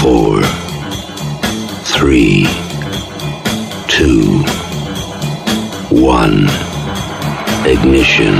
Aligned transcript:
four, 0.00 0.42
three, 1.82 2.46
two, 3.88 4.42
one. 5.90 6.46
Ignition. 7.66 8.34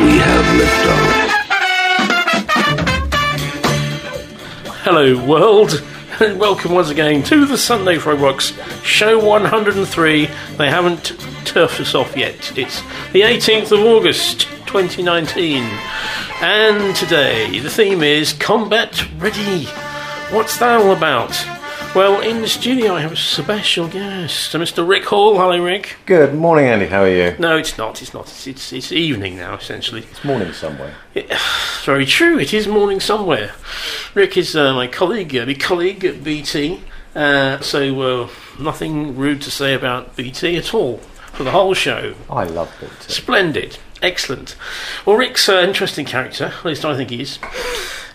We 0.00 0.18
have 0.18 0.44
liftoff. 0.58 1.24
Hello, 4.82 5.26
world, 5.26 5.82
and 6.20 6.40
welcome 6.40 6.72
once 6.72 6.88
again 6.88 7.22
to 7.24 7.44
the 7.44 7.58
Sunday 7.58 7.96
Frogbox 7.96 8.84
Show 8.84 9.18
103. 9.22 10.26
They 10.56 10.70
haven't 10.70 11.16
turfed 11.44 11.80
us 11.80 11.94
off 11.94 12.16
yet. 12.16 12.56
It's 12.56 12.80
the 13.12 13.20
18th 13.20 13.72
of 13.72 13.80
August 13.80 14.48
2019, 14.66 15.62
and 16.44 16.94
today 16.94 17.58
the 17.58 17.70
theme 17.70 18.02
is 18.02 18.34
Combat 18.34 19.02
Ready. 19.16 19.64
What's 20.30 20.58
that 20.58 20.78
all 20.78 20.94
about? 20.94 21.30
Well, 21.94 22.20
in 22.20 22.42
the 22.42 22.48
studio 22.48 22.92
I 22.92 23.00
have 23.00 23.12
a 23.12 23.16
special 23.16 23.88
guest, 23.88 24.52
Mr. 24.52 24.86
Rick 24.86 25.06
Hall. 25.06 25.38
Hello, 25.38 25.58
Rick. 25.64 25.96
Good 26.04 26.34
morning, 26.34 26.66
Andy. 26.66 26.84
How 26.84 27.04
are 27.04 27.08
you? 27.08 27.34
No, 27.38 27.56
it's 27.56 27.78
not. 27.78 28.02
It's 28.02 28.12
not. 28.12 28.26
It's, 28.28 28.46
it's, 28.46 28.74
it's 28.74 28.92
evening 28.92 29.38
now, 29.38 29.54
essentially. 29.54 30.02
It's 30.02 30.22
morning 30.22 30.52
somewhere. 30.52 30.94
Very 31.84 32.04
true. 32.04 32.38
It 32.38 32.52
is 32.52 32.68
morning 32.68 33.00
somewhere. 33.00 33.54
Rick 34.12 34.36
is 34.36 34.54
uh, 34.54 34.74
my 34.74 34.86
colleague, 34.86 35.34
uh, 35.34 35.46
my 35.46 35.54
colleague 35.54 36.04
at 36.04 36.22
BT. 36.22 36.82
Uh, 37.14 37.58
so 37.60 38.02
uh, 38.02 38.28
nothing 38.60 39.16
rude 39.16 39.40
to 39.40 39.50
say 39.50 39.72
about 39.72 40.14
BT 40.14 40.56
at 40.58 40.74
all 40.74 40.98
for 41.32 41.42
the 41.42 41.52
whole 41.52 41.72
show. 41.72 42.14
I 42.28 42.44
love 42.44 42.70
it. 42.82 43.10
Splendid, 43.10 43.78
excellent. 44.02 44.56
Well, 45.04 45.16
Rick's 45.16 45.48
an 45.48 45.68
interesting 45.68 46.04
character. 46.06 46.46
At 46.58 46.64
least 46.64 46.84
I 46.84 46.96
think 46.96 47.10
he 47.10 47.22
is. 47.22 47.38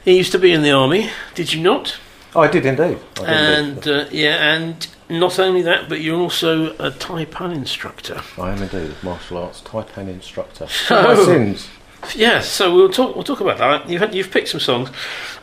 He 0.05 0.17
used 0.17 0.31
to 0.31 0.39
be 0.39 0.51
in 0.53 0.61
the 0.61 0.71
army. 0.71 1.09
Did 1.35 1.53
you 1.53 1.61
not? 1.61 1.97
Oh, 2.35 2.41
I 2.41 2.47
did 2.47 2.65
indeed. 2.65 2.97
I 3.17 3.19
did 3.19 3.29
And 3.29 3.67
indeed. 3.77 3.91
uh, 3.91 4.05
yeah, 4.11 4.53
and 4.53 4.87
not 5.09 5.39
only 5.39 5.61
that, 5.63 5.89
but 5.89 5.99
you're 6.01 6.19
also 6.19 6.73
a 6.77 6.91
Taipan 6.91 7.53
instructor. 7.55 8.21
I 8.37 8.51
am 8.51 8.61
indeed 8.61 8.91
a 9.01 9.05
martial 9.05 9.37
arts 9.37 9.61
Taipan 9.61 10.07
instructor. 10.07 10.67
Oh. 10.91 11.15
My 11.15 11.23
sins. 11.25 11.67
Yeah, 12.15 12.39
so 12.39 12.73
we'll 12.73 12.89
talk. 12.89 13.15
We'll 13.15 13.25
talk 13.25 13.41
about 13.41 13.57
that. 13.57 13.89
You've 13.89 13.99
had, 13.99 14.15
you've 14.15 14.31
picked 14.31 14.47
some 14.47 14.61
songs. 14.61 14.89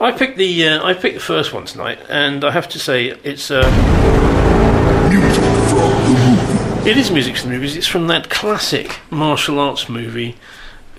I 0.00 0.10
picked 0.12 0.38
the 0.38 0.68
uh, 0.68 0.82
I 0.86 0.94
picked 0.94 1.16
the 1.16 1.20
first 1.20 1.52
one 1.52 1.66
tonight, 1.66 1.98
and 2.08 2.44
I 2.44 2.50
have 2.50 2.66
to 2.70 2.78
say 2.78 3.08
it's 3.24 3.50
uh, 3.50 3.62
it 6.86 6.96
is 6.96 7.10
music 7.10 7.36
from 7.36 7.50
the 7.50 7.56
movies. 7.56 7.76
It's 7.76 7.86
from 7.86 8.06
that 8.06 8.30
classic 8.30 9.00
martial 9.10 9.58
arts 9.58 9.88
movie, 9.88 10.36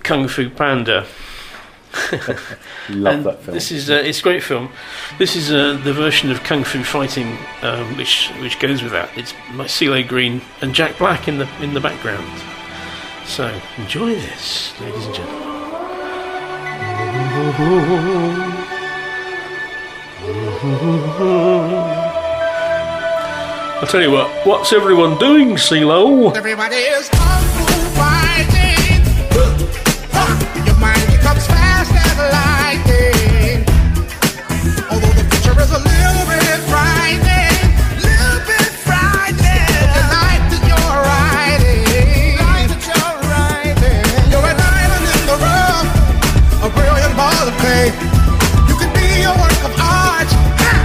Kung 0.02 0.28
Fu 0.28 0.50
Panda. 0.50 1.06
Love 2.90 3.14
And 3.14 3.24
that 3.24 3.42
film. 3.42 3.54
This 3.54 3.72
is 3.72 3.88
uh, 3.88 3.94
it's 3.94 4.20
a 4.20 4.22
great 4.22 4.42
film. 4.42 4.70
This 5.18 5.34
is 5.34 5.50
uh, 5.50 5.80
the 5.82 5.94
version 5.94 6.30
of 6.30 6.42
Kung 6.44 6.62
Fu 6.62 6.84
Fighting, 6.84 7.38
um, 7.62 7.96
which 7.96 8.28
which 8.40 8.58
goes 8.60 8.82
with 8.82 8.92
that. 8.92 9.08
It's 9.16 9.32
my 9.52 9.64
CeeLo 9.64 10.06
Green 10.06 10.42
and 10.60 10.74
Jack 10.74 10.98
Black 10.98 11.26
in 11.26 11.38
the 11.38 11.48
in 11.62 11.72
the 11.72 11.80
background. 11.80 12.42
So 13.26 13.58
enjoy 13.78 14.14
this, 14.14 14.78
ladies 14.80 15.06
and 15.06 15.14
gentlemen. 15.14 15.54
I'll 23.80 23.86
tell 23.86 24.02
you 24.02 24.10
what. 24.10 24.28
What's 24.44 24.72
everyone 24.72 25.18
doing, 25.18 25.50
CeeLo? 25.54 26.36
Everybody 26.36 26.74
is. 26.74 27.08
Your 30.66 30.74
mind 30.82 31.06
becomes 31.06 31.46
fast 31.46 31.94
as 31.94 32.18
lightning. 32.18 33.62
Although 34.90 35.14
the 35.14 35.22
future 35.30 35.54
is 35.62 35.70
a 35.70 35.78
little 35.78 36.26
bit 36.26 36.58
frightening, 36.66 37.54
little 38.02 38.42
bit 38.50 38.66
frightening. 38.82 39.70
The 39.94 40.02
that 40.10 40.58
you're 40.66 40.98
riding, 40.98 42.34
that 42.66 42.82
you're 42.82 43.14
riding. 43.30 44.02
You're 44.26 44.42
an 44.42 44.58
island 44.58 45.06
in 45.06 45.22
the 45.30 45.38
rough, 45.38 46.66
a 46.66 46.68
brilliant 46.74 47.14
ball 47.14 47.46
of 47.46 47.54
clay. 47.62 47.94
You 48.66 48.74
can 48.74 48.90
be 48.90 49.22
a 49.22 49.30
work 49.38 49.62
of 49.62 49.70
art 49.78 50.26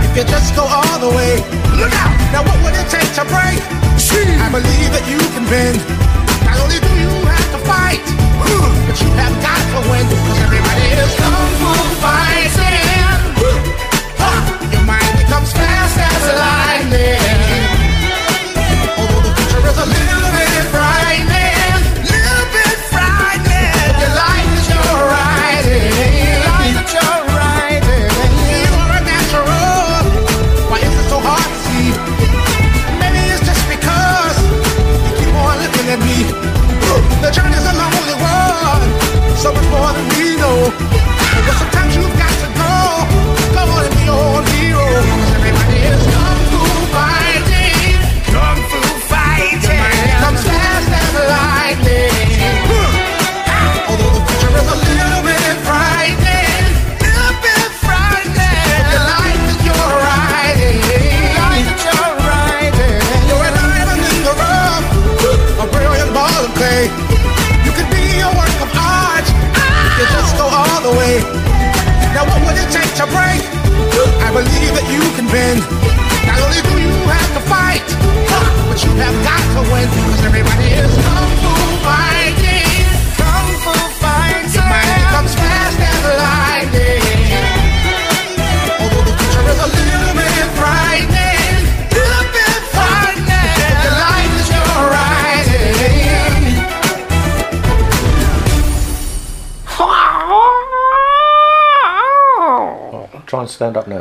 if 0.06 0.14
you 0.14 0.24
just 0.30 0.54
go 0.54 0.62
all 0.62 1.00
the 1.02 1.10
way. 1.10 1.63
Look 1.80 1.94
out! 1.94 2.14
Now 2.34 2.42
what 2.46 2.58
would 2.64 2.76
it 2.78 2.90
take 2.90 3.10
to 3.18 3.26
break? 3.26 3.62
I 4.14 4.50
believe 4.52 4.92
that 4.94 5.06
you 5.10 5.18
can 5.34 5.42
bend. 5.50 5.82
Not 6.46 6.62
only 6.62 6.78
do 6.78 6.92
you 7.02 7.10
have 7.26 7.50
to 7.56 7.60
fight, 7.66 8.04
hmm. 8.46 8.70
but 8.86 8.98
you 9.02 9.10
have 9.18 9.34
got 9.42 9.58
to 9.74 9.80
win. 9.90 10.06
Cause 10.06 10.40
everybody 10.46 10.86
is 11.02 11.14
kung 11.18 11.50
fu 11.58 11.72
fighting. 11.98 13.10
Your 14.70 14.86
mind 14.86 15.14
becomes 15.18 15.50
fast 15.54 15.98
as 15.98 16.24
lightning. 16.38 17.23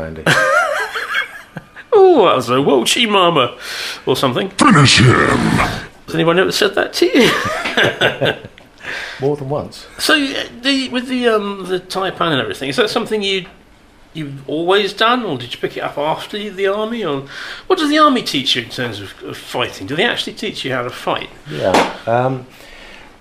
Andy. 0.03 0.25
Oh, 1.95 2.25
that 2.25 2.37
was 2.37 2.49
a 2.49 2.55
Welchie 2.55 3.09
Mama 3.09 3.57
or 4.07 4.17
something. 4.17 4.49
Finish 4.51 4.99
him! 5.01 5.07
Has 6.07 6.15
anyone 6.15 6.39
ever 6.39 6.51
said 6.51 6.75
that 6.75 6.95
to 6.95 7.07
you? 7.07 8.49
More 9.21 9.37
than 9.37 9.49
once. 9.49 9.87
so, 9.99 10.15
uh, 10.15 10.45
the, 10.63 10.89
with 10.89 11.07
the 11.07 11.29
um, 11.29 11.67
the 11.69 11.79
Taipan 11.81 12.33
and 12.33 12.41
everything, 12.41 12.71
is 12.71 12.77
that 12.77 12.91
something 12.91 13.23
you 13.23 13.47
you've 14.15 14.49
always 14.49 14.93
done, 14.93 15.23
or 15.23 15.39
did 15.39 15.55
you 15.55 15.61
pick 15.61 15.77
it 15.77 15.81
up 15.81 15.97
after 15.97 16.51
the 16.51 16.67
army, 16.67 17.05
or 17.05 17.27
what 17.67 17.79
does 17.79 17.89
the 17.89 17.99
army 17.99 18.23
teach 18.23 18.57
you 18.57 18.63
in 18.63 18.69
terms 18.69 19.01
of, 19.01 19.23
of 19.23 19.37
fighting? 19.37 19.87
Do 19.87 19.95
they 19.95 20.05
actually 20.05 20.35
teach 20.35 20.65
you 20.65 20.73
how 20.73 20.83
to 20.83 20.91
fight? 20.91 21.31
Yeah. 21.49 21.97
Um, 22.07 22.47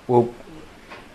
well, 0.08 0.34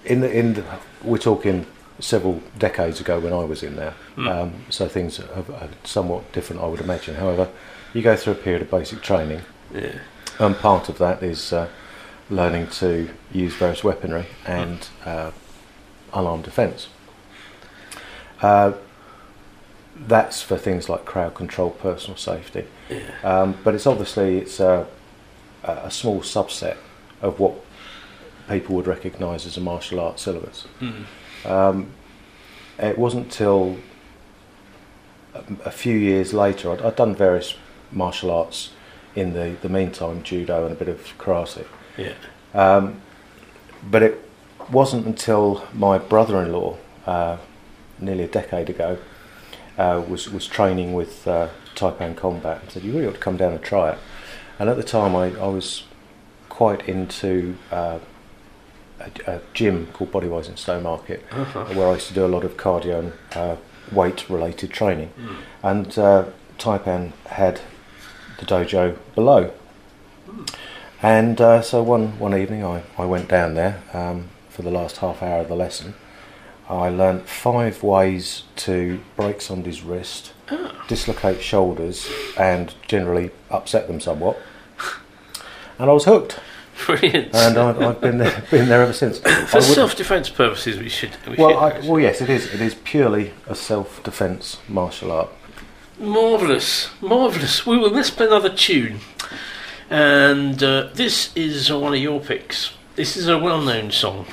in 0.04 0.20
the 0.20 0.30
in 0.30 0.54
the, 0.54 0.64
we're 1.02 1.18
talking 1.18 1.66
several 1.98 2.42
decades 2.58 3.00
ago 3.00 3.18
when 3.18 3.32
I 3.32 3.44
was 3.44 3.62
in 3.62 3.76
there, 3.76 3.94
um, 4.18 4.54
so 4.70 4.88
things 4.88 5.20
are, 5.20 5.44
are 5.54 5.68
somewhat 5.84 6.32
different, 6.32 6.62
I 6.62 6.66
would 6.66 6.80
imagine. 6.80 7.16
However, 7.16 7.48
you 7.94 8.02
go 8.02 8.16
through 8.16 8.32
a 8.34 8.36
period 8.36 8.62
of 8.62 8.70
basic 8.70 9.02
training, 9.02 9.42
Yeah. 9.74 9.98
and 10.38 10.56
part 10.56 10.88
of 10.88 10.98
that 10.98 11.22
is 11.22 11.52
uh, 11.52 11.68
learning 12.30 12.68
to 12.68 13.08
use 13.32 13.54
various 13.54 13.84
weaponry 13.84 14.26
and 14.46 14.88
uh, 15.04 15.30
alarm 16.12 16.42
defence. 16.42 16.88
Uh, 18.42 18.72
that's 19.98 20.42
for 20.42 20.58
things 20.58 20.88
like 20.88 21.04
crowd 21.04 21.34
control, 21.34 21.70
personal 21.70 22.16
safety. 22.16 22.66
Um, 23.22 23.56
but 23.64 23.74
it's 23.74 23.86
obviously 23.86 24.38
it's 24.38 24.60
a, 24.60 24.86
a 25.64 25.90
small 25.90 26.20
subset 26.20 26.76
of 27.22 27.40
what 27.40 27.54
people 28.48 28.76
would 28.76 28.86
recognise 28.86 29.46
as 29.46 29.56
a 29.56 29.60
martial 29.60 29.98
arts 30.00 30.22
syllabus. 30.22 30.66
Um, 31.44 31.88
it 32.78 32.98
wasn't 32.98 33.32
till 33.32 33.78
a, 35.64 35.70
few 35.70 35.96
years 35.96 36.32
later. 36.32 36.70
I'd, 36.72 36.82
I'd 36.82 36.96
done 36.96 37.14
various 37.14 37.56
martial 37.92 38.30
arts 38.30 38.70
in 39.14 39.32
the, 39.32 39.56
the 39.62 39.68
meantime, 39.68 40.22
judo 40.22 40.64
and 40.66 40.72
a 40.72 40.78
bit 40.78 40.88
of 40.88 41.00
karate. 41.18 41.66
Yeah. 41.96 42.14
But 43.90 44.02
it 44.02 44.28
wasn't 44.70 45.06
until 45.06 45.66
my 45.72 45.98
brother-in-law, 45.98 46.76
uh, 47.06 47.38
nearly 47.98 48.24
a 48.24 48.28
decade 48.28 48.68
ago, 48.70 48.98
uh, 49.78 50.02
was 50.08 50.30
was 50.30 50.46
training 50.46 50.94
with 50.94 51.26
uh, 51.28 51.48
Taipan 51.74 52.16
Combat 52.16 52.62
and 52.62 52.70
said, 52.70 52.82
"You 52.82 52.92
really 52.92 53.06
ought 53.06 53.14
to 53.14 53.20
come 53.20 53.36
down 53.36 53.52
and 53.52 53.62
try 53.62 53.90
it." 53.90 53.98
And 54.58 54.68
at 54.68 54.76
the 54.76 54.82
time, 54.82 55.14
I, 55.14 55.34
I 55.38 55.48
was 55.48 55.84
quite 56.48 56.88
into 56.88 57.56
uh, 57.70 57.98
a, 58.98 59.10
a 59.26 59.40
gym 59.52 59.88
called 59.92 60.10
Bodywise 60.10 60.48
in 60.48 60.54
Stowmarket, 60.54 61.20
where 61.76 61.88
I 61.88 61.94
used 61.94 62.08
to 62.08 62.14
do 62.14 62.24
a 62.24 62.28
lot 62.28 62.44
of 62.44 62.56
cardio 62.56 62.98
and 62.98 63.58
uh, 63.92 63.94
weight-related 63.94 64.70
training. 64.70 65.10
And 65.62 65.98
uh, 65.98 66.26
Taipan 66.58 67.12
had 67.26 67.60
the 68.38 68.46
dojo 68.46 68.96
below. 69.14 69.52
And 71.02 71.40
uh, 71.40 71.62
so 71.62 71.82
one, 71.82 72.18
one 72.18 72.36
evening 72.36 72.64
I, 72.64 72.82
I 72.98 73.04
went 73.04 73.28
down 73.28 73.54
there 73.54 73.82
um, 73.92 74.28
for 74.48 74.62
the 74.62 74.70
last 74.70 74.98
half 74.98 75.22
hour 75.22 75.40
of 75.40 75.48
the 75.48 75.56
lesson. 75.56 75.94
I 76.68 76.88
learnt 76.88 77.28
five 77.28 77.82
ways 77.82 78.42
to 78.56 79.00
break 79.14 79.40
somebody's 79.40 79.82
wrist, 79.82 80.32
dislocate 80.88 81.40
shoulders, 81.40 82.10
and 82.36 82.74
generally 82.88 83.30
upset 83.50 83.86
them 83.86 84.00
somewhat. 84.00 84.36
And 85.78 85.90
I 85.90 85.92
was 85.92 86.06
hooked, 86.06 86.40
Brilliant. 86.86 87.34
and 87.34 87.56
I, 87.58 87.88
I've 87.88 88.00
been 88.00 88.18
there, 88.18 88.44
been 88.50 88.68
there 88.68 88.82
ever 88.82 88.92
since. 88.92 89.18
For 89.18 89.60
self-defence 89.60 90.28
purposes, 90.30 90.78
we 90.78 90.88
should. 90.88 91.16
We 91.26 91.36
well, 91.36 91.50
should 91.70 91.84
I, 91.84 91.88
well, 91.88 92.00
yes, 92.00 92.20
it 92.20 92.28
is. 92.28 92.52
It 92.52 92.60
is 92.60 92.74
purely 92.74 93.32
a 93.46 93.54
self-defence 93.54 94.58
martial 94.68 95.10
art. 95.10 95.30
Marvellous, 95.98 96.90
marvellous. 97.00 97.64
We 97.64 97.78
will 97.78 97.90
let's 97.90 98.10
play 98.10 98.26
another 98.26 98.50
tune. 98.54 99.00
And 99.88 100.62
uh, 100.62 100.90
this 100.92 101.34
is 101.36 101.72
one 101.72 101.94
of 101.94 102.00
your 102.00 102.20
picks. 102.20 102.74
This 102.96 103.16
is 103.16 103.28
a 103.28 103.38
well 103.38 103.62
known 103.62 103.90
song 103.90 104.26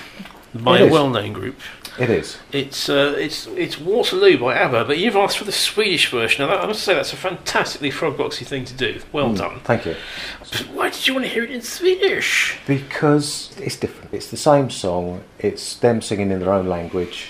by 0.53 0.77
It 0.79 0.81
a 0.81 0.85
is. 0.87 0.91
well 0.91 1.09
known 1.09 1.31
group. 1.33 1.59
It 1.99 2.09
is. 2.09 2.37
It's 2.51 2.89
uh, 2.89 3.13
it's 3.17 3.45
it's 3.47 3.79
Waterloo 3.79 4.37
by 4.39 4.55
ABBA, 4.55 4.85
but 4.85 4.97
you've 4.97 5.15
asked 5.15 5.37
for 5.37 5.43
the 5.43 5.51
Swedish 5.51 6.09
version. 6.09 6.43
Now, 6.45 6.53
that, 6.55 6.63
I 6.63 6.67
must 6.67 6.83
say 6.83 6.95
that's 6.95 7.13
a 7.13 7.15
fantastically 7.17 7.91
frogboxy 7.91 8.45
thing 8.47 8.65
to 8.65 8.73
do. 8.73 8.99
Well 9.11 9.33
done. 9.33 9.59
Thank 9.59 9.85
you. 9.85 9.95
But 10.39 10.67
why 10.73 10.89
did 10.89 11.07
you 11.07 11.13
want 11.13 11.25
to 11.25 11.31
hear 11.31 11.43
it 11.43 11.51
in 11.51 11.61
Swedish? 11.61 12.57
Because 12.65 13.55
it's 13.59 13.75
different. 13.75 14.11
It's 14.13 14.31
the 14.31 14.37
same 14.37 14.69
song. 14.71 15.23
It's 15.37 15.75
them 15.75 16.01
singing 16.01 16.31
in 16.31 16.39
their 16.39 16.51
own 16.51 16.67
language, 16.67 17.29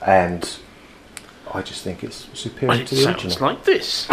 and 0.00 0.56
I 1.52 1.60
just 1.60 1.84
think 1.84 2.02
it's 2.02 2.28
superior 2.32 2.80
it 2.80 2.86
to 2.86 2.94
the 2.94 3.02
sounds 3.02 3.24
original. 3.24 3.48
like 3.50 3.64
this. 3.64 4.08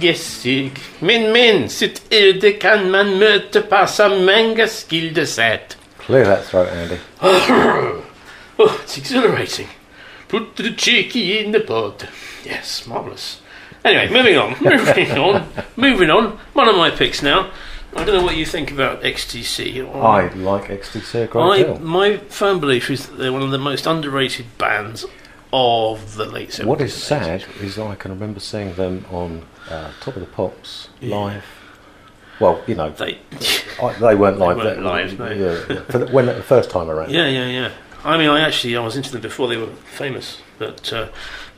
fick 0.00 0.02
ge 0.02 0.14
sig. 0.14 0.72
Men, 1.00 1.32
men, 1.32 1.68
sitt 1.68 2.02
öde 2.10 2.52
kan 2.52 2.90
man 2.90 3.18
möta 3.18 3.62
på 3.62 3.86
så 3.86 4.08
många 4.08 4.66
skilda 4.68 5.26
sätt. 5.26 5.76
Clear 6.06 6.24
that 6.24 6.46
throat, 6.46 6.68
Andy. 6.68 6.96
Oh, 8.58 8.78
it's 8.84 8.98
exhilarating. 8.98 9.68
Put 10.28 10.56
the 10.56 10.74
cheeky 10.76 11.38
in 11.38 11.52
the 11.52 11.60
pod. 11.60 12.06
Yes, 12.44 12.86
marvellous. 12.86 13.40
Anyway, 13.84 14.10
moving 14.10 14.36
on, 14.36 14.54
moving 14.60 15.18
on, 15.18 15.42
moving 15.76 16.10
on. 16.10 16.38
One 16.52 16.68
of 16.68 16.76
my 16.76 16.90
picks 16.90 17.22
now. 17.22 17.46
I 17.96 18.04
don't 18.04 18.14
know 18.18 18.22
what 18.22 18.36
you 18.36 18.44
think 18.44 18.70
about 18.70 19.02
XTC. 19.02 19.82
or- 19.82 20.04
I 20.04 20.28
like 20.34 20.68
XTC 20.68 21.22
a 21.22 21.26
great 21.26 21.42
I, 21.42 21.62
deal. 21.62 21.78
my 21.80 22.18
firm 22.28 22.60
belief 22.60 22.90
is 22.90 23.06
that 23.06 23.16
they're 23.18 23.32
one 23.32 23.42
of 23.42 23.50
the 23.50 23.58
most 23.58 23.86
underrated 23.86 24.44
bands 24.58 25.06
of 25.52 26.14
the 26.16 26.24
late 26.26 26.50
70s. 26.50 26.64
What 26.66 26.80
is 26.80 26.94
sad 26.94 27.42
80s. 27.42 27.62
is 27.62 27.78
I 27.78 27.94
can 27.96 28.10
remember 28.12 28.40
seeing 28.40 28.74
them 28.74 29.04
on 29.10 29.42
uh, 29.68 29.90
Top 30.00 30.14
of 30.16 30.20
the 30.20 30.26
Pops 30.26 30.88
live. 31.02 31.44
Well, 32.38 32.62
you 32.66 32.74
know, 32.74 32.90
They, 32.90 33.18
I, 33.82 33.92
they 34.00 34.14
weren't 34.14 34.38
live. 34.38 34.56
They 34.58 34.64
weren't 34.64 34.82
live, 34.82 35.18
no. 35.18 35.30
Yeah, 35.30 35.64
yeah. 35.68 35.80
For 35.90 35.98
the, 35.98 36.06
when 36.06 36.26
the 36.26 36.42
first 36.42 36.70
time 36.70 36.88
around. 36.88 37.10
yeah, 37.10 37.26
yeah, 37.28 37.46
yeah. 37.46 37.72
I 38.02 38.16
mean, 38.16 38.30
I 38.30 38.40
actually 38.40 38.76
I 38.76 38.80
was 38.80 38.96
into 38.96 39.12
them 39.12 39.20
before 39.20 39.46
they 39.46 39.58
were 39.58 39.66
famous, 39.66 40.40
but 40.58 40.90
uh, 40.90 41.08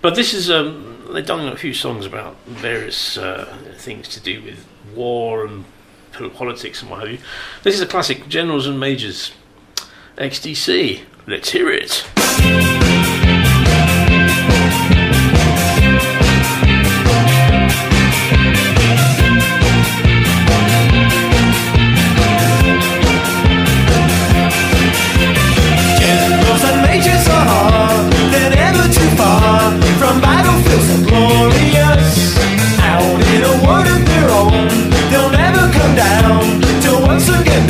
but 0.01 0.17
this 0.17 0.35
is 0.35 0.51
um, 0.51 1.07
they've 1.13 1.25
done 1.25 1.47
a 1.47 1.57
few 1.57 1.73
songs 1.73 2.05
about 2.05 2.37
various 2.47 3.17
uh, 3.17 3.57
things 3.77 4.09
to 4.09 4.21
do 4.21 4.43
with 4.43 4.67
war 4.97 5.47
and 5.47 5.65
politics 6.35 6.83
and 6.83 6.91
what 6.91 7.01
have 7.01 7.11
you. 7.11 7.19
This 7.63 7.77
is 7.77 7.81
a 7.81 7.87
classic, 7.87 8.29
Generals 8.29 8.67
and 8.67 8.81
Majors, 8.81 9.31
XTC. 10.19 11.03
Let's 11.29 11.51
hear 11.51 11.71
it. 11.71 12.82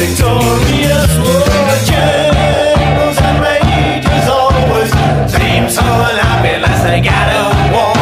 Victorious. 0.03 1.11
Oh, 1.23 1.79
generals 1.91 3.19
and 3.29 3.39
majors 3.47 4.27
always 4.39 4.91
seem 5.31 5.65
so 5.71 5.85
unhappy 6.09 6.53
unless 6.59 6.83
they 6.83 7.01
got 7.01 7.29
a 7.39 7.43
war. 7.75 7.95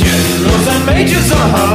Generals 0.00 0.66
and 0.72 0.82
majors 0.86 1.28
are 1.32 1.67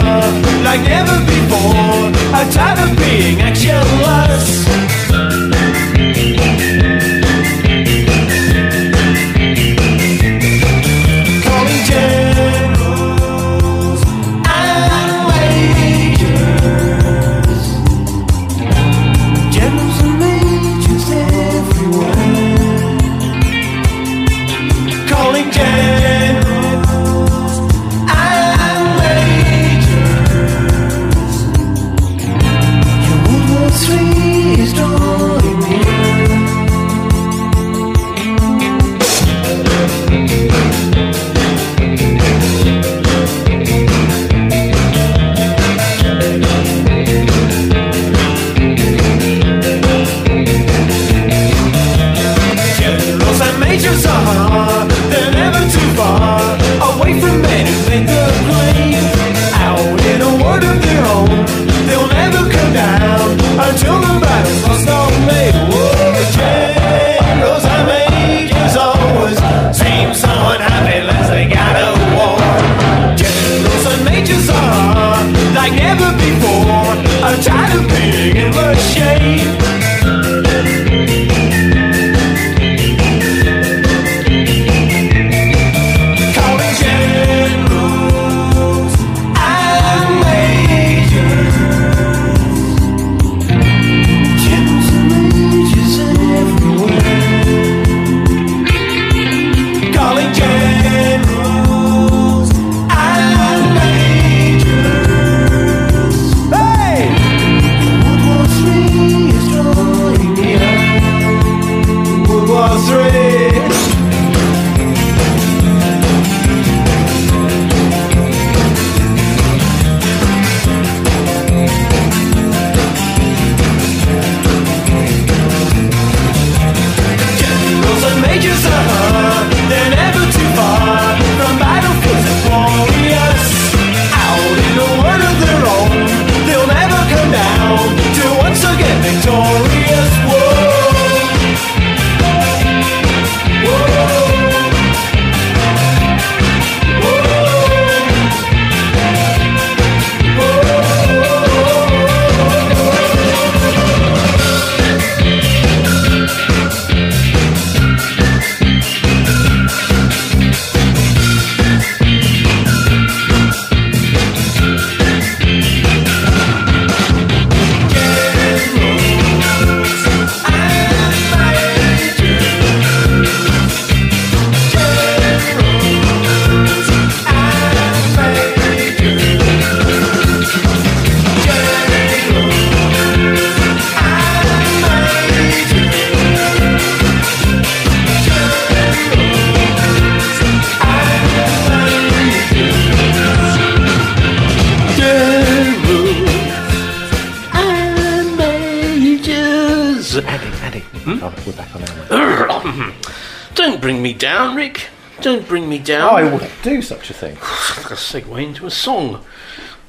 Rick. 204.64 204.88
Don't 205.20 205.46
bring 205.46 205.68
me 205.68 205.78
down. 205.78 206.16
I 206.16 206.24
wouldn't 206.24 206.54
do 206.64 206.82
such 206.82 207.10
a 207.10 207.14
thing. 207.14 207.36
Like 207.36 207.92
a 207.92 207.96
segue 207.96 208.42
into 208.42 208.66
a 208.66 208.72
song. 208.72 209.22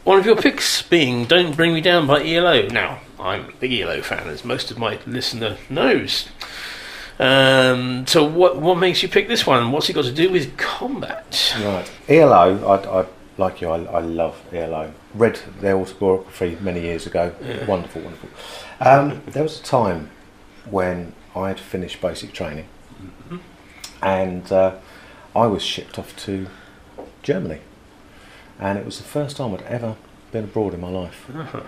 One 0.02 0.18
of 0.18 0.26
your 0.26 0.34
picks 0.34 0.82
being 0.82 1.26
Don't 1.26 1.56
Bring 1.56 1.72
Me 1.72 1.80
Down 1.80 2.08
by 2.08 2.26
ELO. 2.26 2.66
Now, 2.66 2.98
I'm 3.20 3.50
a 3.50 3.52
big 3.52 3.72
ELO 3.72 4.02
fan, 4.02 4.28
as 4.28 4.44
most 4.44 4.72
of 4.72 4.78
my 4.78 4.98
listener 5.06 5.58
knows. 5.70 6.28
Um, 7.20 8.04
so, 8.08 8.24
what 8.24 8.56
what 8.56 8.76
makes 8.76 9.00
you 9.04 9.08
pick 9.08 9.28
this 9.28 9.46
one? 9.46 9.70
What's 9.70 9.88
it 9.88 9.92
got 9.92 10.06
to 10.06 10.12
do 10.12 10.28
with 10.28 10.56
combat? 10.56 11.54
Right. 11.60 11.88
ELO, 12.08 12.66
I, 12.66 13.00
I 13.00 13.06
like 13.38 13.60
you, 13.60 13.68
I, 13.68 13.78
I 13.84 14.00
love 14.00 14.42
ELO. 14.52 14.92
Read 15.14 15.38
their 15.60 15.76
autobiography 15.76 16.58
many 16.60 16.80
years 16.80 17.06
ago. 17.06 17.32
Wonderful, 17.68 18.02
wonderful. 18.02 18.28
Um, 18.80 19.22
there 19.26 19.44
was 19.44 19.60
a 19.60 19.62
time 19.62 20.10
when 20.68 21.12
I 21.36 21.46
had 21.46 21.60
finished 21.60 22.00
basic 22.00 22.32
training 22.32 22.66
and 24.04 24.52
uh, 24.52 24.76
I 25.34 25.46
was 25.46 25.62
shipped 25.62 25.98
off 25.98 26.14
to 26.24 26.46
Germany. 27.22 27.60
And 28.60 28.78
it 28.78 28.84
was 28.84 28.98
the 28.98 29.04
first 29.04 29.38
time 29.38 29.54
I'd 29.54 29.62
ever 29.62 29.96
been 30.30 30.44
abroad 30.44 30.74
in 30.74 30.80
my 30.80 30.90
life. 30.90 31.28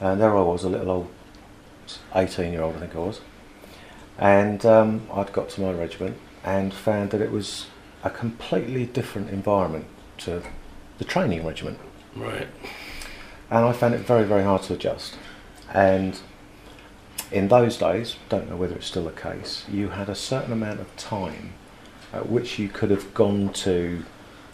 And 0.00 0.20
there 0.20 0.36
I 0.36 0.40
was, 0.40 0.64
a 0.64 0.68
little 0.68 0.90
old 0.90 1.08
18 2.12 2.52
year 2.52 2.62
old, 2.62 2.74
I 2.74 2.80
think 2.80 2.96
I 2.96 2.98
was. 2.98 3.20
And 4.18 4.66
um, 4.66 5.06
I'd 5.12 5.32
got 5.32 5.48
to 5.50 5.60
my 5.60 5.70
regiment 5.70 6.16
and 6.42 6.74
found 6.74 7.12
that 7.12 7.20
it 7.20 7.30
was 7.30 7.66
a 8.02 8.10
completely 8.10 8.84
different 8.84 9.30
environment 9.30 9.84
to 10.18 10.42
the 10.98 11.04
training 11.04 11.46
regiment. 11.46 11.78
Right. 12.16 12.48
And 13.48 13.64
I 13.64 13.72
found 13.72 13.94
it 13.94 14.00
very, 14.00 14.24
very 14.24 14.42
hard 14.42 14.62
to 14.62 14.74
adjust. 14.74 15.14
And 15.72 16.18
in 17.30 17.46
those 17.46 17.76
days, 17.76 18.16
don't 18.28 18.50
know 18.50 18.56
whether 18.56 18.74
it's 18.74 18.86
still 18.86 19.04
the 19.04 19.12
case, 19.12 19.64
you 19.70 19.90
had 19.90 20.08
a 20.08 20.16
certain 20.16 20.52
amount 20.52 20.80
of 20.80 20.96
time 20.96 21.52
at 22.12 22.28
which 22.28 22.58
you 22.58 22.68
could 22.68 22.90
have 22.90 23.12
gone 23.14 23.52
to 23.52 24.04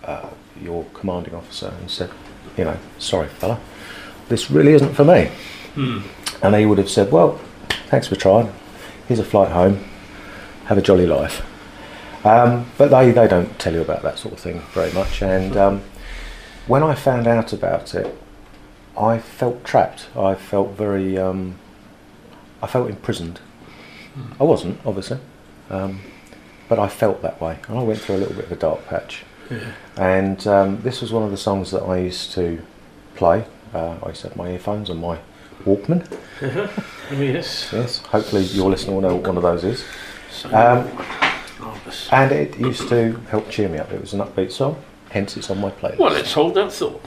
uh, 0.05 0.29
your 0.61 0.85
commanding 0.95 1.35
officer 1.35 1.75
and 1.81 1.91
said, 1.91 2.11
you 2.57 2.65
know, 2.65 2.77
sorry, 2.99 3.29
fella, 3.29 3.59
this 4.29 4.51
really 4.51 4.73
isn't 4.73 4.95
for 4.95 5.05
me. 5.05 5.31
And 6.43 6.55
he 6.55 6.67
would 6.67 6.79
have 6.79 6.91
said, 6.91 7.11
well, 7.13 7.41
thanks 7.89 8.07
for 8.07 8.17
trying. 8.17 8.53
Here's 9.07 9.21
a 9.21 9.25
flight 9.25 9.51
home. 9.51 9.85
Have 10.67 10.79
a 10.79 10.83
jolly 10.83 11.07
life. 11.07 11.45
Um, 12.25 12.67
but 12.77 12.89
they, 12.89 13.11
they 13.13 13.29
don't 13.29 13.59
tell 13.59 13.73
you 13.73 13.81
about 13.81 14.03
that 14.03 14.19
sort 14.19 14.35
of 14.35 14.41
thing 14.41 14.61
very 14.73 14.93
much. 14.93 15.23
And 15.23 15.57
um, 15.57 15.83
when 16.67 16.83
I 16.83 16.95
found 16.95 17.27
out 17.27 17.53
about 17.53 17.95
it, 17.95 18.17
I 18.99 19.19
felt 19.19 19.65
trapped. 19.65 20.09
I 20.17 20.35
felt 20.35 20.71
very, 20.73 21.17
um, 21.17 21.59
I 22.63 22.67
felt 22.67 22.91
imprisoned. 22.91 23.41
I 24.41 24.45
wasn't, 24.45 24.81
obviously, 24.85 25.19
um, 25.71 26.01
but 26.69 26.79
I 26.79 26.89
felt 26.89 27.23
that 27.23 27.41
way. 27.41 27.59
And 27.69 27.79
I 27.79 27.83
went 27.83 28.01
through 28.01 28.17
a 28.17 28.19
little 28.19 28.35
bit 28.35 28.45
of 28.47 28.53
a 28.53 28.57
dark 28.57 28.87
patch. 28.87 29.25
And 29.97 30.47
um, 30.47 30.83
this 30.83 31.01
was 31.01 31.13
one 31.13 31.23
of 31.23 31.31
the 31.31 31.37
songs 31.39 31.71
that 31.71 31.83
I 31.83 31.99
used 31.99 32.33
to 32.33 32.61
play. 33.17 33.45
Uh, 33.75 33.97
I 34.03 34.09
used 34.11 34.21
to 34.23 34.29
have 34.29 34.37
my 34.37 34.51
earphones 34.51 34.91
and 34.91 35.01
my 35.01 35.19
Walkman. 35.65 36.07
Yes. 37.11 37.71
Yes, 37.73 37.99
hopefully 38.01 38.43
your 38.43 38.69
listener 38.69 38.93
will 38.93 39.01
know 39.01 39.15
what 39.17 39.27
one 39.27 39.39
of 39.39 39.43
those 39.43 39.65
is. 39.65 39.83
Um, 40.53 40.87
and 42.13 42.31
it 42.33 42.59
used 42.59 42.87
to 42.91 43.13
help 43.31 43.49
cheer 43.49 43.67
me 43.71 43.79
up. 43.79 43.91
It 43.91 44.01
was 44.03 44.13
an 44.13 44.21
upbeat 44.21 44.53
song, 44.53 44.77
hence 45.09 45.39
it's 45.39 45.49
on 45.51 45.59
my 45.59 45.71
playlist. 45.71 45.97
Well, 45.97 46.13
let's 46.13 46.35
hold 46.35 46.53
that 46.57 46.71
thought. 46.71 47.01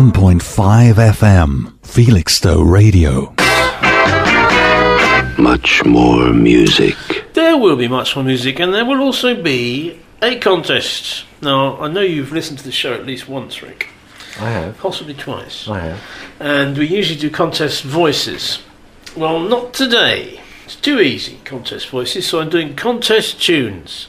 107.5 0.00 0.92
FM, 0.96 1.72
Felixstowe 1.80 2.60
Radio. 2.62 3.32
Much 5.42 5.82
more 5.86 6.34
music. 6.34 6.94
There 7.32 7.56
will 7.56 7.76
be 7.76 7.88
much 7.88 8.14
more 8.14 8.22
music, 8.22 8.60
and 8.60 8.74
there 8.74 8.84
will 8.84 9.00
also 9.00 9.40
be 9.40 9.98
a 10.20 10.38
contest. 10.38 11.24
Now, 11.40 11.78
I 11.80 11.88
know 11.88 12.02
you've 12.02 12.30
listened 12.30 12.58
to 12.58 12.64
the 12.66 12.72
show 12.72 12.92
at 12.92 13.06
least 13.06 13.26
once, 13.26 13.62
Rick, 13.62 13.88
I 14.38 14.50
have. 14.50 14.76
possibly 14.76 15.14
twice, 15.14 15.66
I 15.66 15.80
have. 15.80 16.00
and 16.40 16.76
we 16.76 16.86
usually 16.88 17.18
do 17.18 17.30
contest 17.30 17.82
voices. 17.82 18.58
Well, 19.16 19.40
not 19.40 19.72
today. 19.72 20.42
It's 20.66 20.76
too 20.76 21.00
easy, 21.00 21.38
contest 21.46 21.88
voices, 21.88 22.26
so 22.28 22.40
I'm 22.40 22.50
doing 22.50 22.76
contest 22.76 23.40
tunes. 23.42 24.08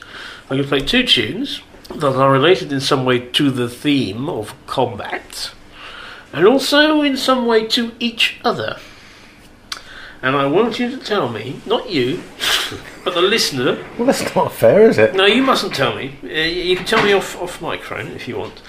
I'm 0.49 0.57
going 0.57 0.63
to 0.63 0.67
play 0.67 0.79
two 0.81 1.03
tunes 1.03 1.61
that 1.95 2.13
are 2.13 2.29
related 2.33 2.73
in 2.73 2.81
some 2.81 3.05
way 3.05 3.19
to 3.19 3.49
the 3.49 3.69
theme 3.69 4.27
of 4.27 4.53
combat, 4.67 5.51
and 6.33 6.45
also 6.45 7.01
in 7.01 7.17
some 7.17 7.45
way 7.45 7.65
to 7.67 7.91
each 7.99 8.39
other. 8.43 8.77
And 10.21 10.35
I 10.35 10.47
want 10.47 10.79
you 10.79 10.89
to 10.89 10.97
tell 10.97 11.29
me, 11.29 11.61
not 11.65 11.89
you, 11.91 12.23
but 13.03 13.13
the 13.13 13.21
listener, 13.21 13.77
Well, 13.97 14.07
that's 14.07 14.35
not 14.35 14.51
fair, 14.51 14.89
is 14.89 14.97
it? 14.97 15.13
no, 15.13 15.25
you 15.25 15.43
mustn't 15.43 15.75
tell 15.75 15.95
me. 15.95 16.15
Uh, 16.23 16.27
you 16.27 16.75
can 16.75 16.85
tell 16.85 17.03
me 17.03 17.13
off 17.13 17.39
off 17.41 17.61
microphone 17.61 18.07
if 18.13 18.27
you 18.27 18.37
want, 18.37 18.61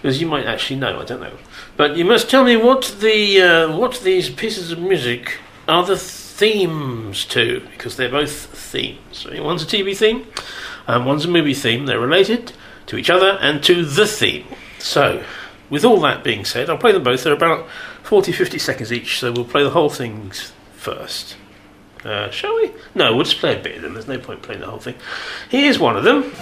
because 0.00 0.20
you 0.20 0.26
might 0.26 0.46
actually 0.46 0.76
know. 0.80 0.98
I 0.98 1.04
don't 1.04 1.20
know, 1.20 1.36
but 1.76 1.96
you 1.96 2.04
must 2.06 2.30
tell 2.30 2.44
me 2.44 2.56
what 2.56 2.96
the 3.00 3.40
uh, 3.42 3.76
what 3.76 4.00
these 4.00 4.30
pieces 4.30 4.72
of 4.72 4.78
music 4.78 5.38
are 5.68 5.84
the 5.84 5.98
themes 5.98 7.24
to, 7.26 7.60
because 7.72 7.96
they're 7.96 8.10
both 8.10 8.32
themes. 8.32 9.26
One's 9.38 9.62
a 9.62 9.66
TV 9.66 9.94
theme, 9.96 10.26
and 10.86 11.04
one's 11.04 11.26
a 11.26 11.28
movie 11.28 11.54
theme. 11.54 11.84
They're 11.86 12.00
related 12.00 12.52
to 12.86 12.96
each 12.96 13.10
other 13.10 13.36
and 13.42 13.62
to 13.64 13.84
the 13.84 14.06
theme. 14.06 14.46
So, 14.78 15.22
with 15.70 15.84
all 15.84 16.00
that 16.00 16.22
being 16.24 16.44
said, 16.44 16.70
I'll 16.70 16.78
play 16.78 16.92
them 16.92 17.02
both. 17.02 17.24
They're 17.24 17.32
about 17.32 17.68
40, 18.02 18.32
50 18.32 18.58
seconds 18.58 18.92
each, 18.92 19.18
so 19.18 19.32
we'll 19.32 19.44
play 19.44 19.62
the 19.62 19.70
whole 19.70 19.90
things 19.90 20.52
first. 20.74 21.36
Uh, 22.04 22.30
shall 22.30 22.54
we? 22.54 22.72
No, 22.94 23.14
we'll 23.14 23.24
just 23.24 23.38
play 23.38 23.58
a 23.58 23.62
bit 23.62 23.76
of 23.76 23.82
them. 23.82 23.94
There's 23.94 24.06
no 24.06 24.18
point 24.18 24.42
playing 24.42 24.60
the 24.60 24.68
whole 24.68 24.78
thing. 24.78 24.94
Here's 25.48 25.78
one 25.78 25.96
of 25.96 26.04
them. 26.04 26.32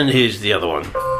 And 0.00 0.08
here's 0.08 0.40
the 0.40 0.54
other 0.54 0.66
one. 0.66 1.19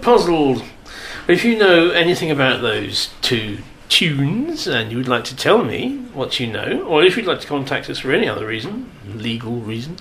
Puzzled? 0.00 0.62
If 1.26 1.44
you 1.44 1.58
know 1.58 1.90
anything 1.90 2.30
about 2.30 2.62
those 2.62 3.10
two 3.20 3.58
tunes 3.88 4.66
and 4.66 4.90
you 4.90 4.98
would 4.98 5.08
like 5.08 5.24
to 5.24 5.36
tell 5.36 5.64
me 5.64 5.96
what 6.12 6.38
you 6.40 6.46
know, 6.46 6.84
or 6.86 7.02
if 7.02 7.16
you'd 7.16 7.26
like 7.26 7.40
to 7.40 7.46
contact 7.46 7.88
us 7.90 7.98
for 7.98 8.12
any 8.12 8.28
other 8.28 8.46
reason, 8.46 8.90
legal 9.14 9.56
reason, 9.56 9.96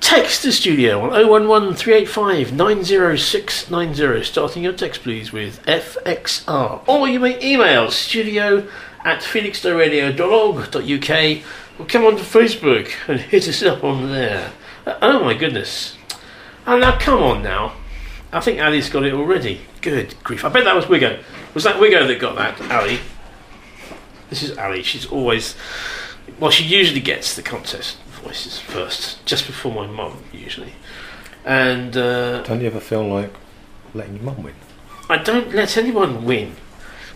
text 0.00 0.42
the 0.42 0.52
studio 0.52 1.00
on 1.00 1.12
011 1.12 1.74
385 1.74 2.52
90690, 2.52 4.24
starting 4.24 4.62
your 4.62 4.72
text 4.72 5.02
please 5.02 5.32
with 5.32 5.62
FXR. 5.64 6.86
Or 6.86 7.08
you 7.08 7.20
may 7.20 7.42
email 7.42 7.90
studio 7.90 8.66
at 9.04 9.20
felixstoweradio.org.uk 9.20 11.44
or 11.78 11.86
come 11.86 12.04
onto 12.04 12.22
Facebook 12.22 12.90
and 13.08 13.20
hit 13.20 13.48
us 13.48 13.62
up 13.62 13.84
on 13.84 14.10
there. 14.10 14.52
Oh 14.86 15.24
my 15.24 15.34
goodness. 15.34 15.96
And 16.66 16.80
now 16.80 16.98
come 16.98 17.22
on 17.22 17.42
now. 17.42 17.74
I 18.34 18.40
think 18.40 18.60
Ali's 18.60 18.88
got 18.90 19.04
it 19.04 19.14
already. 19.14 19.60
Good 19.80 20.14
grief. 20.24 20.44
I 20.44 20.48
bet 20.48 20.64
that 20.64 20.74
was 20.74 20.86
Wiggo. 20.86 21.22
Was 21.54 21.62
that 21.64 21.76
Wiggo 21.76 22.06
that 22.06 22.18
got 22.18 22.34
that, 22.34 22.60
Ali? 22.70 22.98
This 24.28 24.42
is 24.42 24.58
Ali. 24.58 24.82
She's 24.82 25.06
always. 25.06 25.54
Well, 26.40 26.50
she 26.50 26.64
usually 26.64 27.00
gets 27.00 27.36
the 27.36 27.42
contest 27.42 27.96
voices 28.22 28.58
first, 28.58 29.24
just 29.24 29.46
before 29.46 29.72
my 29.72 29.86
mum, 29.86 30.24
usually. 30.32 30.72
And 31.44 31.96
uh, 31.96 32.42
Don't 32.42 32.60
you 32.60 32.66
ever 32.66 32.80
feel 32.80 33.06
like 33.06 33.32
letting 33.94 34.16
your 34.16 34.24
mum 34.24 34.42
win? 34.42 34.54
I 35.08 35.18
don't 35.18 35.54
let 35.54 35.76
anyone 35.76 36.24
win. 36.24 36.56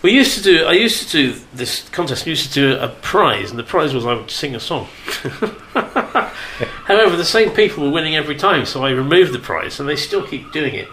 We 0.01 0.11
used 0.11 0.37
to 0.37 0.43
do. 0.43 0.65
I 0.65 0.73
used 0.73 1.09
to 1.09 1.33
do 1.33 1.39
this 1.53 1.87
contest. 1.89 2.25
We 2.25 2.31
used 2.31 2.47
to 2.47 2.53
do 2.53 2.77
a 2.79 2.87
prize, 2.87 3.49
and 3.49 3.59
the 3.59 3.63
prize 3.63 3.93
was 3.93 4.05
I 4.05 4.13
would 4.13 4.31
sing 4.31 4.55
a 4.55 4.59
song. 4.59 4.87
However, 5.73 7.15
the 7.17 7.25
same 7.25 7.51
people 7.51 7.83
were 7.83 7.91
winning 7.91 8.15
every 8.15 8.35
time, 8.35 8.65
so 8.65 8.83
I 8.83 8.91
removed 8.91 9.33
the 9.33 9.39
prize, 9.39 9.79
and 9.79 9.89
they 9.89 9.95
still 9.97 10.25
keep 10.25 10.51
doing 10.53 10.73
it. 10.73 10.87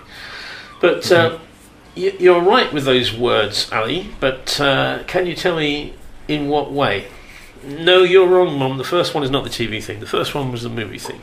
But 0.81 1.11
uh, 1.13 1.39
y- 1.97 2.15
you're 2.19 2.41
right 2.41 2.73
with 2.73 2.85
those 2.85 3.13
words, 3.17 3.71
Ali. 3.73 4.09
But 4.19 4.61
uh, 4.61 5.05
can 5.07 5.27
you 5.27 5.35
tell 5.37 5.57
me 5.57 5.95
in 6.27 6.49
what 6.49 6.73
way? 6.73 7.07
No, 7.65 8.03
you're 8.03 8.27
wrong, 8.29 8.59
Mum. 8.59 8.77
The 8.77 8.85
first 8.85 9.15
one 9.15 9.23
is 9.25 9.31
not 9.31 9.45
the 9.45 9.51
TV 9.51 9.83
thing. 9.83 10.01
The 10.01 10.07
first 10.07 10.35
one 10.35 10.53
was 10.53 10.63
the 10.63 10.69
movie 10.69 10.99
thing. 10.99 11.21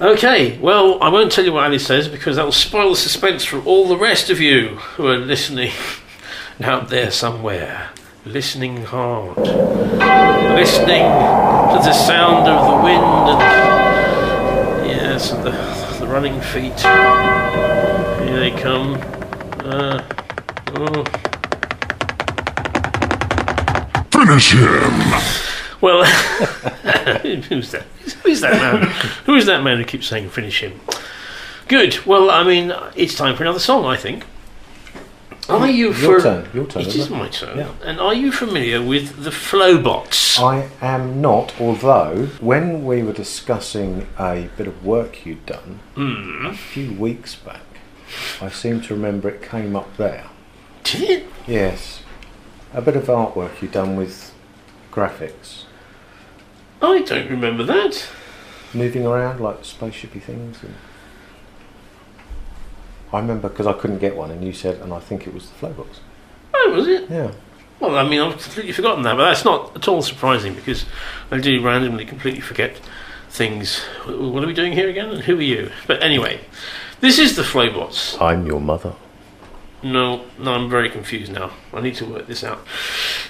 Okay, 0.00 0.56
well, 0.60 0.98
I 1.02 1.10
won't 1.10 1.30
tell 1.30 1.44
you 1.44 1.52
what 1.52 1.64
Ali 1.64 1.78
says 1.78 2.08
because 2.08 2.36
that 2.36 2.44
will 2.46 2.52
spoil 2.52 2.92
the 2.92 2.96
suspense 2.96 3.44
for 3.44 3.60
all 3.64 3.86
the 3.86 3.98
rest 3.98 4.30
of 4.30 4.40
you 4.40 4.76
who 4.96 5.06
are 5.06 5.18
listening 5.18 5.72
out 6.62 6.88
there 6.88 7.10
somewhere. 7.10 7.90
Listening 8.24 8.82
hard. 8.84 9.36
Listening 9.36 11.02
to 11.02 11.80
the 11.84 11.92
sound 11.92 12.48
of 12.48 12.66
the 12.70 12.82
wind 12.82 13.28
and. 13.28 13.40
Yes, 14.88 15.32
and 15.32 15.44
the, 15.44 15.50
the 16.00 16.06
running 16.06 16.40
feet. 16.40 16.80
Here 18.26 18.40
they 18.40 18.52
come. 18.52 18.94
Uh, 19.62 20.02
oh. 20.76 21.04
Finish 24.10 24.52
him! 24.52 25.49
Well, 25.80 26.04
who's 27.48 27.70
that? 27.72 27.84
Who's 28.22 28.40
that 28.42 28.52
man? 28.52 28.88
Who 29.26 29.34
is 29.34 29.46
that 29.46 29.62
man 29.62 29.78
who 29.78 29.84
keeps 29.84 30.06
saying 30.06 30.28
finish 30.30 30.60
him? 30.62 30.80
Good. 31.68 32.04
Well, 32.06 32.30
I 32.30 32.42
mean, 32.44 32.72
it's 32.96 33.14
time 33.14 33.36
for 33.36 33.44
another 33.44 33.60
song, 33.60 33.84
I 33.84 33.96
think. 33.96 34.24
Are 35.48 35.68
you 35.68 35.92
Your 35.94 36.20
for? 36.20 36.20
turn, 36.20 36.48
your 36.54 36.66
turn, 36.66 36.82
It 36.82 36.88
isn't 36.88 37.00
is 37.00 37.06
it? 37.08 37.10
my 37.10 37.28
turn. 37.28 37.58
Yeah. 37.58 37.70
And 37.82 37.98
are 37.98 38.14
you 38.14 38.30
familiar 38.30 38.80
with 38.82 39.24
the 39.24 39.30
Flobots? 39.32 40.38
I 40.38 40.68
am 40.80 41.20
not, 41.20 41.60
although 41.60 42.26
when 42.40 42.84
we 42.84 43.02
were 43.02 43.12
discussing 43.12 44.06
a 44.18 44.48
bit 44.56 44.68
of 44.68 44.84
work 44.84 45.26
you'd 45.26 45.44
done 45.46 45.80
Hmm. 45.96 46.46
a 46.46 46.54
few 46.54 46.92
weeks 46.92 47.34
back, 47.34 47.62
I 48.40 48.48
seem 48.48 48.80
to 48.82 48.94
remember 48.94 49.28
it 49.28 49.42
came 49.42 49.74
up 49.74 49.96
there. 49.96 50.26
Did 50.84 51.02
it? 51.10 51.26
Yes, 51.48 52.02
a 52.72 52.80
bit 52.80 52.94
of 52.94 53.04
artwork 53.06 53.60
you'd 53.60 53.72
done 53.72 53.96
with 53.96 54.32
graphics, 54.92 55.64
I 56.82 57.02
don't 57.02 57.30
remember 57.30 57.64
that. 57.64 58.06
moving 58.72 59.06
around 59.06 59.40
like 59.40 59.62
spaceshipy 59.62 60.22
things. 60.22 60.62
And 60.62 60.74
I 63.12 63.18
remember 63.20 63.48
because 63.48 63.66
I 63.66 63.72
couldn't 63.72 63.98
get 63.98 64.16
one, 64.16 64.30
and 64.30 64.44
you 64.44 64.52
said, 64.52 64.80
and 64.80 64.92
I 64.92 65.00
think 65.00 65.26
it 65.26 65.34
was 65.34 65.50
the 65.50 65.66
Flowbox. 65.66 65.98
Oh, 66.54 66.72
was 66.74 66.86
it? 66.86 67.10
Yeah. 67.10 67.32
Well, 67.80 67.96
I 67.96 68.06
mean, 68.06 68.20
I've 68.20 68.40
completely 68.40 68.72
forgotten 68.72 69.02
that, 69.04 69.16
but 69.16 69.24
that's 69.24 69.44
not 69.44 69.74
at 69.74 69.88
all 69.88 70.02
surprising 70.02 70.54
because 70.54 70.84
I 71.30 71.38
do 71.38 71.62
randomly 71.62 72.04
completely 72.04 72.40
forget 72.40 72.80
things. 73.30 73.80
What 74.06 74.44
are 74.44 74.46
we 74.46 74.52
doing 74.52 74.72
here 74.72 74.88
again? 74.88 75.08
And 75.10 75.22
who 75.22 75.38
are 75.38 75.42
you? 75.42 75.70
But 75.86 76.02
anyway, 76.02 76.40
this 77.00 77.18
is 77.18 77.36
the 77.36 77.42
Flobots. 77.42 78.20
I'm 78.20 78.46
your 78.46 78.60
mother. 78.60 78.94
No, 79.82 80.26
no, 80.38 80.52
I'm 80.52 80.68
very 80.68 80.90
confused 80.90 81.32
now. 81.32 81.52
I 81.72 81.80
need 81.80 81.94
to 81.96 82.04
work 82.04 82.26
this 82.26 82.44
out. 82.44 82.60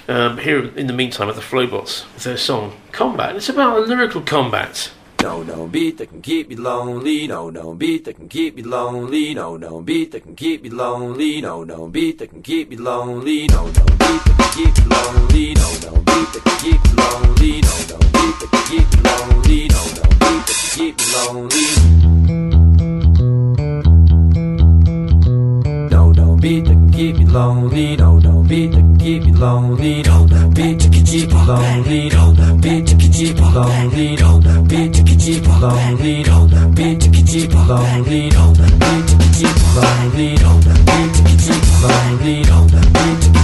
Um, 0.09 0.37
here, 0.37 0.65
in 0.75 0.87
the 0.87 0.93
meantime, 0.93 1.29
are 1.29 1.33
the 1.33 1.41
Flobots 1.41 2.03
with 2.13 2.23
their 2.23 2.37
song 2.37 2.73
"Combat." 2.91 3.35
It's 3.37 3.47
about 3.47 3.77
a 3.77 3.81
lyrical 3.81 4.21
combat. 4.21 4.91
No, 5.21 5.43
no 5.43 5.67
beat 5.67 5.97
that 5.99 6.09
can 6.09 6.21
keep 6.21 6.49
me 6.49 6.55
lonely. 6.55 7.27
No, 7.27 7.49
no 7.49 7.73
beat 7.73 8.05
that 8.05 8.15
can 8.15 8.27
keep 8.27 8.55
me 8.55 8.63
lonely. 8.63 9.33
No, 9.33 9.55
no 9.55 9.79
beat 9.79 10.11
that 10.11 10.23
can 10.23 10.35
keep 10.35 10.63
me 10.63 10.69
lonely. 10.69 11.39
No, 11.41 11.63
no 11.63 11.87
beat 11.87 12.17
that 12.17 12.31
can 12.31 12.41
keep 12.41 12.69
me 12.69 12.75
lonely. 12.75 13.47
No, 13.47 13.65
no 13.67 13.85
beat 13.85 14.23
that 14.25 14.37
can 14.37 14.49
keep 14.51 14.73
me 14.73 14.83
lonely. 14.89 15.53
No, 15.53 15.77
no 15.83 16.01
beat 16.01 16.33
that 16.33 16.43
can 16.43 16.57
keep 16.59 16.83
me 16.83 16.93
lonely. 16.97 17.61
No, 17.61 17.77
no 17.87 17.97
beat 18.11 18.39
that 18.39 18.49
can 18.51 18.63
keep 18.65 18.87
me 18.91 19.01
lonely. 19.07 19.67
No, 19.69 19.85
no 19.85 20.03
beat 20.19 20.45
that 20.47 20.57
can 20.57 20.69
keep 20.75 20.97
me 20.97 21.05
lonely. 21.15 22.20
beat 26.41 26.65
to 26.65 26.73
keep 26.91 27.17
me 27.17 27.25
lonely. 27.27 27.95
No, 27.95 28.17
no 28.17 28.41
beat 28.41 28.71
to 28.71 28.81
keep 28.97 29.23
me 29.23 29.31
lonely. 29.33 30.01
Don't 30.01 30.53
be 30.55 30.75
to 30.75 30.89
keep 30.89 31.29
me 31.29 31.45
lonely. 31.45 32.09
Don't 32.09 32.59
be 32.59 32.81
to 32.81 32.95
keep 32.95 33.35
me 33.37 33.51
lonely. 33.53 34.15
Don't 34.15 34.47
be 34.49 34.87
to 34.87 35.03
keep 35.03 35.43
me 35.43 35.53
lonely. 35.61 36.23
Don't 36.23 36.47
be 36.57 36.97
to 36.97 37.09
keep 37.11 37.51
me 37.51 37.59
lonely. 37.69 38.29
Don't 38.31 38.31
be 38.31 38.31
to 38.31 38.33
keep 38.33 38.57
me 38.57 38.57
lonely. 38.57 38.57
Don't 38.57 38.57
be 38.57 39.03
to 39.07 39.17
keep 39.37 39.55
me 40.15 40.35
lonely. 40.35 40.35
Don't 40.35 40.65
be 40.65 41.11
to 41.13 41.23
keep 41.37 42.21
me 42.25 42.43
lonely. 42.43 43.40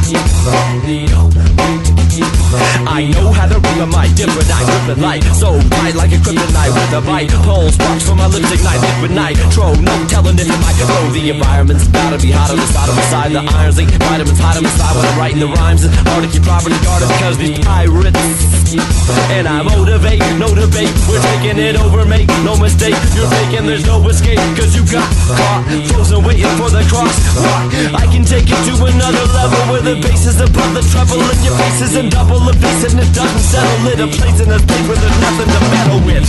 I 2.87 3.11
know 3.11 3.31
how 3.35 3.45
to 3.45 3.59
rip 3.59 3.77
a 3.83 3.87
mic, 3.91 4.15
different 4.15 4.47
I 4.47 4.63
rip 4.63 4.97
it 4.97 5.01
light. 5.01 5.23
So 5.35 5.59
bright 5.67 5.95
like 5.95 6.11
a 6.13 6.19
kryptonite 6.23 6.71
with 6.71 6.95
a 6.95 7.01
bite 7.01 7.29
Pole 7.43 7.69
sparks 7.69 8.07
from 8.07 8.17
my 8.19 8.27
lips 8.27 8.49
ignite, 8.51 8.79
liquid 8.79 9.11
nitro 9.11 9.75
No 9.75 9.91
telling 10.07 10.39
if 10.39 10.47
it 10.47 10.59
might 10.63 10.79
blow 10.79 11.11
The 11.11 11.29
environment's 11.29 11.85
to 11.87 12.17
be 12.23 12.31
hot 12.31 12.51
on 12.51 12.55
the 12.55 12.67
side. 12.71 12.87
Of 12.87 12.95
side 13.11 13.31
The 13.33 13.43
irons 13.43 13.77
leak, 13.77 13.89
vitamins 13.89 14.39
on 14.39 14.63
my 14.63 14.69
side 14.79 14.95
When 14.95 15.05
I'm 15.05 15.19
writing 15.19 15.39
the 15.39 15.47
rhymes 15.47 15.83
It's 15.83 15.93
hard 16.07 16.23
to 16.23 16.29
keep 16.31 16.43
properly 16.43 16.77
guarded 16.79 17.09
because 17.09 17.37
these 17.37 17.59
pirates 17.59 18.56
And 18.67 19.47
I 19.47 19.63
motivate, 19.63 20.19
no 20.35 20.51
debate 20.51 20.91
We're 21.07 21.23
taking 21.23 21.55
it 21.55 21.79
over, 21.79 22.03
make 22.03 22.27
no 22.43 22.59
mistake. 22.59 22.99
You're 23.15 23.31
faking, 23.31 23.63
there's 23.65 23.87
no 23.87 24.03
escape 24.09 24.35
Cause 24.59 24.75
you 24.75 24.83
got 24.91 25.07
caught, 25.31 25.63
frozen 25.87 26.19
waiting 26.27 26.51
for 26.59 26.67
the 26.67 26.83
cross. 26.91 27.15
I 27.95 28.03
can 28.11 28.27
take 28.27 28.43
it 28.43 28.59
to 28.67 28.75
another 28.83 29.23
level 29.31 29.71
Where 29.71 29.79
the 29.79 29.95
bass 30.03 30.27
is 30.27 30.41
above 30.41 30.75
the 30.75 30.83
treble 30.91 31.23
And 31.23 31.39
your 31.47 31.55
face 31.55 31.79
is 31.79 31.95
in 31.95 32.09
double 32.09 32.43
the 32.43 32.51
bass 32.59 32.91
And 32.91 32.99
it 32.99 33.07
doesn't 33.15 33.39
settle 33.39 33.87
it 33.87 34.03
A 34.03 34.07
place 34.11 34.39
in 34.43 34.51
a 34.51 34.59
place 34.59 34.87
where 34.87 34.99
there's 34.99 35.19
nothing 35.23 35.47
to 35.47 35.61
meddle 35.71 36.01
with. 36.03 36.27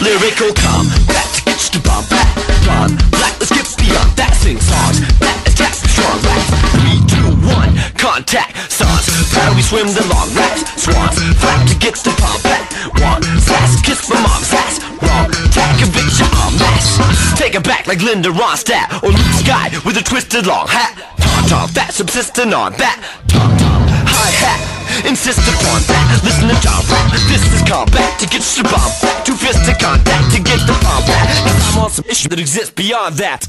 Lyrical 0.00 0.52
combat 0.54 1.31
Bomb 1.80 2.04
back 2.12 2.28
Run. 2.68 2.96
Black 3.10 3.34
Let's 3.40 3.48
get 3.48 3.64
beyond 3.80 4.10
that 4.20 4.36
Sing 4.36 4.60
songs 4.60 5.00
That 5.22 5.38
attack 5.48 5.72
strong 5.72 6.18
rats. 6.26 6.48
Three, 6.76 6.98
two, 7.08 7.28
one 7.48 7.72
Contact 7.96 8.52
Sons 8.68 9.08
How 9.32 9.54
we 9.56 9.62
swim 9.62 9.88
the 9.88 10.04
long 10.12 10.28
rats. 10.36 10.68
Swans 10.76 11.16
Flat 11.40 11.68
to 11.68 11.76
get 11.78 11.96
the 12.04 12.12
pump 12.20 12.42
back 12.44 12.68
One 13.00 13.22
Sass 13.40 13.80
Kiss 13.80 14.08
my 14.10 14.20
mom's 14.20 14.52
ass. 14.52 14.84
Wrong 15.00 15.30
Tack 15.52 15.78
Conviction 15.78 16.28
en 16.28 16.52
masse 16.60 17.00
Take 17.38 17.54
it 17.54 17.64
back 17.64 17.86
like 17.86 18.02
Linda 18.02 18.28
Ronstadt 18.28 19.02
Or 19.02 19.10
Luke 19.10 19.36
Sky 19.40 19.70
With 19.84 19.96
a 19.96 20.04
twisted 20.04 20.46
long 20.46 20.68
hat 20.68 21.11
Tom 21.42 21.48
Tom 21.48 21.70
That 21.74 21.90
subsisting 21.92 22.52
on 22.54 22.72
that 22.78 23.02
Tom 23.28 23.56
Tom 23.58 23.82
Hi-hat 24.06 24.60
Insist 25.06 25.40
upon 25.40 25.82
that 25.88 26.20
Listen 26.22 26.48
to 26.48 26.56
John 26.60 26.82
rap 26.90 27.10
This 27.26 27.42
is 27.52 27.62
combat 27.68 28.18
To 28.20 28.26
get 28.26 28.42
your 28.56 28.64
bomb 28.64 28.92
back 29.02 29.24
Two 29.24 29.34
fists 29.34 29.66
to 29.66 29.74
contact 29.74 30.34
To 30.34 30.40
get 30.42 30.60
the 30.66 30.76
bomb 30.82 31.04
back 31.06 31.26
Cause 31.42 31.74
I'm 31.74 31.82
on 31.82 31.90
some 31.90 32.04
issue 32.06 32.28
that 32.28 32.38
exists 32.38 32.70
beyond 32.70 33.16
that 33.16 33.48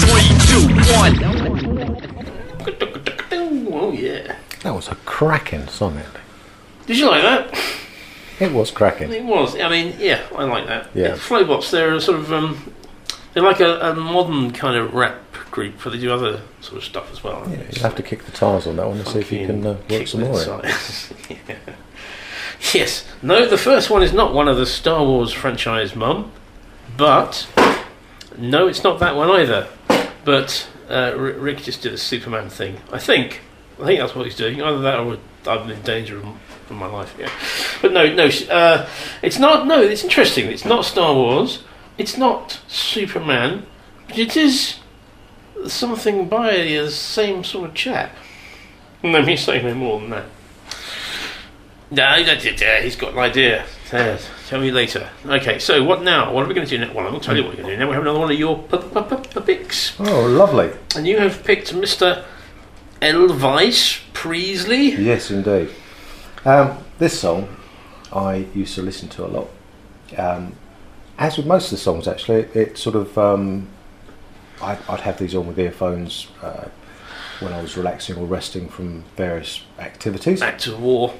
Three, 0.00 0.28
two, 0.48 0.64
one 0.96 1.14
Oh 3.72 3.92
yeah. 3.92 4.36
That 4.62 4.74
was 4.74 4.88
a 4.88 4.94
cracking 5.06 5.66
song, 5.68 5.96
Andy. 5.96 6.20
Did 6.86 6.98
you 6.98 7.06
like 7.08 7.22
that? 7.22 7.54
It 8.40 8.52
was 8.52 8.70
cracking. 8.70 9.12
It 9.12 9.24
was. 9.24 9.58
I 9.58 9.68
mean, 9.68 9.94
yeah, 9.98 10.22
I 10.34 10.44
like 10.44 10.66
that. 10.66 10.90
Yeah. 10.94 11.14
Flobots, 11.16 11.70
they're 11.70 11.94
a 11.94 12.00
sort 12.00 12.18
of 12.18 12.32
um, 12.32 12.72
they're 13.34 13.42
like 13.42 13.60
a, 13.60 13.78
a 13.90 13.94
modern 13.94 14.50
kind 14.52 14.76
of 14.76 14.94
rap 14.94 15.20
group, 15.50 15.74
but 15.84 15.90
they 15.90 15.98
do 15.98 16.12
other 16.12 16.40
sort 16.60 16.78
of 16.78 16.84
stuff 16.84 17.12
as 17.12 17.22
well. 17.22 17.46
Yeah, 17.50 17.62
you 17.72 17.82
have 17.82 17.94
to 17.96 18.02
kick 18.02 18.24
the 18.24 18.32
tires 18.32 18.66
on 18.66 18.76
that 18.76 18.86
one 18.88 18.98
and 18.98 19.06
see 19.06 19.18
if 19.20 19.30
you 19.30 19.46
can 19.46 19.66
uh, 19.66 19.76
work 19.88 20.06
some 20.08 20.20
more 20.22 20.40
in. 20.42 20.48
Yeah. 21.48 21.56
Yes. 22.74 23.06
No, 23.22 23.46
the 23.46 23.56
first 23.58 23.88
one 23.90 24.02
is 24.02 24.12
not 24.12 24.34
one 24.34 24.46
of 24.48 24.56
the 24.56 24.66
Star 24.66 25.02
Wars 25.04 25.32
franchise, 25.32 25.94
Mum. 25.96 26.30
But 26.96 27.48
no, 28.36 28.66
it's 28.68 28.84
not 28.84 28.98
that 29.00 29.16
one 29.16 29.30
either. 29.30 29.68
But 30.24 30.68
uh, 30.88 31.12
R- 31.16 31.32
Rick 31.32 31.58
just 31.62 31.82
did 31.82 31.92
a 31.94 31.98
Superman 31.98 32.50
thing. 32.50 32.76
I 32.92 32.98
think. 32.98 33.40
I 33.80 33.86
think 33.86 34.00
that's 34.00 34.14
what 34.14 34.26
he's 34.26 34.36
doing. 34.36 34.60
Either 34.60 34.80
that, 34.82 35.00
or 35.00 35.16
I'm 35.46 35.70
in 35.70 35.80
danger 35.82 36.18
of, 36.18 36.26
my 36.76 36.86
life. 36.86 37.14
Yeah. 37.18 37.30
But 37.82 37.92
no, 37.92 38.12
no. 38.12 38.28
Uh, 38.50 38.88
it's 39.22 39.38
not. 39.38 39.66
No, 39.66 39.80
it's 39.82 40.04
interesting. 40.04 40.46
It's 40.46 40.64
not 40.64 40.84
Star 40.84 41.14
Wars. 41.14 41.62
It's 41.98 42.16
not 42.16 42.60
Superman. 42.68 43.66
But 44.08 44.18
it 44.18 44.36
is 44.36 44.76
something 45.66 46.28
by 46.28 46.56
the 46.56 46.90
same 46.90 47.44
sort 47.44 47.68
of 47.70 47.74
chap. 47.74 48.14
Let 49.02 49.24
me 49.24 49.36
say 49.36 49.62
no 49.62 49.74
more 49.74 50.00
than 50.00 50.10
that. 50.10 50.24
No, 51.92 52.22
he's 52.82 52.96
got 52.96 53.12
an 53.14 53.18
idea. 53.18 53.64
Uh, 53.92 54.16
tell 54.46 54.60
me 54.60 54.70
later. 54.70 55.08
Okay, 55.26 55.58
so 55.58 55.82
what 55.82 56.02
now? 56.02 56.32
What 56.32 56.44
are 56.44 56.48
we 56.48 56.54
going 56.54 56.66
to 56.66 56.78
do 56.78 56.84
now? 56.86 56.92
Well, 56.92 57.08
I'll 57.12 57.18
tell 57.18 57.36
you 57.36 57.42
what 57.42 57.50
we're 57.56 57.62
going 57.62 57.70
to 57.70 57.74
do 57.76 57.80
now. 57.80 57.88
We 57.88 57.94
have 57.94 58.02
another 58.02 58.20
one 58.20 58.30
of 58.30 58.38
your 58.38 58.58
p- 58.62 58.78
p- 58.78 59.00
p- 59.16 59.28
p- 59.34 59.40
picks. 59.40 59.98
Oh, 59.98 60.26
lovely. 60.26 60.70
And 60.94 61.06
you 61.06 61.18
have 61.18 61.42
picked 61.42 61.72
Mr. 61.74 62.24
Elvis 63.02 64.00
Presley. 64.12 64.90
Yes, 64.90 65.30
indeed. 65.32 65.70
Um, 66.44 66.78
this 66.98 67.20
song 67.20 67.48
I 68.12 68.46
used 68.54 68.74
to 68.76 68.82
listen 68.82 69.08
to 69.10 69.26
a 69.26 69.28
lot. 69.28 69.50
Um, 70.16 70.54
as 71.18 71.36
with 71.36 71.46
most 71.46 71.66
of 71.66 71.70
the 71.72 71.76
songs, 71.76 72.08
actually, 72.08 72.40
it, 72.40 72.56
it 72.56 72.78
sort 72.78 72.96
of 72.96 73.16
um, 73.18 73.68
I'd, 74.62 74.78
I'd 74.88 75.00
have 75.00 75.18
these 75.18 75.34
on 75.34 75.46
with 75.46 75.58
earphones 75.58 76.28
uh, 76.42 76.68
when 77.40 77.52
I 77.52 77.60
was 77.60 77.76
relaxing 77.76 78.16
or 78.16 78.26
resting 78.26 78.68
from 78.68 79.04
various 79.16 79.62
activities. 79.78 80.40
Act 80.42 80.66
of 80.66 80.80
War. 80.80 81.14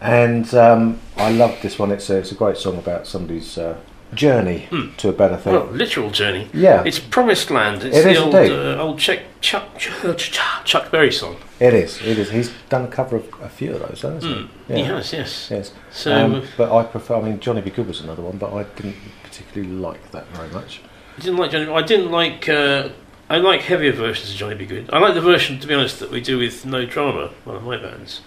And 0.00 0.52
um, 0.54 1.00
I 1.16 1.30
loved 1.30 1.62
this 1.62 1.78
one. 1.78 1.90
It's 1.90 2.08
a, 2.08 2.18
it's 2.18 2.32
a 2.32 2.34
great 2.34 2.56
song 2.56 2.78
about 2.78 3.06
somebody's 3.06 3.58
uh, 3.58 3.78
journey 4.14 4.68
to 4.98 5.08
a 5.08 5.12
better 5.12 5.36
thing. 5.36 5.52
Well, 5.52 5.66
literal 5.66 6.10
journey. 6.10 6.48
Yeah. 6.52 6.82
It's 6.84 6.98
Promised 6.98 7.50
Land. 7.50 7.84
It's 7.84 7.96
It 7.98 8.02
the 8.04 8.10
is 8.10 8.18
old, 8.18 8.34
uh, 8.34 8.82
old 8.82 8.98
Chuck, 8.98 9.20
Chuck, 9.40 9.78
Chuck, 9.78 10.64
Chuck 10.64 10.90
Berry 10.90 11.12
song. 11.12 11.36
It 11.60 11.74
is. 11.74 12.00
It 12.00 12.18
is. 12.18 12.30
He's 12.30 12.50
done 12.68 12.84
a 12.84 12.88
cover 12.88 13.16
of 13.16 13.28
a 13.42 13.48
few 13.48 13.72
of 13.74 13.80
those, 13.80 14.02
hasn't 14.02 14.22
he? 14.24 14.42
Hmm. 14.42 14.74
He 14.74 14.82
has, 14.82 15.12
yes. 15.12 15.48
Yes. 15.50 15.72
So- 15.90 16.12
Um, 16.14 16.42
but 16.56 16.72
I 16.74 16.84
prefer. 16.84 17.16
I 17.16 17.22
mean, 17.22 17.40
Johnny 17.40 17.60
B. 17.60 17.70
Goode 17.70 17.88
was 17.88 18.00
another 18.00 18.22
one, 18.22 18.38
but 18.38 18.52
I 18.52 18.62
didn't 18.62 18.96
particularly 19.22 19.72
like 19.74 20.10
that 20.12 20.26
very 20.28 20.48
much. 20.50 20.80
I 21.16 21.20
didn't 21.20 21.38
like 21.38 21.50
Johnny. 21.50 21.68
I 21.70 21.82
didn't 21.82 22.10
like. 22.10 22.48
Uh, 22.48 22.88
I 23.30 23.36
like 23.38 23.60
heavier 23.60 23.92
versions 23.92 24.30
of 24.30 24.36
Johnny 24.36 24.54
B. 24.54 24.64
Goode. 24.64 24.88
I 24.90 24.98
like 25.00 25.12
the 25.14 25.20
version, 25.20 25.58
to 25.60 25.66
be 25.66 25.74
honest, 25.74 25.98
that 26.00 26.10
we 26.10 26.20
do 26.20 26.38
with 26.38 26.64
No 26.64 26.86
Drama, 26.86 27.30
one 27.44 27.56
of 27.56 27.62
my 27.64 27.76
bands. 27.76 28.20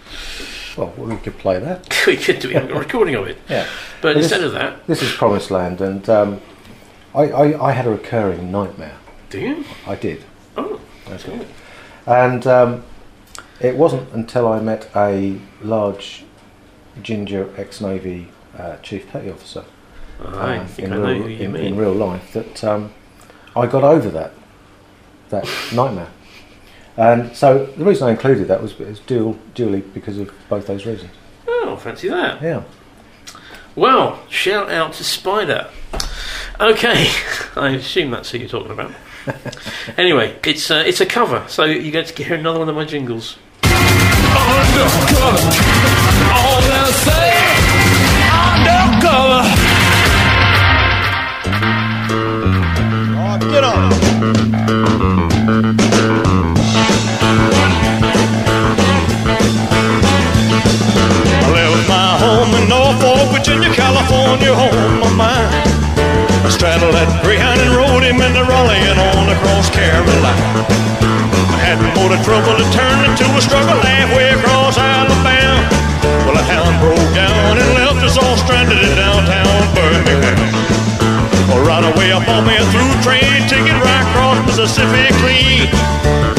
Well, 0.77 0.93
we 0.97 1.17
could 1.17 1.37
play 1.37 1.59
that. 1.59 2.03
we 2.07 2.17
could 2.17 2.39
do 2.39 2.57
a 2.57 2.65
recording 2.65 3.15
of 3.15 3.27
it. 3.27 3.37
Yeah. 3.49 3.67
But 4.01 4.15
this- 4.15 4.25
instead 4.25 4.43
of 4.43 4.53
that, 4.53 4.85
This 4.87 5.01
is 5.01 5.11
Promised 5.13 5.51
Land, 5.51 5.81
and 5.81 6.07
um, 6.09 6.41
I, 7.13 7.23
I, 7.23 7.69
I 7.69 7.71
had 7.73 7.85
a 7.87 7.91
recurring 7.91 8.51
nightmare. 8.51 8.97
do 9.29 9.39
you? 9.39 9.65
I 9.85 9.95
did. 9.95 10.23
Oh, 10.57 10.79
that's 11.07 11.25
Okay. 11.27 11.45
And 12.05 12.47
um, 12.47 12.83
it 13.59 13.75
wasn't 13.75 14.11
until 14.13 14.47
I 14.47 14.59
met 14.59 14.89
a 14.95 15.39
large 15.61 16.23
ginger 17.01 17.53
ex-navy 17.57 18.29
uh, 18.57 18.77
chief 18.77 19.07
petty 19.09 19.29
officer 19.29 19.63
um, 20.25 20.67
in, 20.77 20.91
real, 20.93 21.25
in, 21.25 21.55
in 21.55 21.77
real 21.77 21.93
life 21.93 22.33
that 22.33 22.63
um, 22.63 22.91
I 23.55 23.67
got 23.67 23.83
over 23.83 24.09
that 24.09 24.33
that 25.29 25.47
nightmare. 25.73 26.09
And 27.01 27.35
so 27.35 27.65
the 27.65 27.83
reason 27.83 28.07
I 28.07 28.11
included 28.11 28.47
that 28.49 28.61
was, 28.61 28.77
was 28.77 28.99
dual, 28.99 29.35
dually 29.55 29.81
because 29.91 30.19
of 30.19 30.31
both 30.49 30.67
those 30.67 30.85
reasons. 30.85 31.09
Oh, 31.47 31.75
fancy 31.75 32.09
that. 32.09 32.43
Yeah. 32.43 32.61
Well, 33.75 34.19
shout 34.29 34.69
out 34.69 34.93
to 34.93 35.03
Spider. 35.03 35.67
Okay, 36.59 37.09
I 37.55 37.69
assume 37.69 38.11
that's 38.11 38.29
who 38.29 38.37
you're 38.37 38.47
talking 38.47 38.69
about. 38.69 38.91
anyway, 39.97 40.37
it's 40.45 40.69
uh, 40.69 40.83
it's 40.85 41.01
a 41.01 41.07
cover, 41.07 41.43
so 41.47 41.65
you 41.65 41.89
get 41.89 42.05
to 42.05 42.23
hear 42.23 42.37
another 42.37 42.59
one 42.59 42.69
of 42.69 42.75
my 42.75 42.85
jingles. 42.85 43.39
Undercover. 43.63 45.49
All 46.29 46.61
they'll 46.61 46.93
say. 47.01 47.33
Undercover. 48.61 49.41
Get 53.51 53.63
on. 53.63 55.60
California, 64.01 64.49
home 64.49 65.03
of 65.05 65.13
mine. 65.13 65.45
I 66.41 66.49
straddled 66.49 66.97
that 66.97 67.05
Greyhound 67.21 67.61
and 67.61 67.69
rode 67.77 68.01
him 68.01 68.17
into 68.17 68.41
Raleigh 68.49 68.81
and 68.81 68.97
on 68.97 69.29
across 69.29 69.69
Carolina. 69.69 70.65
I 71.53 71.59
had 71.61 71.77
more 71.93 72.09
trouble 72.25 72.57
to 72.57 72.65
turn 72.73 72.97
into 73.05 73.29
a 73.29 73.41
struggle 73.45 73.77
halfway 73.77 74.33
across 74.33 74.81
Alabama. 74.81 75.61
Well, 76.25 76.33
a 76.33 76.41
hound 76.49 76.81
broke 76.81 77.13
down 77.13 77.61
and 77.61 77.69
left 77.77 78.01
us 78.01 78.17
all 78.17 78.41
stranded 78.41 78.81
in 78.81 78.93
downtown 78.97 79.69
Birmingham. 79.77 80.49
Well, 81.45 81.61
right 81.61 81.85
away 81.85 82.09
up 82.09 82.25
on 82.25 82.41
me 82.49 82.57
a 82.57 82.65
through 82.73 82.93
train 83.05 83.45
ticket 83.45 83.77
right 83.85 84.05
across 84.09 84.41
Mississippi 84.49 85.13
clean. 85.21 85.69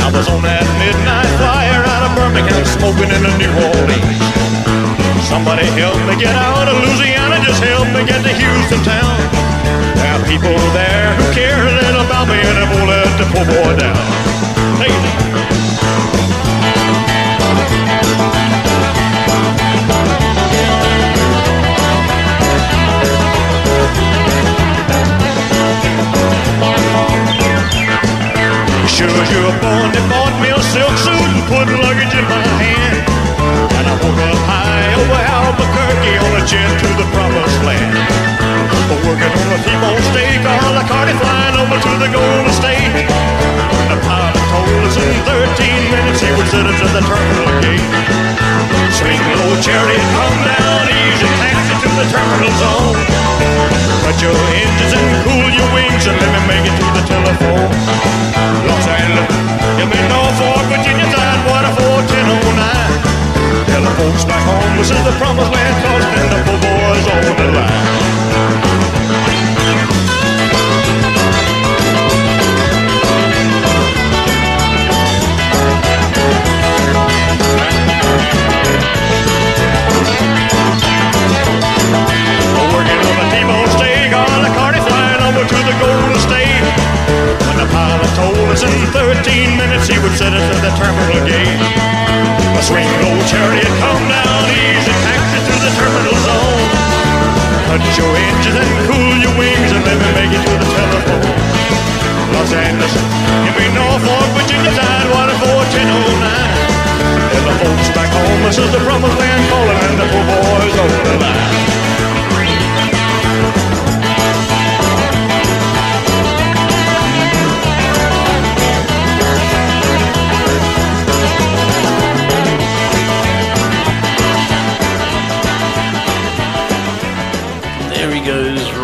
I 0.03 0.11
was 0.11 0.27
on 0.27 0.43
that 0.43 0.67
midnight 0.83 1.31
flyer 1.39 1.87
out 1.87 2.11
of 2.11 2.13
Birmingham 2.19 2.67
smoking 2.67 3.15
in 3.15 3.23
New 3.39 3.55
Orleans. 3.71 4.62
Somebody 5.33 5.65
help 5.81 5.97
me 6.05 6.15
get 6.21 6.37
out 6.37 6.69
of 6.69 6.77
Louisiana, 6.77 7.41
just 7.41 7.65
help 7.65 7.89
me 7.97 8.05
get 8.05 8.21
to 8.21 8.33
Houston 8.37 8.85
town. 8.85 9.17
There 9.97 10.13
are 10.13 10.21
people 10.29 10.53
there 10.77 11.09
who 11.17 11.33
care 11.33 11.57
a 11.57 11.73
little 11.73 12.05
about 12.05 12.29
me 12.29 12.37
and 12.37 12.59
I 12.61 12.69
won't 12.69 12.85
let 12.85 13.09
the 13.17 13.25
poor 13.33 13.47
boy 13.49 13.73
down. 13.81 13.97
Hey. 14.77 14.93
Sure 28.87 29.09
you're 29.33 29.57
born, 29.65 29.89
they 29.97 30.05
bought 30.13 30.37
me 30.43 30.51
a 30.53 30.61
silk 30.61 30.93
suit 31.01 31.17
and 31.17 31.43
put 31.49 31.73
luggage 31.81 32.15
in 32.21 32.25
my 32.29 32.45
hand. 32.61 33.12
High 34.83 34.95
over 34.99 35.23
Albuquerque 35.23 36.15
on 36.19 36.33
a 36.41 36.43
jet 36.47 36.71
to 36.83 36.89
the 36.99 37.07
promised 37.15 37.61
land. 37.63 37.95
Working 39.07 39.33
on 39.35 39.49
a 39.57 39.59
T-bone 39.63 40.03
steak, 40.13 40.43
a 40.43 40.71
la 40.75 40.85
carte 40.87 41.15
flying 41.17 41.57
over 41.59 41.79
to 41.79 41.93
the 42.03 42.09
Golden 42.13 42.53
State. 42.53 43.07
The 43.91 43.99
pilot 44.05 44.37
told 44.53 44.83
us 44.87 44.97
in 44.99 45.13
13 45.27 45.91
minutes 45.91 46.21
he 46.23 46.31
would 46.35 46.49
send 46.51 46.67
us 46.69 46.77
to 46.83 46.87
the 46.93 47.03
terminal 47.03 47.51
gate. 47.65 47.93
Swing 48.93 49.23
low 49.39 49.55
chariot, 49.65 50.07
come 50.15 50.39
down 50.45 50.85
easy, 50.93 51.29
taxi 51.41 51.75
to 51.83 51.89
the 51.99 52.07
terminal 52.13 52.53
zone. 52.63 53.01
Cut 54.07 54.17
your 54.21 54.37
engines 54.37 54.93
and 54.93 55.09
cool 55.25 55.49
your 55.51 55.69
wings 55.73 56.05
and 56.07 56.17
let 56.21 56.31
me 56.31 56.41
make 56.47 56.65
it 56.69 56.75
to 56.79 56.87
the 56.95 57.05
telephone. 57.09 57.71
Los 58.69 58.87
Angeles, 58.87 59.31
you 59.81 59.87
may 59.89 60.03
Norfolk, 60.11 60.63
Virginia, 60.69 61.07
Tidewater 61.11 61.73
41009. 61.81 63.12
Tell 63.73 63.81
the 63.81 63.91
folks 63.97 64.25
back 64.27 64.45
home 64.45 64.77
this 64.77 64.91
is 64.91 65.03
the 65.03 65.13
promised 65.17 65.51
land, 65.51 65.75
cause 65.81 66.05
the 66.29 66.57
boys 66.61 67.07
on 67.09 67.25
the 67.41 67.47
line. 67.57 68.03
Told 88.13 88.37
us 88.53 88.63
in 88.63 88.69
13 88.93 89.57
minutes 89.57 89.89
he 89.89 89.99
would 89.99 90.13
send 90.13 90.35
us 90.35 90.45
to 90.45 90.61
the 90.61 90.71
terminal 90.77 91.25
gate. 91.27 92.32
Swing 92.63 92.87
low 93.03 93.19
chariot, 93.27 93.67
come 93.83 94.07
down 94.07 94.47
easy, 94.47 94.95
taxi 95.03 95.39
to 95.51 95.55
the 95.67 95.71
terminal 95.75 96.15
zone. 96.15 96.71
Cut 97.67 97.83
your 97.99 98.15
engines 98.15 98.55
and 98.55 98.71
cool 98.87 99.19
your 99.19 99.35
wings 99.35 99.71
and 99.75 99.83
let 99.83 99.99
me 99.99 100.09
make 100.15 100.31
it 100.31 100.47
to 100.47 100.55
the 100.63 100.69
telephone. 100.71 101.27
Los 102.31 102.55
Angeles, 102.55 102.95
give 103.43 103.57
me 103.59 103.67
Norfolk, 103.75 104.31
Virginia, 104.39 104.71
Tidewater 104.79 105.35
41009. 105.43 106.23
Tell 107.35 107.45
the 107.51 107.55
folks 107.67 107.89
back 107.99 108.11
home 108.15 108.41
this 108.47 108.59
is 108.59 108.71
the 108.71 108.79
promised 108.87 109.19
land 109.19 109.43
calling 109.51 109.79
and 109.83 109.99
the 109.99 110.07
poor 110.07 110.23
boys 110.23 110.77
on 110.79 110.91
the 111.03 111.15
line. 111.19 111.82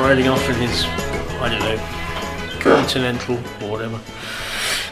Riding 0.08 0.28
off 0.28 0.48
in 0.48 0.54
his, 0.54 0.86
I 0.86 1.50
don't 1.50 1.60
know, 1.60 2.60
Continental 2.60 3.36
or 3.62 3.70
whatever. 3.70 4.00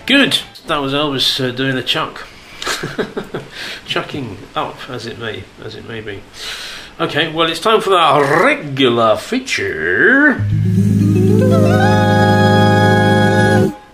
Good. 0.05 0.39
That 0.67 0.77
was 0.77 0.93
Elvis 0.93 1.43
uh, 1.43 1.53
doing 1.53 1.79
a 1.79 1.83
chuck, 1.83 2.27
chucking 3.87 4.37
up 4.55 4.77
as 4.91 5.07
it 5.07 5.19
may, 5.19 5.45
as 5.65 5.75
it 5.75 5.89
may 5.89 6.03
be. 6.03 6.23
Okay, 7.01 7.33
well, 7.33 7.49
it's 7.49 7.61
time 7.61 7.81
for 7.81 7.97
our 7.97 8.45
regular 8.45 9.17
feature. 9.17 10.33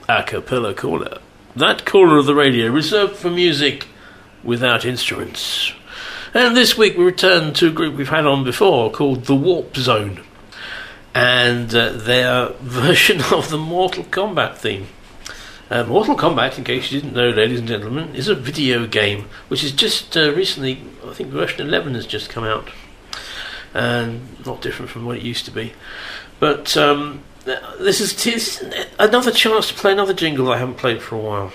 A 0.08 0.24
cappella 0.26 0.74
corner. 0.74 1.18
That 1.54 1.86
corner 1.86 2.18
of 2.18 2.26
the 2.26 2.34
radio 2.34 2.68
reserved 2.68 3.14
for 3.14 3.30
music 3.30 3.86
without 4.42 4.84
instruments. 4.84 5.72
And 6.34 6.56
this 6.56 6.76
week 6.76 6.98
we 6.98 7.04
return 7.04 7.54
to 7.54 7.68
a 7.68 7.70
group 7.70 7.94
we've 7.94 8.08
had 8.08 8.26
on 8.26 8.42
before 8.42 8.90
called 8.90 9.26
The 9.26 9.36
Warp 9.36 9.76
Zone 9.76 10.24
and 11.14 11.74
uh, 11.74 11.92
their 11.92 12.48
version 12.60 13.20
of 13.32 13.50
the 13.50 13.58
Mortal 13.58 14.04
Kombat 14.04 14.56
theme. 14.56 14.86
Uh, 15.70 15.84
Mortal 15.84 16.16
Kombat, 16.16 16.58
in 16.58 16.64
case 16.64 16.92
you 16.92 17.00
didn't 17.00 17.14
know, 17.14 17.30
ladies 17.30 17.58
and 17.58 17.68
gentlemen, 17.68 18.14
is 18.14 18.28
a 18.28 18.34
video 18.34 18.86
game 18.86 19.28
which 19.48 19.64
is 19.64 19.72
just 19.72 20.16
uh, 20.16 20.32
recently, 20.32 20.82
I 21.06 21.14
think 21.14 21.30
version 21.30 21.66
11 21.66 21.94
has 21.94 22.06
just 22.06 22.28
come 22.28 22.44
out. 22.44 22.68
And 23.74 24.44
not 24.44 24.60
different 24.60 24.90
from 24.90 25.06
what 25.06 25.16
it 25.16 25.22
used 25.22 25.46
to 25.46 25.50
be. 25.50 25.72
But 26.40 26.76
um, 26.76 27.22
this 27.78 28.00
is 28.26 28.62
another 28.98 29.32
chance 29.32 29.68
to 29.68 29.74
play 29.74 29.92
another 29.92 30.12
jingle 30.12 30.52
I 30.52 30.58
haven't 30.58 30.76
played 30.76 31.00
for 31.00 31.16
a 31.16 31.18
while. 31.18 31.52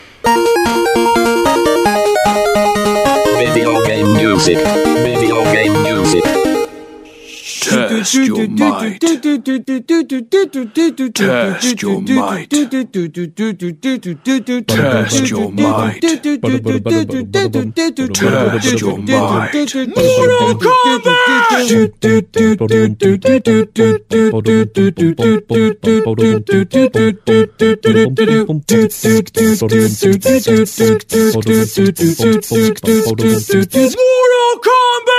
Video 3.54 3.86
game 3.86 4.14
music. 4.14 4.58
Video 4.58 5.44
game 5.54 5.84
music. 5.84 6.24
Test 7.88 8.14
your 8.14 8.48
might. 8.48 9.00
Test 9.00 9.24
your 11.82 12.02
might. 12.02 12.50
Test 14.68 15.30
your 15.30 15.50
might. 15.52 16.02
Test 18.14 18.82
your 18.82 18.98
might. 18.98 19.54
Mortal 19.96 20.56
Kano. 20.60 21.14
Liu 33.74 35.17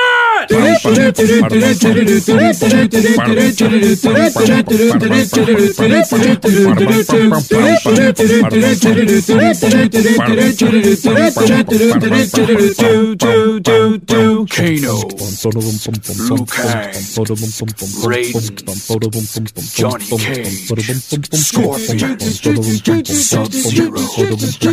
Sub-Zero. 23.05 23.99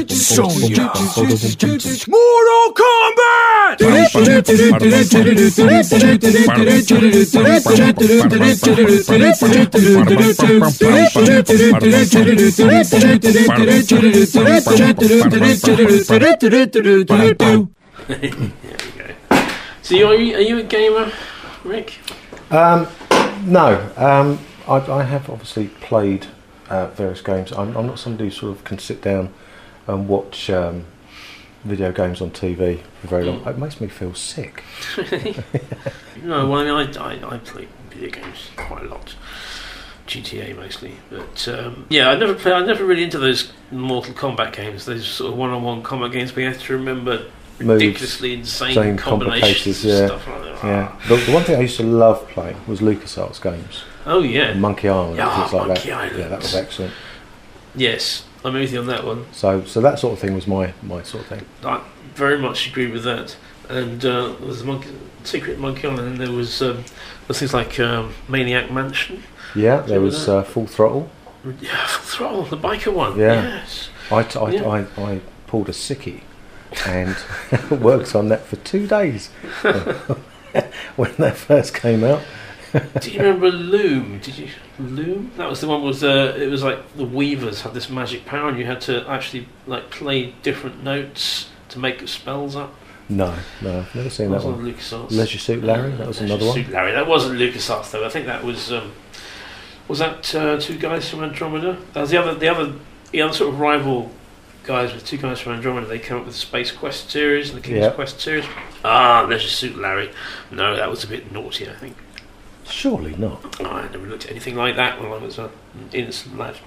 Sonya. 0.09 0.91
Mortal 2.07 2.73
Kombat! 2.75 3.79
There 18.07 18.25
you. 18.25 18.51
So, 19.81 20.07
are 20.07 20.15
you, 20.15 20.35
are 20.35 20.41
you 20.41 20.57
a 20.59 20.63
gamer, 20.63 21.11
Rick? 21.63 21.93
Um, 22.49 22.87
no, 23.45 23.89
um, 23.97 24.39
I, 24.67 24.77
I 24.91 25.03
have 25.03 25.29
obviously 25.29 25.67
played 25.67 26.27
uh, 26.69 26.87
various 26.87 27.21
games. 27.21 27.51
I'm, 27.51 27.75
I'm 27.77 27.85
not 27.85 27.99
somebody 27.99 28.25
who 28.25 28.35
sort 28.35 28.57
of 28.57 28.63
can 28.63 28.79
sit 28.79 29.01
down 29.01 29.33
and 29.87 30.07
watch 30.07 30.49
um, 30.49 30.85
video 31.65 31.91
games 31.91 32.21
on 32.21 32.31
TV 32.31 32.79
for 33.01 33.07
very 33.07 33.25
long. 33.25 33.45
It 33.45 33.57
makes 33.57 33.81
me 33.81 33.87
feel 33.87 34.13
sick. 34.13 34.63
no, 36.23 36.47
well, 36.47 36.59
I 36.59 36.63
mean, 36.83 36.97
I, 36.97 37.01
I, 37.01 37.35
I 37.35 37.37
play 37.39 37.67
video 37.89 38.11
games 38.11 38.49
quite 38.55 38.83
a 38.83 38.87
lot. 38.87 39.15
GTA 40.07 40.55
mostly, 40.55 40.93
but 41.09 41.47
um, 41.47 41.87
yeah, 41.89 42.11
I 42.11 42.15
never 42.15 42.35
play. 42.35 42.51
I 42.53 42.63
never 42.63 42.85
really 42.85 43.03
into 43.03 43.17
those 43.17 43.51
Mortal 43.71 44.13
Kombat 44.13 44.53
games. 44.53 44.85
Those 44.85 45.07
sort 45.07 45.31
of 45.33 45.37
one-on-one 45.37 45.81
combat 45.81 46.11
games. 46.11 46.35
We 46.35 46.43
have 46.43 46.61
to 46.61 46.73
remember 46.73 47.25
Moves, 47.59 47.81
ridiculously 47.81 48.33
insane 48.35 48.75
same 48.75 48.97
combinations 48.97 49.83
yeah, 49.83 50.05
stuff 50.05 50.27
like 50.27 50.43
that. 50.43 50.63
yeah. 50.63 50.95
The, 51.07 51.15
the 51.15 51.31
one 51.31 51.43
thing 51.43 51.55
I 51.55 51.61
used 51.61 51.77
to 51.77 51.83
love 51.83 52.27
playing 52.29 52.57
was 52.67 52.81
LucasArts 52.81 53.41
games. 53.41 53.83
Oh 54.05 54.21
yeah, 54.21 54.53
Monkey 54.53 54.89
Island, 54.89 55.17
Yeah, 55.17 55.39
things 55.39 55.53
like 55.53 55.67
Monkey 55.69 55.89
that. 55.89 55.97
Island. 55.97 56.19
Yeah, 56.19 56.27
that 56.27 56.41
was 56.41 56.53
excellent. 56.53 56.93
Yes, 57.73 58.24
I'm 58.45 58.55
easy 58.57 58.77
on 58.77 58.87
that 58.87 59.03
one. 59.03 59.25
So, 59.31 59.63
so 59.65 59.81
that 59.81 59.99
sort 59.99 60.13
of 60.13 60.19
thing 60.19 60.33
was 60.35 60.47
my 60.47 60.73
my 60.83 61.01
sort 61.03 61.23
of 61.23 61.29
thing. 61.29 61.45
I 61.63 61.81
very 62.13 62.37
much 62.37 62.67
agree 62.67 62.89
with 62.91 63.03
that. 63.03 63.35
And 63.69 64.05
uh, 64.05 64.33
there 64.33 64.47
was 64.47 64.63
Monkey, 64.63 64.89
Secret 65.23 65.57
Monkey 65.57 65.87
Island, 65.87 66.07
and 66.07 66.17
there 66.21 66.31
was 66.31 66.61
um, 66.61 66.77
there 66.77 66.85
was 67.29 67.39
things 67.39 67.53
like 67.53 67.79
um, 67.79 68.13
Maniac 68.29 68.71
Mansion. 68.71 69.23
Yeah, 69.55 69.81
there 69.81 69.99
was 70.01 70.29
uh, 70.29 70.43
Full 70.43 70.67
Throttle. 70.67 71.09
Yeah, 71.59 71.85
Full 71.87 72.05
Throttle, 72.05 72.43
the 72.43 72.57
biker 72.57 72.93
one. 72.93 73.17
Yeah. 73.17 73.41
Yes. 73.41 73.89
I, 74.11 74.21
t- 74.23 74.37
I, 74.39 74.49
Yeah. 74.51 74.67
I, 74.67 75.01
I 75.01 75.21
pulled 75.47 75.67
a 75.69 75.71
sickie 75.71 76.21
and 76.85 77.15
worked 77.81 78.13
on 78.15 78.29
that 78.29 78.45
for 78.45 78.57
two 78.57 78.85
days 78.85 79.29
when 80.95 81.13
that 81.17 81.37
first 81.37 81.73
came 81.73 82.03
out. 82.03 82.21
Do 82.99 83.09
you 83.11 83.19
remember 83.19 83.49
Loom? 83.49 84.19
Did 84.19 84.37
you 84.37 84.49
Loom? 84.79 85.31
That 85.37 85.49
was 85.49 85.61
the 85.61 85.67
one. 85.67 85.81
Was 85.83 86.03
uh, 86.03 86.35
it 86.37 86.47
was 86.47 86.63
like 86.63 86.95
the 86.97 87.05
Weavers 87.05 87.61
had 87.61 87.73
this 87.73 87.89
magic 87.89 88.25
power, 88.25 88.49
and 88.49 88.57
you 88.59 88.65
had 88.65 88.81
to 88.81 89.07
actually 89.09 89.47
like 89.67 89.89
play 89.89 90.33
different 90.43 90.83
notes 90.83 91.49
to 91.69 91.79
make 91.79 92.05
spells 92.07 92.55
up. 92.55 92.73
No, 93.07 93.33
no, 93.61 93.79
I've 93.79 93.95
never 93.95 94.09
seen 94.09 94.31
That 94.31 94.41
that 94.41 94.47
was 94.47 94.55
one. 94.57 94.65
LucasArts. 94.73 95.11
Leisure 95.11 95.37
Suit 95.37 95.63
Larry, 95.63 95.91
that 95.91 96.07
was 96.07 96.19
Leisure 96.19 96.33
another 96.33 96.45
one. 96.47 96.55
Suit 96.55 96.69
Larry. 96.69 96.91
That 96.91 97.07
wasn't 97.07 97.39
LucasArts 97.39 97.91
though. 97.91 98.05
I 98.05 98.09
think 98.09 98.25
that 98.25 98.43
was 98.43 98.71
um, 98.71 98.91
was 99.87 99.99
that 99.99 100.33
uh, 100.35 100.59
two 100.59 100.77
guys 100.77 101.09
from 101.09 101.23
Andromeda. 101.23 101.77
That 101.93 102.01
was 102.01 102.09
the 102.09 102.17
other 102.17 102.33
the 102.35 102.47
other 102.49 102.73
the 103.11 103.21
other 103.21 103.33
sort 103.33 103.53
of 103.53 103.59
rival 103.59 104.11
guys 104.63 104.91
with 104.93 105.05
two 105.05 105.17
guys 105.17 105.39
from 105.39 105.53
Andromeda. 105.53 105.85
They 105.85 105.99
came 105.99 106.17
up 106.17 106.25
with 106.25 106.33
the 106.33 106.39
Space 106.39 106.71
Quest 106.71 107.11
series 107.11 107.49
and 107.51 107.59
the 107.59 107.61
King's 107.61 107.79
Yeah. 107.81 107.91
Quest 107.91 108.19
series. 108.19 108.45
Ah, 108.83 109.25
Leisure 109.29 109.47
Suit 109.49 109.77
Larry. 109.77 110.09
No, 110.51 110.75
that 110.75 110.89
was 110.89 111.03
a 111.03 111.07
bit 111.07 111.31
naughty. 111.31 111.69
I 111.69 111.73
think. 111.73 111.95
Surely 112.69 113.15
not. 113.15 113.59
Oh, 113.61 113.65
I 113.65 113.89
never 113.89 114.07
looked 114.07 114.25
at 114.25 114.31
anything 114.31 114.55
like 114.55 114.75
that 114.75 114.99
when 115.01 115.11
I 115.11 115.17
was 115.17 115.37
an 115.37 115.49
innocent 115.93 116.37
lad. 116.37 116.57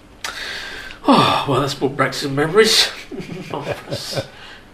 Oh, 1.07 1.47
well, 1.49 1.61
that's 1.61 1.75
brought 1.75 1.97
back 1.97 2.15
some 2.15 2.35
memories. 2.35 2.91
Marvellous. 3.51 4.27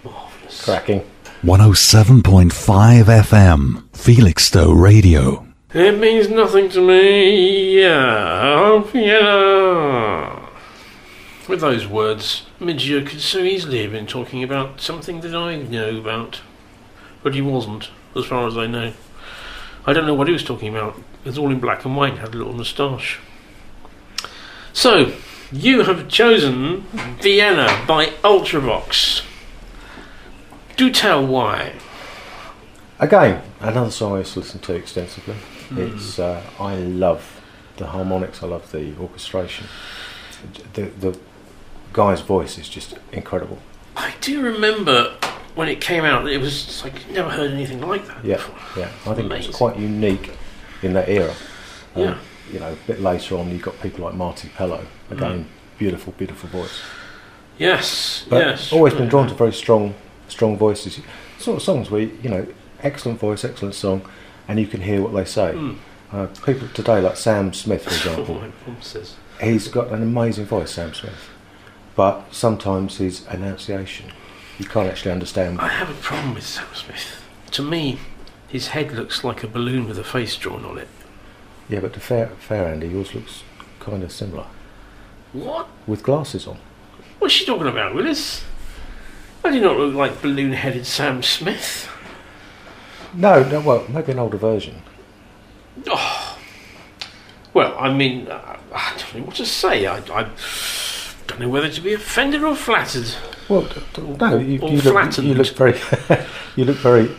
Marvellous. 0.02 0.64
Cracking. 0.64 1.04
107.5 1.42 3.04
FM, 3.04 3.84
Felixstowe 3.92 4.72
Radio. 4.72 5.46
It 5.74 5.98
means 5.98 6.28
nothing 6.30 6.68
to 6.70 6.80
me. 6.80 7.80
Yeah, 7.80 8.82
yeah. 8.94 10.48
With 11.48 11.60
those 11.60 11.86
words, 11.86 12.46
Midge 12.58 12.86
Ure 12.86 13.02
could 13.02 13.20
so 13.20 13.40
easily 13.40 13.82
have 13.82 13.92
been 13.92 14.06
talking 14.06 14.42
about 14.42 14.80
something 14.80 15.20
that 15.20 15.34
I 15.34 15.56
know 15.56 15.98
about. 15.98 16.40
But 17.22 17.34
he 17.34 17.42
wasn't, 17.42 17.90
as 18.16 18.24
far 18.24 18.46
as 18.46 18.56
I 18.56 18.66
know. 18.66 18.92
I 19.84 19.92
don't 19.92 20.06
know 20.06 20.14
what 20.14 20.28
he 20.28 20.32
was 20.32 20.44
talking 20.44 20.74
about. 20.74 20.98
It 21.24 21.28
was 21.28 21.38
all 21.38 21.50
in 21.50 21.58
black 21.58 21.86
and 21.86 21.96
white, 21.96 22.18
had 22.18 22.34
a 22.34 22.36
little 22.36 22.52
moustache. 22.52 23.18
So, 24.74 25.14
you 25.50 25.84
have 25.84 26.06
chosen 26.08 26.82
Vienna 27.22 27.82
by 27.88 28.08
Ultravox. 28.22 29.24
Do 30.76 30.90
tell 30.90 31.26
why. 31.26 31.72
Again, 32.98 33.42
another 33.60 33.90
song 33.90 34.16
I 34.16 34.18
used 34.18 34.34
to 34.34 34.40
listen 34.40 34.60
to 34.60 34.74
extensively. 34.74 35.34
Hmm. 35.34 35.78
It's 35.78 36.18
uh, 36.18 36.42
I 36.60 36.76
love 36.76 37.40
the 37.78 37.86
harmonics. 37.86 38.42
I 38.42 38.46
love 38.46 38.70
the 38.70 38.94
orchestration. 38.98 39.66
The 40.74 40.82
the 40.82 41.18
guy's 41.94 42.20
voice 42.20 42.58
is 42.58 42.68
just 42.68 42.98
incredible. 43.12 43.58
I 43.96 44.12
do 44.20 44.42
remember 44.42 45.16
when 45.54 45.68
it 45.68 45.80
came 45.80 46.04
out, 46.04 46.28
it 46.28 46.38
was 46.38 46.82
like 46.84 47.08
never 47.10 47.30
heard 47.30 47.52
anything 47.52 47.80
like 47.80 48.06
that. 48.08 48.24
Yeah, 48.24 48.36
before. 48.36 48.82
yeah. 48.82 48.88
I 49.06 49.14
think 49.14 49.26
Amazing. 49.26 49.50
it's 49.50 49.56
quite 49.58 49.78
unique 49.78 50.32
in 50.84 50.92
that 50.94 51.08
era. 51.08 51.30
Um, 51.96 52.02
Yeah. 52.02 52.14
You 52.52 52.60
know, 52.60 52.72
a 52.72 52.86
bit 52.86 53.00
later 53.00 53.36
on, 53.38 53.50
you've 53.50 53.62
got 53.62 53.80
people 53.80 54.04
like 54.04 54.14
Marti 54.14 54.48
Pellow. 54.48 54.84
Again, 55.10 55.44
Mm. 55.44 55.78
beautiful, 55.78 56.12
beautiful 56.18 56.48
voice. 56.50 56.80
Yes, 57.58 58.24
But 58.28 58.44
yes. 58.46 58.72
always 58.72 58.94
been 58.94 59.08
drawn 59.08 59.28
to 59.28 59.34
very 59.34 59.52
strong, 59.52 59.94
strong 60.28 60.56
voices. 60.58 61.00
Sort 61.38 61.56
of 61.58 61.62
songs 61.62 61.90
where 61.90 62.02
you 62.02 62.28
know, 62.28 62.46
excellent 62.82 63.18
voice, 63.20 63.44
excellent 63.44 63.74
song, 63.74 64.02
and 64.48 64.58
you 64.58 64.66
can 64.66 64.82
hear 64.82 65.00
what 65.02 65.14
they 65.14 65.24
say. 65.24 65.52
Mm. 65.54 65.76
Uh, 66.12 66.26
people 66.44 66.68
today, 66.74 67.00
like 67.00 67.16
Sam 67.16 67.52
Smith, 67.52 67.84
for 67.84 67.90
example, 67.90 68.34
My 68.66 69.46
he's 69.46 69.68
got 69.68 69.88
an 69.88 70.02
amazing 70.02 70.46
voice, 70.46 70.72
Sam 70.72 70.94
Smith. 70.94 71.28
But 71.96 72.26
sometimes 72.32 72.98
his 72.98 73.26
enunciation, 73.32 74.06
you 74.58 74.66
can't 74.66 74.88
actually 74.88 75.12
understand. 75.12 75.60
I 75.60 75.68
have 75.68 75.90
a 75.90 75.94
problem 75.94 76.34
with 76.34 76.44
Sam 76.46 76.66
Smith. 76.74 77.22
To 77.52 77.62
me, 77.62 77.98
his 78.48 78.68
head 78.68 78.92
looks 78.92 79.24
like 79.24 79.42
a 79.42 79.48
balloon 79.48 79.88
with 79.88 79.98
a 79.98 80.04
face 80.04 80.36
drawn 80.36 80.64
on 80.64 80.78
it. 80.78 80.88
Yeah, 81.68 81.80
but 81.80 81.92
to 81.94 82.00
fair, 82.00 82.28
fair 82.38 82.66
Andy, 82.66 82.88
yours 82.88 83.14
looks 83.14 83.42
kind 83.80 84.02
of 84.02 84.12
similar 84.12 84.46
What? 85.32 85.68
with 85.86 86.02
glasses 86.02 86.46
on. 86.46 86.58
What's 87.18 87.34
she 87.34 87.46
talking 87.46 87.66
about, 87.66 87.94
Willis? 87.94 88.44
I 89.44 89.50
do 89.50 89.60
not 89.60 89.76
look 89.76 89.94
like 89.94 90.22
balloon-headed 90.22 90.86
Sam 90.86 91.22
Smith. 91.22 91.88
No, 93.14 93.42
no, 93.48 93.60
well, 93.60 93.86
maybe 93.88 94.12
an 94.12 94.18
older 94.18 94.36
version. 94.36 94.82
Oh. 95.88 96.38
Well, 97.52 97.76
I 97.78 97.92
mean, 97.92 98.28
uh, 98.28 98.58
I 98.74 98.96
don't 98.98 99.14
know 99.14 99.26
what 99.26 99.36
to 99.36 99.46
say. 99.46 99.86
I, 99.86 99.98
I 99.98 100.28
don't 101.26 101.40
know 101.40 101.48
whether 101.48 101.68
to 101.70 101.80
be 101.80 101.92
offended 101.92 102.42
or 102.42 102.56
flattered. 102.56 103.06
Well, 103.48 103.68
no, 104.18 104.38
you, 104.38 104.66
you, 104.66 104.80
look, 104.80 105.18
you 105.18 105.34
look 105.34 105.48
very, 105.48 105.78
you 106.56 106.64
look 106.64 106.78
very, 106.78 107.14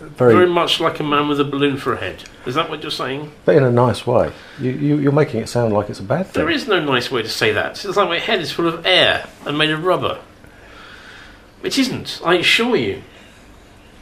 very, 0.00 0.34
Very 0.34 0.48
much 0.48 0.80
like 0.80 0.98
a 0.98 1.02
man 1.02 1.28
with 1.28 1.38
a 1.40 1.44
balloon 1.44 1.76
for 1.76 1.92
a 1.92 1.98
head. 1.98 2.24
Is 2.46 2.54
that 2.54 2.70
what 2.70 2.82
you're 2.82 2.90
saying? 2.90 3.32
but 3.44 3.54
in 3.56 3.64
a 3.64 3.70
nice 3.70 4.06
way. 4.06 4.32
You, 4.58 4.70
you, 4.70 4.98
you're 4.98 5.12
making 5.12 5.40
it 5.40 5.48
sound 5.48 5.74
like 5.74 5.90
it's 5.90 6.00
a 6.00 6.04
bad 6.04 6.26
thing. 6.26 6.42
There 6.44 6.50
is 6.50 6.66
no 6.66 6.82
nice 6.82 7.10
way 7.10 7.22
to 7.22 7.28
say 7.28 7.52
that. 7.52 7.84
It's 7.84 7.96
like 7.96 8.08
my 8.08 8.18
head 8.18 8.40
is 8.40 8.50
full 8.50 8.66
of 8.66 8.86
air 8.86 9.28
and 9.44 9.58
made 9.58 9.70
of 9.70 9.84
rubber. 9.84 10.20
It 11.62 11.78
isn't, 11.78 12.20
I 12.24 12.36
assure 12.36 12.76
you. 12.76 13.02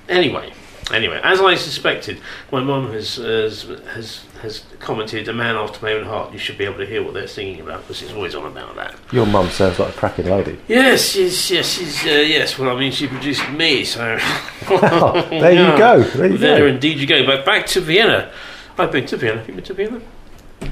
Anyway, 0.09 0.53
anyway, 0.93 1.21
as 1.23 1.41
I 1.41 1.57
suspected, 1.57 2.21
my 2.53 2.61
mum 2.61 2.93
has, 2.93 3.17
has 3.17 3.63
has 3.95 4.25
has 4.43 4.63
commented, 4.79 5.29
"A 5.29 5.33
man 5.33 5.57
after 5.57 5.85
my 5.85 5.93
own 5.93 6.05
heart." 6.05 6.33
You 6.33 6.39
should 6.39 6.59
be 6.59 6.65
able 6.65 6.79
to 6.79 6.87
hear 6.87 7.03
what 7.03 7.15
they're 7.15 7.27
singing 7.27 7.61
about 7.61 7.83
because 7.83 7.97
she's 7.99 8.13
always 8.13 8.35
on 8.35 8.47
about 8.47 8.77
that. 8.77 8.95
Your 9.13 9.27
mum 9.27 9.49
sounds 9.51 9.79
like 9.79 9.91
a 9.91 9.93
cracking 9.99 10.27
lady. 10.31 10.59
Yes, 10.69 11.17
yes, 11.17 11.51
yes, 11.51 11.69
she's, 11.69 12.05
uh, 12.05 12.09
yes. 12.11 12.59
Well, 12.59 12.75
I 12.75 12.79
mean, 12.79 12.93
she 12.93 13.07
produced 13.07 13.49
me, 13.51 13.85
so 13.85 14.19
there 14.69 15.53
you 15.53 15.79
go, 15.79 16.03
there 16.03 16.27
you 16.29 16.39
there 16.39 16.59
go. 16.61 16.67
indeed 16.67 16.99
you 16.99 17.07
go. 17.07 17.25
But 17.27 17.45
back 17.45 17.67
to 17.69 17.81
Vienna. 17.81 18.31
I've 18.79 18.93
been 18.93 19.07
to 19.07 19.17
Vienna. 19.17 19.39
Have 19.39 19.49
you 19.49 19.55
been 19.55 19.65
to 19.65 19.75
Vienna? 19.75 20.01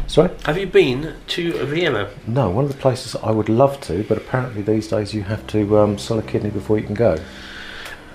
Sorry? 0.06 0.30
Have 0.44 0.58
you 0.58 0.66
been 0.66 1.14
to 1.28 1.64
Vienna? 1.66 2.10
No, 2.26 2.50
one 2.50 2.64
of 2.64 2.72
the 2.72 2.76
places 2.78 3.16
I 3.16 3.30
would 3.32 3.48
love 3.48 3.80
to, 3.82 4.04
but 4.04 4.16
apparently 4.18 4.62
these 4.62 4.88
days 4.88 5.12
you 5.14 5.22
have 5.24 5.46
to 5.48 5.78
um, 5.78 5.98
sell 5.98 6.18
a 6.18 6.22
kidney 6.22 6.50
before 6.50 6.78
you 6.78 6.84
can 6.84 6.94
go. 6.94 7.16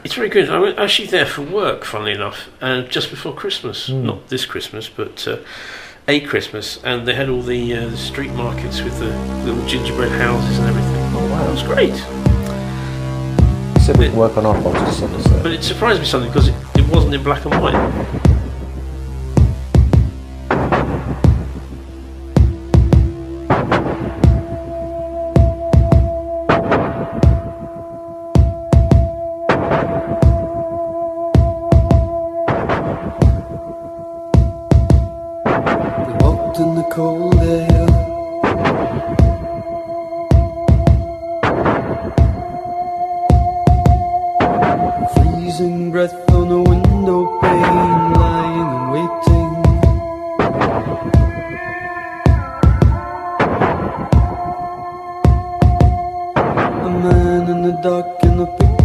It's 0.03 0.15
very 0.15 0.29
good. 0.29 0.49
I 0.49 0.57
went 0.59 0.79
actually 0.79 1.07
there 1.09 1.25
for 1.25 1.43
work, 1.43 1.85
funnily 1.85 2.13
enough, 2.13 2.49
and 2.59 2.89
just 2.89 3.09
before 3.09 3.33
Christmas. 3.33 3.87
Hmm. 3.87 4.05
Not 4.05 4.27
this 4.29 4.45
Christmas, 4.45 4.89
but 4.89 5.27
uh, 5.27 5.37
a 6.07 6.19
Christmas. 6.21 6.83
And 6.83 7.07
they 7.07 7.13
had 7.13 7.29
all 7.29 7.41
the, 7.41 7.75
uh, 7.75 7.89
the 7.89 7.97
street 7.97 8.31
markets 8.31 8.81
with 8.81 8.97
the 8.99 9.15
little 9.45 9.65
gingerbread 9.67 10.11
houses 10.11 10.57
and 10.57 10.67
everything. 10.69 10.95
Oh 11.15 11.29
wow, 11.31 11.47
It 11.47 11.51
was 11.51 11.63
great. 11.63 11.93
We 13.97 14.07
can 14.07 14.15
work 14.15 14.37
on 14.37 14.45
our 14.45 14.59
box 14.61 14.79
to 14.79 15.09
send. 15.21 15.43
But 15.43 15.51
it 15.51 15.63
surprised 15.63 15.99
me 15.99 16.05
something 16.05 16.31
because 16.31 16.47
it, 16.47 16.55
it 16.75 16.87
wasn't 16.87 17.13
in 17.13 17.23
black 17.23 17.43
and 17.45 17.61
white. 17.61 17.75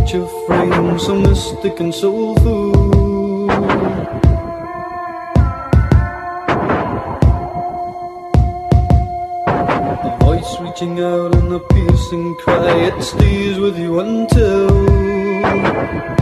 Picture 0.07 0.27
frame, 0.47 0.99
so 1.01 1.19
mystic 1.19 1.81
and 1.81 1.93
soulful. 1.93 3.51
A 9.51 10.17
voice 10.21 10.61
reaching 10.61 11.01
out 11.01 11.35
in 11.35 11.53
a 11.53 11.59
piercing 11.59 12.37
cry, 12.37 12.87
it 12.87 13.03
stays 13.03 13.59
with 13.59 13.77
you 13.77 13.99
until. 13.99 16.16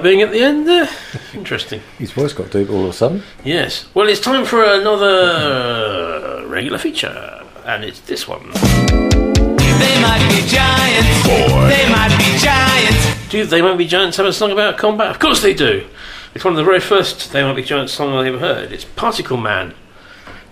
That 0.00 0.08
being 0.08 0.22
at 0.22 0.32
the 0.32 0.42
end 0.42 0.66
there. 0.66 0.88
Interesting. 1.34 1.80
His 1.98 2.12
voice 2.12 2.32
got 2.32 2.50
deep 2.50 2.70
all 2.70 2.84
of 2.84 2.90
a 2.90 2.92
sudden. 2.92 3.22
Yes. 3.44 3.86
Well, 3.94 4.08
it's 4.08 4.20
time 4.20 4.44
for 4.44 4.62
another 4.64 6.46
regular 6.46 6.78
feature, 6.78 7.44
and 7.66 7.84
it's 7.84 8.00
this 8.00 8.26
one. 8.26 8.50
They 8.50 10.00
might 10.02 10.26
be 10.30 10.46
giants. 10.48 11.26
They 11.26 11.88
might 11.90 12.14
be 12.18 12.38
giants. 12.38 13.30
Do 13.30 13.44
They 13.44 13.62
Might 13.62 13.76
Be 13.78 13.86
Giants 13.86 14.16
have 14.16 14.26
a 14.26 14.32
song 14.32 14.50
about 14.50 14.76
combat? 14.76 15.08
Of 15.08 15.20
course 15.20 15.40
they 15.40 15.54
do. 15.54 15.86
It's 16.34 16.44
one 16.44 16.54
of 16.54 16.56
the 16.58 16.64
very 16.64 16.80
first 16.80 17.32
They 17.32 17.44
Might 17.44 17.54
Be 17.54 17.62
Giants 17.62 17.92
song 17.92 18.12
I 18.12 18.26
ever 18.26 18.38
heard. 18.40 18.72
It's 18.72 18.84
Particle 18.84 19.36
Man. 19.36 19.72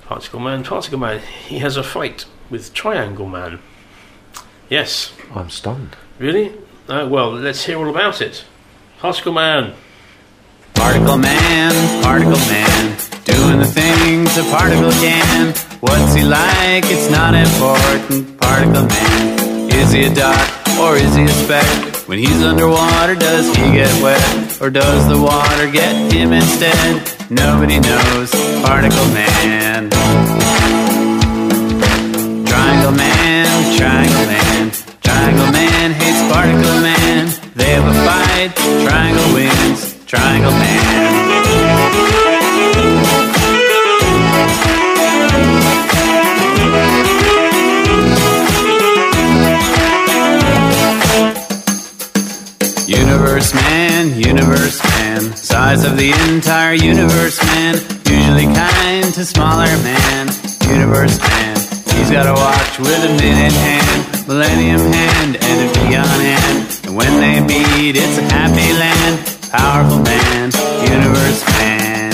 Particle 0.03 0.39
Man, 0.39 0.63
Particle 0.63 0.99
Man. 1.01 1.21
He 1.21 1.59
has 1.59 1.77
a 1.77 1.83
fight 1.83 2.27
with 2.51 2.73
Triangle 2.75 3.27
Man. 3.27 3.59
Yes. 4.69 5.13
I'm 5.35 5.51
stunned. 5.51 5.97
Really? 6.21 6.53
Uh, 6.89 7.09
well, 7.11 7.33
let's 7.33 7.65
hear 7.65 7.79
all 7.79 7.91
about 7.91 8.21
it. 8.23 8.45
Particle 8.99 9.33
Man. 9.33 9.75
Particle 10.75 11.19
man, 11.19 12.03
particle 12.03 12.37
man, 12.51 12.97
doing 13.25 13.59
the 13.61 13.65
things 13.65 14.37
a 14.37 14.43
particle 14.51 14.91
can. 14.91 15.55
What's 15.79 16.15
he 16.15 16.25
like? 16.25 16.83
It's 16.87 17.09
not 17.09 17.35
important. 17.35 18.39
Particle 18.41 18.87
man, 18.87 19.71
is 19.71 19.93
he 19.93 20.05
a 20.05 20.13
dot 20.13 20.35
or 20.81 20.97
is 20.97 21.15
he 21.15 21.23
a 21.23 21.29
speck? 21.29 22.09
When 22.09 22.19
he's 22.19 22.43
underwater, 22.43 23.15
does 23.15 23.47
he 23.55 23.71
get 23.71 24.03
wet 24.03 24.61
or 24.61 24.69
does 24.69 25.09
the 25.09 25.21
water 25.23 25.71
get 25.71 26.13
him 26.13 26.33
instead? 26.33 27.31
Nobody 27.31 27.79
knows. 27.79 28.33
Particle 28.67 29.07
man. 29.15 29.91
Triangle 32.47 32.93
man, 32.93 33.77
triangle 33.77 34.27
man, 34.27 34.71
triangle 35.03 35.53
man 35.53 35.93
hates 35.93 36.33
particle 36.33 36.81
man. 36.83 37.38
They 37.59 37.75
a 37.75 37.93
fight, 37.93 38.55
triangle 38.87 39.35
wins, 39.35 40.05
triangle 40.07 40.53
man. 40.53 41.09
Universe 52.87 53.55
man, 53.55 54.21
universe 54.21 54.85
man, 54.85 55.37
size 55.37 55.85
of 55.85 55.97
the 55.97 56.13
entire 56.31 56.75
universe 56.75 57.43
man, 57.45 57.75
usually 58.07 58.47
kind 58.55 59.13
to 59.15 59.25
smaller 59.25 59.67
man, 59.83 60.29
universe 60.71 61.19
man. 61.19 61.48
He's 61.97 62.11
got 62.11 62.27
a 62.27 62.35
watch 62.35 62.79
with 62.79 63.05
a 63.05 63.13
minute 63.17 63.53
hand, 63.53 64.27
millennium 64.27 64.81
hand, 64.93 65.37
and 65.41 65.57
a 65.65 65.69
beyond 65.75 66.21
hand. 66.21 66.81
And 66.85 66.97
when 66.97 67.13
they 67.21 67.41
meet, 67.41 67.97
it's 67.97 68.19
a 68.19 68.27
happy 68.33 68.73
land, 68.77 69.17
powerful 69.53 70.03
man, 70.03 70.51
universe 70.85 71.45
man. 71.57 72.13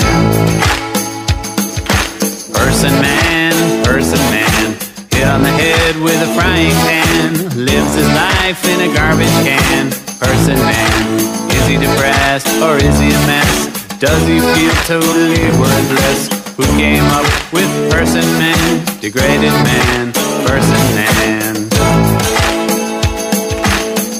Person 2.53 2.93
man, 3.01 3.53
person 3.83 4.19
man, 4.31 4.77
hit 5.11 5.27
on 5.27 5.41
the 5.41 5.51
head 5.51 5.95
with 5.97 6.19
a 6.21 6.31
frying 6.35 6.75
pan, 6.85 7.31
lives 7.55 7.95
his 7.95 8.07
life 8.13 8.61
in 8.67 8.89
a 8.89 8.93
garbage 8.93 9.37
can. 9.43 9.91
Person 10.19 10.57
man, 10.59 11.51
is 11.51 11.67
he 11.67 11.77
depressed 11.77 12.47
or 12.61 12.77
is 12.77 12.99
he 12.99 13.09
a 13.09 13.21
mess? 13.27 13.75
Does 13.99 14.27
he 14.27 14.39
feel 14.39 14.75
totally 14.85 15.45
worthless? 15.57 16.44
Who 16.57 16.63
came 16.77 17.03
up 17.11 17.25
with 17.51 17.67
person 17.91 18.23
man, 18.39 18.85
degraded 19.01 19.51
man, 19.67 20.13
person 20.47 20.79
man? 20.95 21.69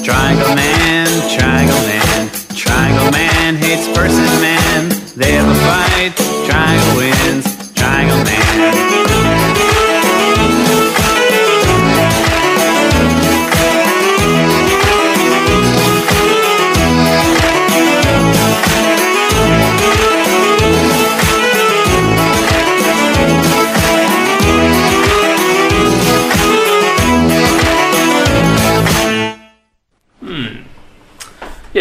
Triangle 0.04 0.54
man, 0.54 1.08
triangle 1.34 1.80
man, 1.88 2.28
triangle 2.54 3.10
man 3.10 3.56
hates 3.56 3.88
person 3.96 4.28
man. 4.44 4.90
They 5.16 5.32
have 5.32 5.48
a 5.48 5.58
fight, 5.64 6.12
triangle 6.44 6.85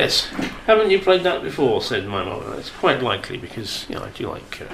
Yes. 0.06 0.28
Haven't 0.68 0.91
you 0.91 0.99
played 0.99 1.24
that 1.24 1.41
before? 1.41 1.82
said 1.82 2.06
my 2.06 2.24
mother. 2.24 2.53
It's 2.60 2.70
quite 2.70 3.01
likely 3.01 3.38
because 3.38 3.88
you 3.89 3.95
know, 3.95 4.03
I 4.03 4.10
do 4.10 4.30
like 4.30 4.62
uh, 4.62 4.72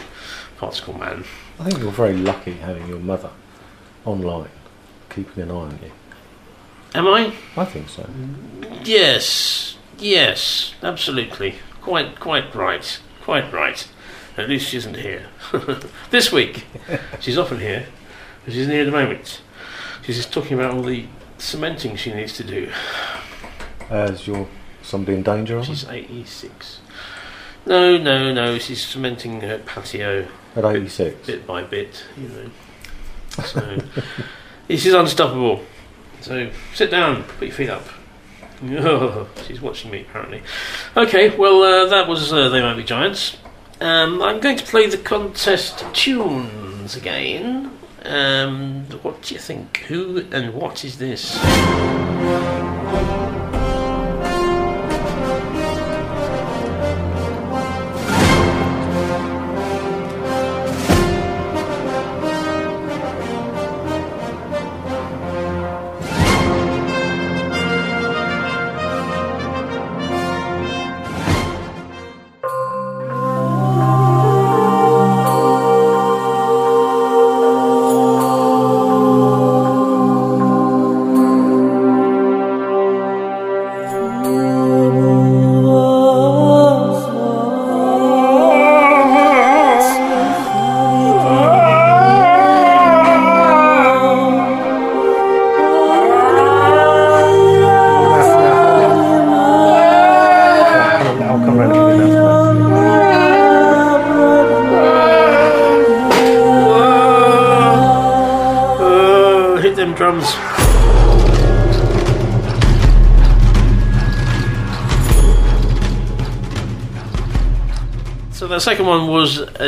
Particle 0.57 0.97
Man. 0.97 1.23
I 1.57 1.63
think 1.63 1.81
you're 1.81 1.89
very 1.89 2.17
lucky 2.17 2.51
having 2.55 2.85
your 2.89 2.99
mother 2.99 3.29
online, 4.03 4.49
keeping 5.09 5.43
an 5.43 5.51
eye 5.51 5.53
on 5.53 5.79
you. 5.81 5.91
Am 6.95 7.07
I? 7.07 7.33
I 7.55 7.63
think 7.63 7.87
so. 7.87 8.09
Yes. 8.83 9.77
Yes. 9.97 10.73
Absolutely. 10.83 11.55
Quite. 11.81 12.19
Quite 12.19 12.53
right. 12.53 12.99
Quite 13.21 13.53
right. 13.53 13.87
At 14.35 14.49
least 14.49 14.67
she 14.67 14.77
isn't 14.77 14.97
here 14.97 15.27
this 16.09 16.33
week. 16.33 16.65
She's 17.21 17.37
often 17.37 17.61
here, 17.61 17.85
but 18.43 18.53
she's 18.53 18.67
at 18.67 18.85
the 18.85 18.91
moment. 18.91 19.41
She's 20.03 20.17
just 20.17 20.33
talking 20.33 20.59
about 20.59 20.73
all 20.73 20.83
the 20.83 21.05
cementing 21.37 21.95
she 21.95 22.13
needs 22.13 22.33
to 22.33 22.43
do. 22.43 22.69
As 23.89 24.27
you're 24.27 24.47
somebody 24.81 25.17
in 25.17 25.23
danger, 25.23 25.63
She's 25.63 25.85
86. 25.87 26.79
No, 27.65 27.97
no, 27.97 28.33
no. 28.33 28.57
She's 28.57 28.83
cementing 28.85 29.41
her 29.41 29.59
patio 29.59 30.27
At 30.55 30.65
86. 30.65 31.27
bit 31.27 31.45
by 31.47 31.63
bit, 31.63 32.03
you 32.17 32.27
know. 32.27 32.49
So 33.45 33.77
this 34.67 34.85
is 34.85 34.93
unstoppable. 34.93 35.63
So 36.21 36.49
sit 36.73 36.91
down, 36.91 37.23
put 37.23 37.47
your 37.47 37.55
feet 37.55 37.69
up. 37.69 37.85
Oh, 38.63 39.27
she's 39.47 39.61
watching 39.61 39.91
me 39.91 40.01
apparently. 40.01 40.41
Okay, 40.95 41.35
well 41.35 41.63
uh, 41.63 41.89
that 41.89 42.07
was 42.07 42.31
uh, 42.33 42.49
They 42.49 42.61
Might 42.61 42.75
Be 42.75 42.83
Giants. 42.83 43.37
Um, 43.79 44.21
I'm 44.21 44.39
going 44.39 44.57
to 44.57 44.63
play 44.65 44.87
the 44.87 44.97
contest 44.97 45.83
tunes 45.93 46.95
again. 46.95 47.71
Um, 48.03 48.85
what 49.01 49.21
do 49.23 49.33
you 49.33 49.39
think? 49.39 49.77
Who 49.87 50.25
and 50.31 50.53
what 50.53 50.83
is 50.85 50.97
this? 50.99 51.39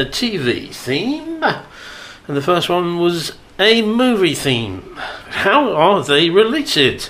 A 0.04 0.06
TV 0.06 0.74
theme, 0.74 1.42
and 1.44 2.38
the 2.38 2.42
first 2.42 2.68
one 2.68 2.98
was 3.00 3.32
a 3.58 3.82
movie 3.82 4.36
theme. 4.36 4.82
How 5.30 5.74
are 5.74 6.04
they 6.04 6.30
related? 6.30 7.10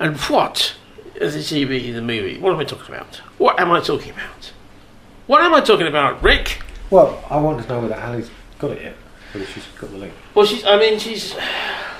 And 0.00 0.16
what 0.22 0.74
is 1.14 1.34
the 1.34 1.40
TV, 1.40 1.94
the 1.94 2.02
movie? 2.02 2.36
What 2.38 2.52
am 2.52 2.58
I 2.58 2.64
talking 2.64 2.92
about? 2.92 3.16
What 3.38 3.60
am 3.60 3.70
I 3.70 3.80
talking 3.80 4.10
about? 4.10 4.52
What 5.28 5.42
am 5.42 5.54
I 5.54 5.60
talking 5.60 5.86
about, 5.86 6.20
Rick? 6.20 6.60
Well, 6.90 7.22
I 7.30 7.38
want 7.38 7.62
to 7.62 7.68
know 7.68 7.80
whether 7.80 7.94
Ali's 7.94 8.30
got 8.58 8.72
it 8.72 8.82
yet. 8.82 8.96
Whether 9.32 9.46
she's 9.46 9.64
got 9.80 9.90
the 9.90 9.98
link. 9.98 10.14
Well, 10.34 10.44
she's. 10.44 10.64
I 10.64 10.76
mean, 10.76 10.98
she's. 10.98 11.36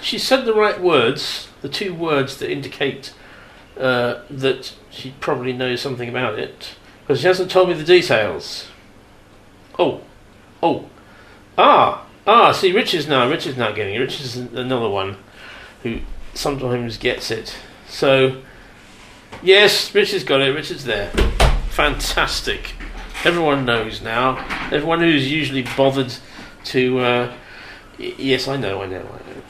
She 0.00 0.18
said 0.18 0.46
the 0.46 0.54
right 0.54 0.80
words, 0.80 1.48
the 1.60 1.68
two 1.68 1.94
words 1.94 2.38
that 2.38 2.50
indicate 2.50 3.12
uh, 3.78 4.22
that 4.30 4.74
she 4.90 5.14
probably 5.20 5.52
knows 5.52 5.80
something 5.80 6.08
about 6.08 6.38
it, 6.38 6.74
but 7.06 7.18
she 7.18 7.26
hasn't 7.26 7.50
told 7.52 7.68
me 7.68 7.74
the 7.74 7.84
details. 7.84 8.68
Oh, 9.78 10.00
oh, 10.62 10.88
ah, 11.56 12.06
ah. 12.26 12.52
See, 12.52 12.72
Richard's 12.72 13.08
now. 13.08 13.28
Richard's 13.28 13.56
now 13.56 13.72
getting 13.72 13.94
it. 13.94 13.98
Richard's 13.98 14.36
another 14.36 14.88
one 14.88 15.16
who 15.82 16.00
sometimes 16.34 16.96
gets 16.98 17.30
it. 17.30 17.56
So, 17.88 18.42
yes, 19.42 19.94
Richard's 19.94 20.24
got 20.24 20.40
it. 20.40 20.54
Richard's 20.54 20.84
there. 20.84 21.10
Fantastic. 21.70 22.74
Everyone 23.24 23.64
knows 23.64 24.00
now. 24.00 24.38
Everyone 24.72 25.00
who's 25.00 25.30
usually 25.30 25.66
bothered 25.76 26.14
to. 26.64 26.98
Uh, 27.00 27.34
yes, 27.98 28.46
I 28.46 28.56
know, 28.56 28.82
I 28.82 28.86
know, 28.86 29.00
I 29.00 29.00
know. 29.00 29.42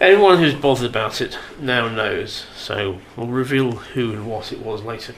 Everyone 0.00 0.38
who's 0.38 0.54
bothered 0.54 0.88
about 0.88 1.20
it 1.20 1.38
now 1.60 1.88
knows. 1.88 2.46
So 2.56 3.00
we'll 3.16 3.26
reveal 3.26 3.72
who 3.72 4.12
and 4.12 4.26
what 4.26 4.52
it 4.52 4.60
was 4.60 4.82
later. 4.82 5.14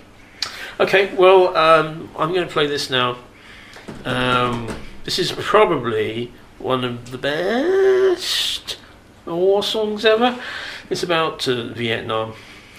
Okay, 0.80 1.14
well, 1.14 1.56
um, 1.56 2.10
I'm 2.18 2.32
going 2.32 2.46
to 2.46 2.52
play 2.52 2.66
this 2.66 2.90
now. 2.90 3.18
Um, 4.04 4.68
this 5.04 5.18
is 5.18 5.32
probably 5.32 6.32
one 6.58 6.84
of 6.84 7.10
the 7.10 7.18
best 7.18 8.78
war 9.26 9.62
songs 9.62 10.04
ever. 10.04 10.38
It's 10.90 11.02
about 11.02 11.46
uh, 11.48 11.68
Vietnam, 11.68 12.34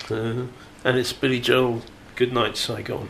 uh, 0.09 0.45
and 0.83 0.97
it's 0.97 1.13
Billy 1.13 1.39
Joel. 1.39 1.81
Good 2.15 2.31
night, 2.31 2.57
Saigon. 2.57 3.09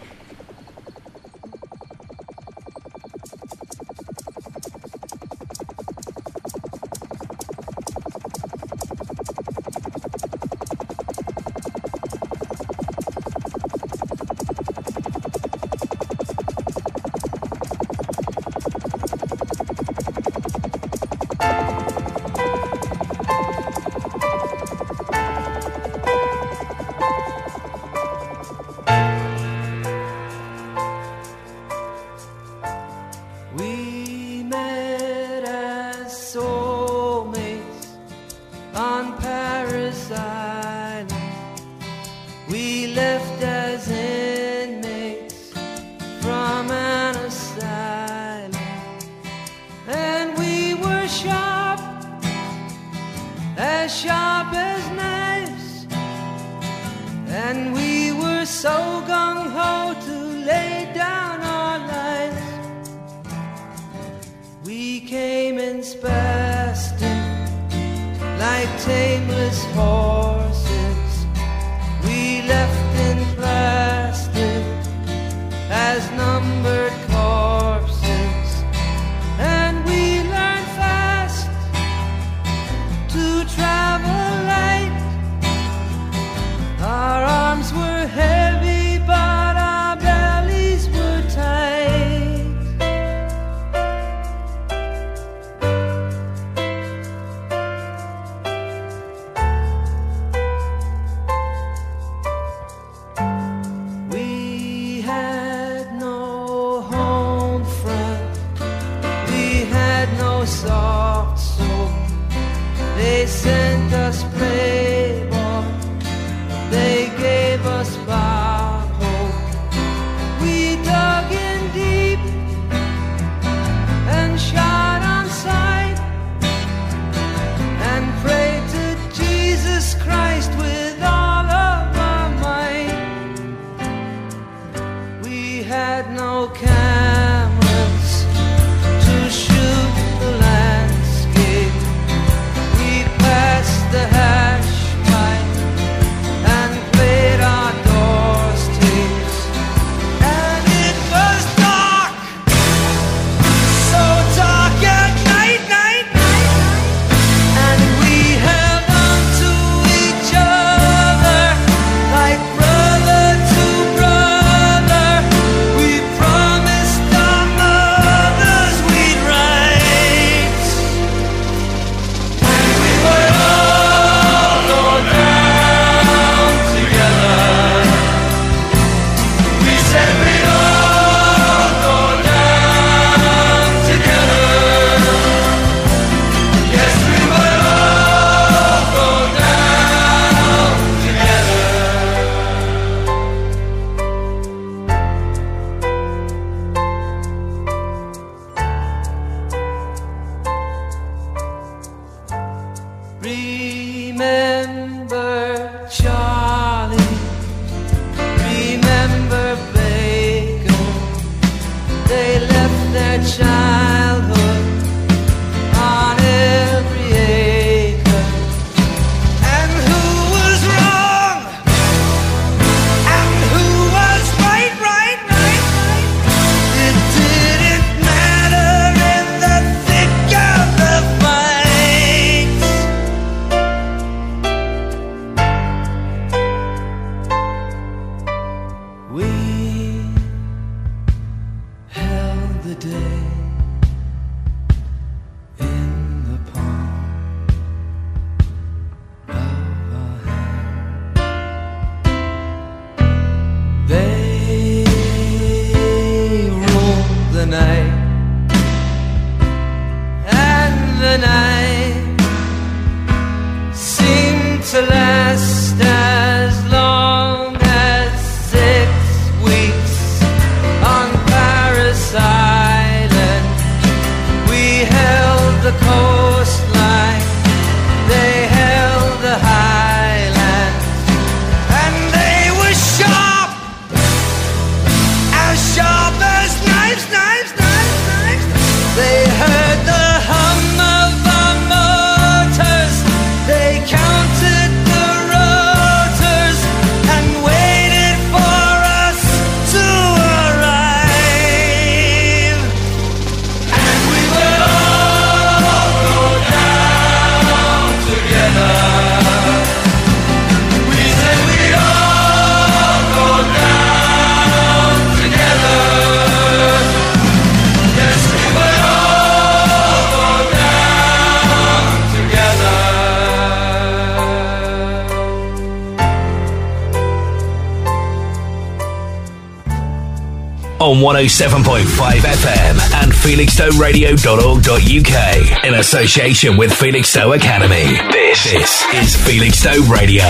107.5 331.03 331.83
FM 332.23 332.79
and 333.03 333.11
felixstoweradio.org.uk 333.11 335.65
in 335.65 335.73
association 335.73 336.55
with 336.55 336.71
Felixstowe 336.71 337.33
Academy. 337.35 337.97
This, 338.13 338.41
this 338.45 338.85
is 338.93 339.13
Felixstowe 339.17 339.81
Radio. 339.91 340.23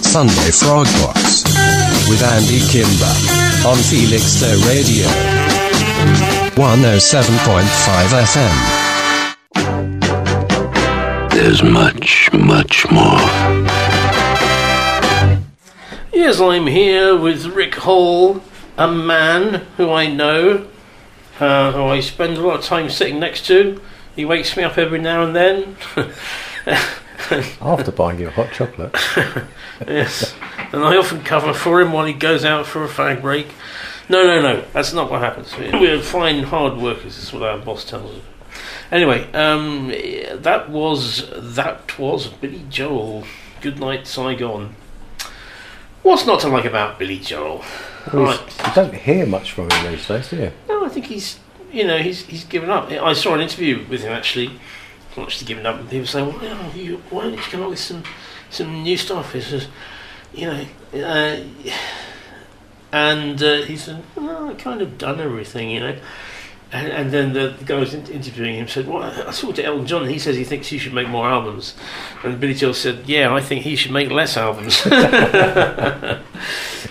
Sunday 0.00 0.52
Frog 0.52 0.86
Box 1.02 1.42
with 2.08 2.22
Andy 2.22 2.60
Kimber 2.70 3.10
on 3.66 3.76
Felixstowe 3.82 4.62
Radio 4.68 5.08
107.5 6.54 8.22
FM. 8.22 8.54
There's 11.30 11.64
much, 11.64 12.30
much 12.32 12.88
more. 12.92 13.18
Yes, 16.12 16.38
I'm 16.40 16.68
here 16.68 17.16
with 17.16 17.46
Rick 17.46 17.74
Hall, 17.74 18.40
a 18.76 18.90
man 18.90 19.66
who 19.76 19.90
I 19.90 20.06
know, 20.06 20.66
uh, 21.40 21.72
who 21.72 21.82
I 21.84 22.00
spend 22.00 22.36
a 22.36 22.40
lot 22.40 22.58
of 22.58 22.64
time 22.64 22.90
sitting 22.90 23.20
next 23.20 23.46
to. 23.46 23.80
He 24.16 24.24
wakes 24.24 24.56
me 24.56 24.62
up 24.62 24.78
every 24.78 25.00
now 25.00 25.24
and 25.24 25.34
then. 25.34 25.76
After 27.60 27.90
buying 27.90 28.20
you 28.20 28.28
a 28.28 28.30
hot 28.30 28.52
chocolate. 28.52 28.94
yes, 29.86 30.34
and 30.72 30.84
I 30.84 30.96
often 30.96 31.22
cover 31.22 31.54
for 31.54 31.80
him 31.80 31.92
while 31.92 32.04
he 32.04 32.12
goes 32.12 32.44
out 32.44 32.66
for 32.66 32.84
a 32.84 32.88
fag 32.88 33.22
break. 33.22 33.48
No, 34.08 34.24
no, 34.24 34.42
no, 34.42 34.64
that's 34.72 34.92
not 34.92 35.10
what 35.10 35.20
happens. 35.20 35.56
We're 35.56 36.02
fine, 36.02 36.42
hard 36.42 36.76
workers. 36.76 37.16
Is 37.16 37.32
what 37.32 37.42
our 37.42 37.58
boss 37.58 37.84
tells 37.84 38.18
us. 38.18 38.22
Anyway, 38.92 39.30
um, 39.32 39.88
that 39.88 40.68
was 40.68 41.30
that 41.34 41.98
was 41.98 42.28
Billy 42.28 42.64
Joel. 42.68 43.24
Good 43.60 43.80
night, 43.80 44.06
Saigon. 44.06 44.74
What's 46.02 46.26
not 46.26 46.40
to 46.40 46.48
like 46.48 46.66
about 46.66 46.98
Billy 46.98 47.18
Joel? 47.18 47.64
Well, 48.12 48.24
right. 48.24 48.66
You 48.66 48.74
don't 48.74 48.94
hear 48.94 49.26
much 49.26 49.52
from 49.52 49.70
him 49.70 49.92
these 49.92 50.06
days, 50.06 50.28
do 50.28 50.36
you? 50.36 50.52
No, 50.68 50.84
I 50.84 50.88
think 50.88 51.06
he's, 51.06 51.38
you 51.72 51.86
know, 51.86 51.98
he's 51.98 52.26
he's 52.26 52.44
given 52.44 52.70
up. 52.70 52.90
I 52.90 53.12
saw 53.12 53.34
an 53.34 53.40
interview 53.40 53.84
with 53.88 54.02
him 54.02 54.12
actually. 54.12 54.58
Not 55.16 55.26
actually 55.26 55.46
given 55.46 55.64
up. 55.64 55.78
And 55.78 55.88
people 55.88 56.06
say, 56.06 56.22
well, 56.22 56.42
you 56.42 56.48
know, 56.48 56.70
you, 56.74 57.02
why 57.10 57.22
don't 57.22 57.34
you 57.34 57.38
come 57.38 57.62
up 57.62 57.70
with 57.70 57.78
some 57.78 58.02
some 58.50 58.82
new 58.82 58.96
stuff? 58.96 59.32
He 59.32 59.40
says, 59.40 59.68
you 60.32 60.46
know, 60.46 60.64
uh, 60.94 61.40
and 62.92 63.42
uh, 63.42 63.62
he 63.62 63.76
said, 63.76 64.02
well, 64.16 64.50
I've 64.50 64.58
kind 64.58 64.82
of 64.82 64.98
done 64.98 65.20
everything, 65.20 65.70
you 65.70 65.80
know. 65.80 65.96
And, 66.74 66.88
and 66.88 67.10
then 67.12 67.32
the, 67.34 67.54
the 67.56 67.64
guy 67.64 67.74
who 67.74 67.80
was 67.80 67.94
in- 67.94 68.06
interviewing 68.08 68.56
him 68.56 68.66
said, 68.66 68.88
"Well, 68.88 69.04
I 69.04 69.30
talked 69.30 69.54
to 69.56 69.64
Elton 69.64 69.86
John. 69.86 70.02
and 70.02 70.10
He 70.10 70.18
says 70.18 70.34
he 70.36 70.42
thinks 70.42 70.66
he 70.66 70.78
should 70.78 70.92
make 70.92 71.08
more 71.08 71.28
albums." 71.28 71.76
And 72.24 72.40
Billy 72.40 72.54
Joel 72.54 72.74
said, 72.74 73.04
"Yeah, 73.06 73.32
I 73.32 73.40
think 73.40 73.62
he 73.62 73.76
should 73.76 73.92
make 73.92 74.10
less 74.10 74.36
albums." 74.36 74.76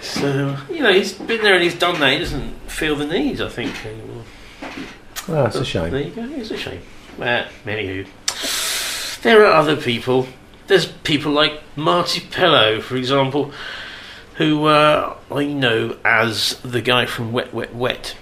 so 0.01 0.55
you 0.71 0.81
know, 0.81 0.93
he's 0.93 1.11
been 1.11 1.41
there 1.41 1.55
and 1.55 1.63
he's 1.63 1.77
done 1.77 1.99
that. 1.99 2.13
He 2.13 2.19
doesn't 2.19 2.71
feel 2.71 2.95
the 2.95 3.05
need, 3.05 3.41
I 3.41 3.49
think, 3.49 3.86
anymore. 3.86 4.23
Well, 5.27 5.43
that's 5.43 5.57
a 5.57 5.65
shame. 5.65 5.91
There 5.91 6.01
you 6.01 6.11
go. 6.11 6.29
It's 6.31 6.51
a 6.51 6.57
shame. 6.57 6.81
Uh, 7.19 7.45
anywho, 7.65 9.21
there 9.21 9.45
are 9.45 9.53
other 9.53 9.75
people. 9.75 10.27
There's 10.67 10.86
people 10.86 11.34
like 11.34 11.61
Marti 11.75 12.21
Pellow, 12.21 12.81
for 12.81 12.95
example, 12.95 13.51
who 14.36 14.65
uh, 14.65 15.17
I 15.29 15.45
know 15.45 15.97
as 16.05 16.57
the 16.63 16.81
guy 16.81 17.05
from 17.05 17.34
Wet 17.34 17.53
Wet 17.53 17.75
Wet, 17.75 18.15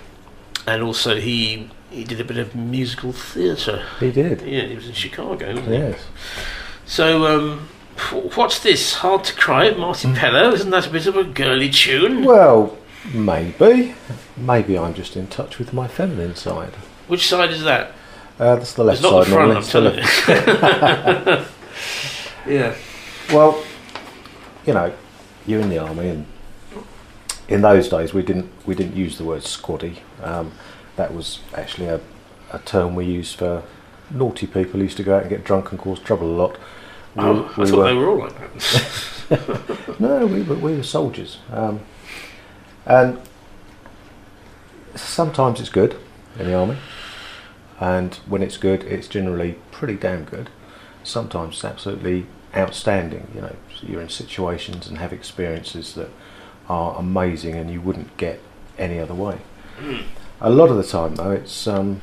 and 0.67 0.81
also 0.83 1.19
he 1.19 1.69
he 1.89 2.03
did 2.03 2.19
a 2.21 2.23
bit 2.23 2.37
of 2.37 2.55
musical 2.55 3.11
theatre. 3.11 3.85
He 3.99 4.11
did. 4.11 4.41
Yeah, 4.41 4.61
he 4.65 4.75
was 4.75 4.87
in 4.87 4.93
Chicago. 4.93 5.47
Wasn't 5.55 5.67
he? 5.67 5.73
Yes. 5.73 5.99
So, 6.85 7.25
um, 7.25 7.67
what's 8.35 8.59
this? 8.59 8.95
Hard 8.95 9.23
to 9.25 9.33
Cry 9.35 9.67
at 9.67 9.77
Marti 9.77 10.07
Hmm. 10.09 10.15
Pellow? 10.15 10.53
Isn't 10.53 10.69
that 10.71 10.87
a 10.87 10.89
bit 10.89 11.05
of 11.07 11.15
a 11.17 11.23
girly 11.23 11.69
tune? 11.69 12.23
Well, 12.23 12.77
maybe. 13.13 13.93
Maybe 14.37 14.77
I'm 14.77 14.93
just 14.93 15.15
in 15.17 15.27
touch 15.27 15.57
with 15.59 15.73
my 15.73 15.87
feminine 15.87 16.35
side. 16.35 16.73
Which 17.07 17.27
side 17.27 17.51
is 17.51 17.63
that? 17.63 17.91
Uh, 18.39 18.55
that's 18.55 18.73
the 18.73 18.83
left 18.83 19.01
It's 19.01 19.03
not 19.03 19.25
side. 19.25 19.31
the 19.31 19.35
front. 19.35 19.57
I'm 19.57 19.63
telling 19.63 19.95
you. 19.97 21.45
yeah. 22.55 22.75
Well, 23.31 23.63
you 24.65 24.73
know, 24.73 24.93
you're 25.45 25.61
in 25.61 25.69
the 25.69 25.77
army, 25.77 26.09
and 26.09 26.25
in 27.47 27.61
those 27.61 27.89
days 27.89 28.13
we 28.13 28.21
didn't 28.23 28.49
we 28.65 28.75
didn't 28.75 28.95
use 28.95 29.17
the 29.17 29.23
word 29.25 29.41
squaddy. 29.43 29.97
Um, 30.23 30.51
that 30.95 31.13
was 31.13 31.39
actually 31.53 31.87
a, 31.87 31.99
a 32.51 32.59
term 32.59 32.95
we 32.95 33.05
used 33.05 33.37
for 33.37 33.63
naughty 34.09 34.45
people 34.47 34.73
who 34.73 34.81
used 34.83 34.97
to 34.97 35.03
go 35.03 35.15
out 35.15 35.21
and 35.21 35.29
get 35.29 35.43
drunk 35.43 35.71
and 35.71 35.79
cause 35.79 35.99
trouble 35.99 36.27
a 36.27 36.35
lot. 36.35 36.51
We- 37.15 37.23
Oh, 37.23 37.45
I 37.57 37.65
thought 37.65 37.71
were- 37.77 37.83
they 37.85 37.93
were 37.93 38.07
all 38.09 38.17
like 38.19 38.35
that. 38.37 39.99
no, 39.99 40.25
we 40.27 40.41
were, 40.43 40.55
we 40.55 40.75
were 40.75 40.83
soldiers. 40.83 41.39
Um, 41.51 41.79
and 42.85 43.19
sometimes 44.95 45.59
it's 45.59 45.69
good 45.69 45.97
in 46.39 46.47
the 46.47 46.53
army, 46.53 46.77
and 47.79 48.15
when 48.27 48.41
it's 48.41 48.57
good, 48.57 48.83
it's 48.83 49.07
generally 49.07 49.55
pretty 49.71 49.95
damn 49.95 50.23
good. 50.25 50.49
Sometimes 51.03 51.55
it's 51.55 51.65
absolutely 51.65 52.25
outstanding. 52.55 53.27
You 53.33 53.41
know, 53.41 53.55
you're 53.81 54.01
in 54.01 54.09
situations 54.09 54.87
and 54.87 54.97
have 54.97 55.13
experiences 55.13 55.93
that 55.95 56.09
are 56.69 56.95
amazing, 56.97 57.55
and 57.55 57.69
you 57.71 57.81
wouldn't 57.81 58.15
get 58.17 58.39
any 58.77 58.99
other 58.99 59.13
way. 59.13 59.39
A 60.39 60.49
lot 60.49 60.69
of 60.69 60.77
the 60.77 60.83
time, 60.83 61.15
though, 61.15 61.31
it's 61.31 61.67
um, 61.67 62.01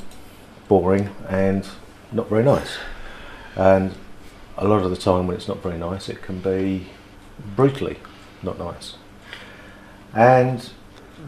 boring 0.69 1.11
and 1.29 1.67
not 2.13 2.29
very 2.29 2.45
nice. 2.45 2.79
And 3.57 3.95
a 4.57 4.67
lot 4.67 4.83
of 4.83 4.91
the 4.91 4.97
time, 4.97 5.27
when 5.27 5.37
it's 5.37 5.49
not 5.49 5.63
very 5.63 5.79
nice, 5.79 6.09
it 6.09 6.23
can 6.23 6.41
be 6.41 6.87
brutally 7.57 7.99
not 8.43 8.59
nice. 8.59 8.95
And 10.15 10.71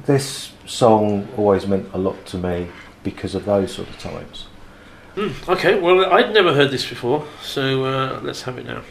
this 0.06 0.52
song 0.66 1.28
always 1.36 1.66
meant 1.66 1.88
a 1.92 1.98
lot 1.98 2.24
to 2.26 2.38
me 2.38 2.68
because 3.02 3.34
of 3.34 3.44
those 3.44 3.74
sort 3.74 3.88
of 3.88 3.98
times. 3.98 4.46
Hmm, 5.14 5.30
okay, 5.50 5.80
well, 5.80 6.12
I'd 6.12 6.32
never 6.32 6.54
heard 6.54 6.70
this 6.70 6.88
before, 6.88 7.26
so 7.42 7.84
uh, 7.84 8.20
let's 8.22 8.42
have 8.42 8.58
it 8.58 8.66
now. 8.66 8.82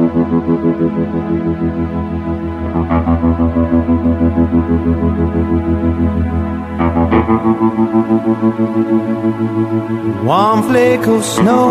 One 10.24 10.62
flake 10.62 11.06
of 11.08 11.24
snow 11.24 11.70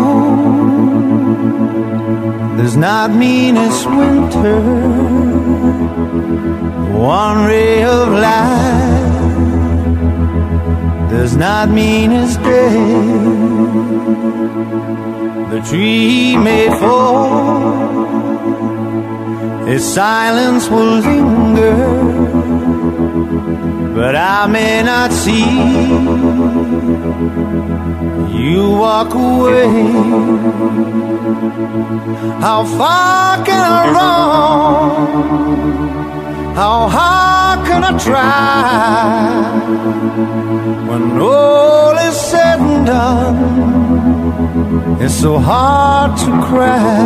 does 2.58 2.76
not 2.76 3.10
mean 3.10 3.56
it's 3.56 3.86
winter. 3.86 4.60
One 6.92 7.46
ray 7.46 7.84
of 7.84 8.08
light 8.12 9.27
does 11.10 11.36
not 11.36 11.68
mean 11.70 12.12
it's 12.12 12.36
day. 12.36 12.72
The 15.50 15.60
tree 15.68 16.36
may 16.36 16.68
fall, 16.78 17.28
its 19.66 19.84
silence 19.84 20.68
will 20.68 21.00
linger, 21.00 21.76
but 23.94 24.14
I 24.14 24.46
may 24.46 24.82
not 24.82 25.10
see 25.12 25.48
you 28.38 28.70
walk 28.70 29.14
away. 29.14 29.68
How 32.40 32.64
far 32.64 33.44
can 33.44 33.64
I 33.78 33.82
run? 33.96 34.88
How 36.54 36.88
can 37.66 37.82
I 37.84 37.92
try? 37.98 39.48
When 40.88 41.20
all 41.20 41.96
is 42.08 42.16
said 42.30 42.60
and 42.60 42.86
done, 42.86 43.36
it's 45.00 45.14
so 45.14 45.38
hard 45.38 46.16
to 46.18 46.30
cry. 46.48 46.98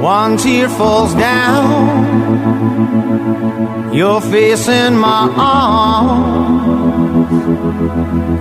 One 0.00 0.36
tear 0.36 0.68
falls 0.68 1.14
down, 1.14 2.45
your 3.96 4.20
face 4.20 4.68
in 4.68 4.94
my 4.96 5.32
arms. 5.36 6.86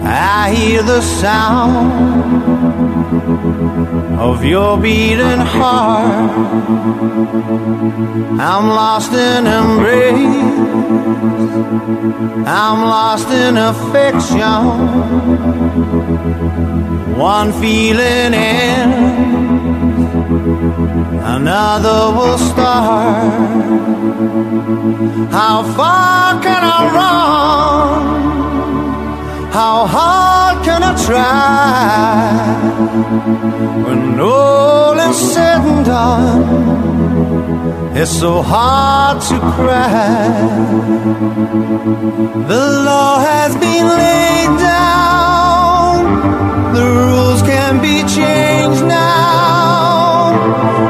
I 0.03 0.53
hear 0.53 0.83
the 0.83 1.01
sound 1.01 1.91
of 4.19 4.43
your 4.43 4.77
beating 4.77 5.39
heart. 5.55 6.31
I'm 8.51 8.67
lost 8.67 9.13
in 9.13 9.47
embrace. 9.47 10.55
I'm 12.45 12.79
lost 12.95 13.29
in 13.29 13.55
affection. 13.57 14.61
One 17.17 17.53
feeling 17.61 18.33
ends, 18.33 19.54
another 20.45 22.11
will 22.15 22.37
start. 22.37 23.31
How 25.31 25.63
far 25.75 26.41
can 26.41 26.63
I 26.63 26.79
run? 26.97 28.01
How 29.51 29.87
hard 29.87 30.63
can 30.65 30.83
I 30.83 30.93
try? 31.05 32.55
When 33.87 34.19
all 34.19 34.99
is 34.99 35.17
said 35.33 35.61
and 35.61 35.85
done, 35.85 36.43
it's 37.95 38.11
so 38.11 38.41
hard 38.41 39.21
to 39.29 39.39
cry. 39.55 40.29
The 42.51 42.63
law 42.85 43.19
has 43.19 43.55
been 43.55 43.87
laid 43.87 44.59
down, 44.59 46.05
the 46.73 46.85
rules 46.85 47.41
can 47.41 47.81
be 47.81 48.03
changed 48.03 48.83
now. 48.85 49.24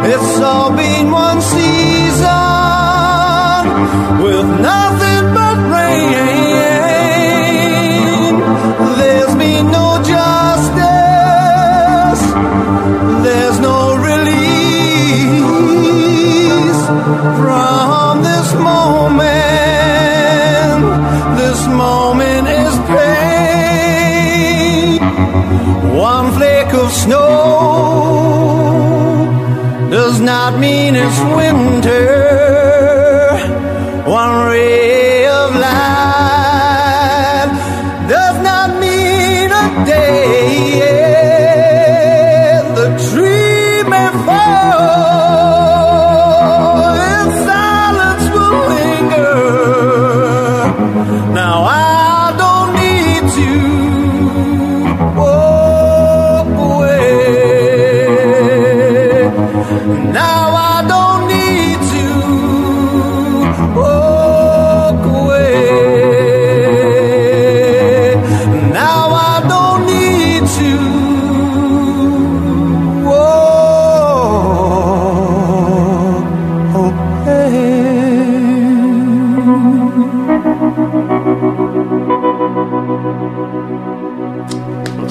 It's 0.08 0.40
all 0.40 0.70
been 0.70 1.10
one 1.10 1.42
season 1.42 2.26
with 4.22 4.62
nothing 4.62 5.05
it's 31.08 31.20
winter. 31.20 32.05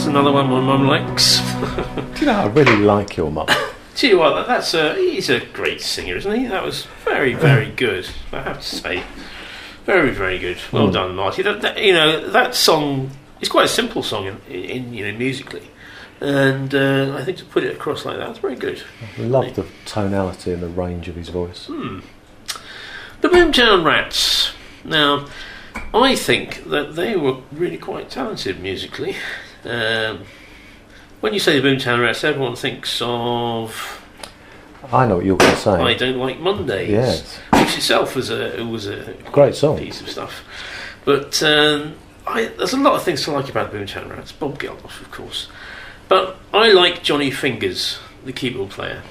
Another 0.07 0.31
one 0.31 0.49
my 0.49 0.61
mum 0.61 0.87
likes. 0.87 1.41
Do 1.41 2.21
you 2.21 2.27
know, 2.27 2.35
I 2.43 2.47
really 2.47 2.77
like 2.77 3.17
your 3.17 3.33
mum. 3.33 3.49
Tell 3.97 4.11
you 4.11 4.19
what, 4.19 4.47
that's 4.47 4.73
a 4.73 4.95
he's 4.95 5.29
a 5.29 5.41
great 5.47 5.81
singer, 5.81 6.15
isn't 6.17 6.33
he? 6.41 6.47
That 6.47 6.63
was 6.65 6.87
very, 7.05 7.35
very 7.35 7.71
good. 7.73 8.09
I 8.33 8.43
have 8.43 8.61
to 8.61 8.65
say, 8.67 9.03
very, 9.87 10.11
very 10.11 10.39
good. 10.39 10.59
Well 10.71 10.89
Mm. 10.89 10.93
done, 10.93 11.17
Marti. 11.17 11.43
That, 11.43 11.63
that, 11.63 11.83
you 11.83 11.93
know 11.93 12.29
that 12.31 12.55
song 12.55 13.11
is 13.41 13.49
quite 13.49 13.65
a 13.65 13.69
simple 13.69 14.05
song 14.05 14.27
in, 14.27 14.41
in 14.49 14.95
you 14.95 15.11
know 15.11 15.19
musically, 15.19 15.69
and 16.21 16.73
uh, 16.73 17.17
I 17.19 17.25
think 17.25 17.39
to 17.39 17.45
put 17.45 17.65
it 17.65 17.75
across 17.75 18.05
like 18.05 18.19
that, 18.19 18.31
it's 18.31 18.39
very 18.39 18.57
good. 18.57 18.83
I 19.19 19.23
love 19.23 19.57
the 19.57 19.67
tonality 19.85 20.53
and 20.53 20.63
the 20.63 20.69
range 20.69 21.09
of 21.09 21.17
his 21.17 21.29
voice. 21.31 21.67
Hmm. 21.67 22.01
The 23.21 23.29
Boomtown 23.29 23.85
Rats. 23.85 24.53
Now, 24.85 25.27
I 25.95 26.17
think 26.17 26.69
that 26.71 26.97
they 26.97 27.17
were 27.17 27.37
really 27.53 27.79
quite 27.79 28.11
talented 28.11 28.61
musically. 28.61 29.17
Um, 29.65 30.25
when 31.21 31.33
you 31.33 31.39
say 31.41 31.59
the 31.59 31.67
Boomtown 31.67 32.03
Rats, 32.03 32.25
everyone 32.25 32.57
thinks 32.57 33.01
of 33.01 34.01
I 34.93 35.07
know 35.07 35.17
what 35.17 35.25
you're 35.25 35.37
going 35.39 35.53
to 35.55 35.57
say. 35.57 35.71
I 35.71 35.95
Don't 35.95 36.19
Like 36.19 36.41
Mondays, 36.41 36.91
Yes. 36.91 37.37
which 37.53 37.77
itself 37.77 38.15
was 38.17 38.29
a 38.31 38.59
it 38.61 38.65
was 38.67 38.87
a 38.87 39.15
Great 39.33 39.55
song. 39.55 39.79
piece 39.79 40.01
of 40.03 40.11
stuff. 40.11 40.43
But 41.07 41.43
um, 41.43 41.95
I, 42.27 42.47
there's 42.59 42.73
a 42.75 42.79
lot 42.79 42.95
of 42.95 43.03
things 43.03 43.23
to 43.25 43.31
like 43.33 43.49
about 43.49 43.71
the 43.73 43.79
Boomtown 43.79 44.11
Rats. 44.11 44.33
Bob 44.33 44.59
Geldof, 44.59 45.01
of 45.01 45.11
course, 45.11 45.49
but 46.09 46.37
I 46.53 46.73
like 46.73 47.03
Johnny 47.03 47.31
Fingers, 47.31 47.99
the 48.25 48.33
keyboard 48.33 48.71
player, 48.71 49.03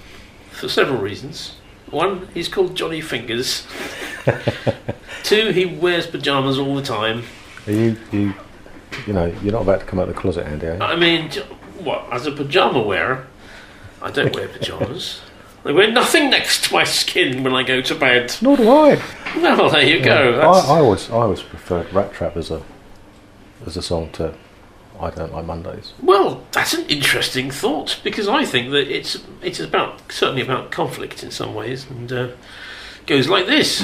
for 0.51 0.67
several 0.67 0.99
reasons. 0.99 1.55
One, 1.89 2.27
he's 2.33 2.47
called 2.49 2.75
Johnny 2.75 3.01
Fingers. 3.01 3.65
Two, 5.23 5.51
he 5.51 5.65
wears 5.65 6.05
pajamas 6.07 6.59
all 6.59 6.75
the 6.75 6.81
time. 6.81 7.23
Are 7.67 7.71
you, 7.71 7.97
you, 8.11 8.33
you 9.07 9.13
know, 9.13 9.25
you're 9.41 9.53
not 9.53 9.61
about 9.63 9.79
to 9.81 9.85
come 9.85 9.99
out 9.99 10.09
of 10.09 10.15
the 10.15 10.19
closet, 10.19 10.45
Andy, 10.45 10.67
are 10.67 10.75
you? 10.75 10.81
I 10.81 10.95
mean, 10.95 11.31
what, 11.79 12.05
as 12.11 12.25
a 12.27 12.31
pajama 12.31 12.81
wearer, 12.81 13.27
I 14.01 14.11
don't 14.11 14.35
wear 14.35 14.47
pajamas. 14.49 15.21
I 15.65 15.71
wear 15.71 15.89
nothing 15.89 16.29
next 16.29 16.65
to 16.65 16.73
my 16.73 16.83
skin 16.83 17.41
when 17.43 17.53
I 17.53 17.63
go 17.63 17.81
to 17.81 17.95
bed. 17.95 18.35
Nor 18.41 18.57
do 18.57 18.69
I. 18.69 19.01
Well, 19.37 19.69
there 19.69 19.81
you 19.81 19.99
Yeah. 19.99 20.03
go. 20.03 20.41
I, 20.41 20.59
I 20.59 20.79
always, 20.79 21.09
I 21.09 21.13
always 21.13 21.41
preferred 21.41 21.91
Rat 21.93 22.11
Trap 22.13 22.35
as 22.35 22.51
a, 22.51 22.61
as 23.65 23.77
a 23.77 23.81
song 23.81 24.09
to 24.13 24.35
I 24.99 25.09
Don't 25.09 25.31
Like 25.31 25.45
Mondays. 25.45 25.93
Well, 26.01 26.45
that's 26.51 26.73
an 26.73 26.85
interesting 26.87 27.49
thought 27.49 27.99
because 28.03 28.27
I 28.27 28.43
think 28.45 28.71
that 28.71 28.87
it's 28.93 29.17
it's 29.41 29.59
about 29.59 30.11
certainly 30.11 30.41
about 30.41 30.69
conflict 30.69 31.23
in 31.23 31.31
some 31.31 31.55
ways, 31.55 31.89
and 31.89 32.11
uh, 32.11 32.27
goes 33.05 33.27
like 33.27 33.47
this. 33.47 33.81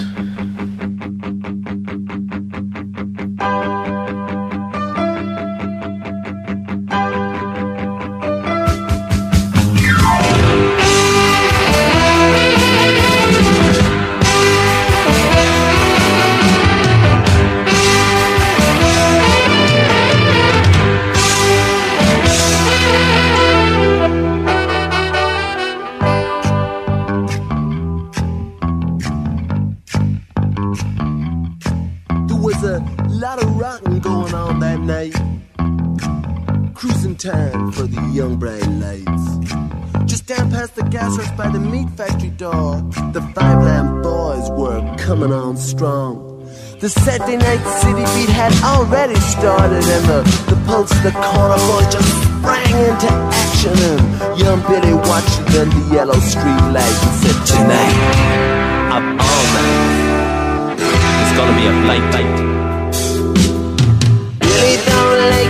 Door, 42.40 42.82
the 43.12 43.22
Five 43.36 43.64
Lamb 43.64 44.02
Boys 44.02 44.50
were 44.52 44.80
coming 44.98 45.34
on 45.34 45.58
strong. 45.58 46.40
The 46.80 46.88
Saturday 46.88 47.36
night 47.36 47.62
city 47.82 48.06
beat 48.16 48.32
had 48.32 48.54
already 48.64 49.20
started, 49.20 49.84
and 49.84 50.06
the, 50.08 50.22
the 50.48 50.56
pulse 50.66 50.90
of 50.96 51.04
the 51.04 51.12
corner 51.12 51.60
boys 51.68 51.92
just 51.92 52.08
sprang 52.24 52.76
into 52.88 53.12
action. 53.12 53.76
And 53.92 54.40
young 54.40 54.62
Billy 54.72 54.94
watched 54.94 55.38
under 55.52 55.66
the 55.66 55.84
yellow 55.94 56.20
street 56.32 56.64
light 56.72 56.98
and 57.04 57.16
said, 57.20 57.38
Tonight, 57.44 57.98
Up 58.96 59.04
all 59.04 59.46
night. 59.56 60.80
It's 60.80 61.34
gonna 61.36 61.56
be 61.60 61.68
a 61.68 61.76
blight 61.84 62.08
night. 62.16 62.49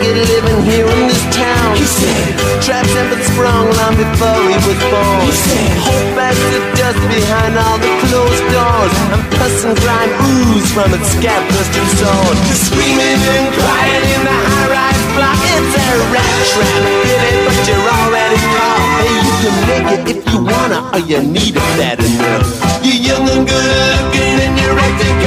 Like 0.09 0.29
living 0.29 0.61
here 0.65 0.85
in 0.85 1.07
this 1.07 1.23
town. 1.35 1.77
He 1.77 1.85
said, 1.85 2.33
traps 2.61 2.89
have 2.93 3.09
been 3.09 3.23
sprung 3.29 3.69
long 3.77 3.95
before 3.95 4.41
he 4.49 4.57
was 4.65 4.79
born. 4.89 5.21
He 5.25 5.31
said, 5.31 5.77
hope 5.85 6.17
as 6.17 6.37
the 6.37 6.61
dust 6.77 7.01
behind 7.09 7.53
all 7.57 7.77
the 7.77 7.91
closed 8.07 8.45
doors. 8.49 8.93
And 9.13 9.23
pus 9.37 9.65
and 9.65 9.77
grime 9.77 10.13
ooze 10.33 10.69
from 10.73 10.93
its 10.93 11.09
scab 11.13 11.41
crusted 11.49 11.87
sword. 11.97 12.37
You're 12.47 12.63
screaming 12.69 13.19
and 13.21 13.47
crying 13.53 14.05
in 14.15 14.21
the 14.25 14.37
high 14.49 14.69
rise 14.73 15.03
block. 15.13 15.37
It's 15.45 15.75
a 15.77 15.87
rat 16.13 16.35
trap, 16.53 16.83
Billy, 17.05 17.33
but 17.45 17.57
you're 17.67 17.89
already 17.89 18.39
caught. 18.55 18.81
Hey, 18.99 19.13
you 19.13 19.33
can 19.41 19.55
make 19.69 19.89
it 19.93 20.17
if 20.17 20.21
you 20.25 20.39
wanna, 20.41 20.79
or 20.93 21.01
you 21.05 21.19
need 21.21 21.53
it 21.53 21.69
bad 21.77 21.99
enough. 22.01 22.49
You're 22.81 23.01
young 23.13 23.25
and 23.29 23.45
good 23.45 23.67
looking, 23.77 24.37
and 24.41 24.53
you're 24.57 24.77
acting 24.77 25.18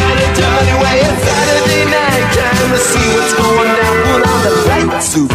way. 0.82 0.98
It's 1.02 1.22
Saturday 1.22 1.84
night 1.86 2.26
time 2.34 2.68
to 2.72 2.80
see 2.80 3.06
what's 3.14 3.34
going 3.34 3.70
down. 3.78 3.94
Put 4.08 4.22
on 4.26 4.40
the 4.46 4.54
right 4.68 5.02
suit, 5.02 5.30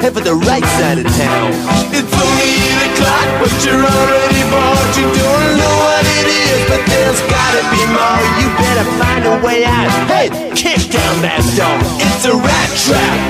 Head 0.00 0.12
for 0.14 0.20
the 0.20 0.34
right 0.34 0.66
side 0.78 0.98
of 0.98 1.06
town. 1.18 1.50
It's 1.90 2.12
only 2.12 2.50
8 2.54 2.90
o'clock, 2.90 3.28
but 3.40 3.52
you're 3.64 3.82
already 3.82 4.42
bored. 4.52 4.90
You 4.98 5.08
don't 5.10 5.48
know 5.58 5.74
what 5.86 6.04
it 6.18 6.26
is, 6.26 6.58
but 6.70 6.82
there's 6.86 7.20
gotta 7.26 7.62
be 7.74 7.82
more. 7.90 8.22
You 8.40 8.46
better 8.60 8.86
find 9.00 9.22
a 9.26 9.36
way 9.44 9.64
out. 9.64 9.90
Hey, 10.10 10.28
kick 10.54 10.80
down 10.90 11.14
that 11.26 11.42
door. 11.56 11.78
It's 12.02 12.24
a 12.26 12.34
rat 12.34 12.70
trap. 12.84 13.20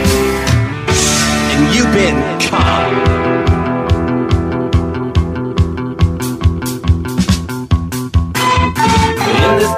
And 1.53 1.63
you've 1.75 1.93
been 1.93 2.19
caught. 2.49 3.46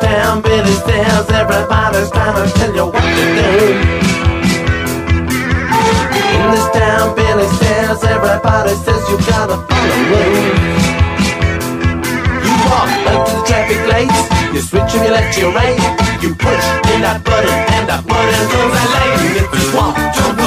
Town, 0.09 0.41
Billy 0.41 0.73
says 0.89 1.29
everybody's 1.31 2.11
trying 2.11 2.41
to 2.41 2.49
tell 2.57 2.75
you 2.75 2.87
what 2.87 3.05
to 3.05 3.25
do. 3.37 3.53
In 6.33 6.45
this 6.49 6.67
town, 6.73 7.15
Billy 7.15 7.47
says 7.61 8.03
everybody 8.05 8.73
says 8.85 9.03
you 9.11 9.19
gotta 9.29 9.61
follow 9.69 10.01
rules. 10.09 10.85
You 12.41 12.55
walk 12.73 12.89
up 13.13 13.21
to 13.29 13.33
the 13.37 13.45
traffic 13.45 13.81
lights, 13.93 14.25
you 14.55 14.61
switch 14.63 14.95
and 14.97 15.05
you 15.05 15.13
let 15.13 15.37
your 15.37 15.53
right. 15.53 15.77
You 16.23 16.35
push 16.35 16.65
in 16.89 17.05
that 17.05 17.21
button 17.23 17.53
and 17.77 17.85
that 17.91 18.03
button 18.09 18.45
goes 18.49 18.73
that 18.73 18.89
lane. 18.97 19.45
If 19.45 19.49
you 19.61 19.77
walk 19.77 19.93
to 19.93 20.38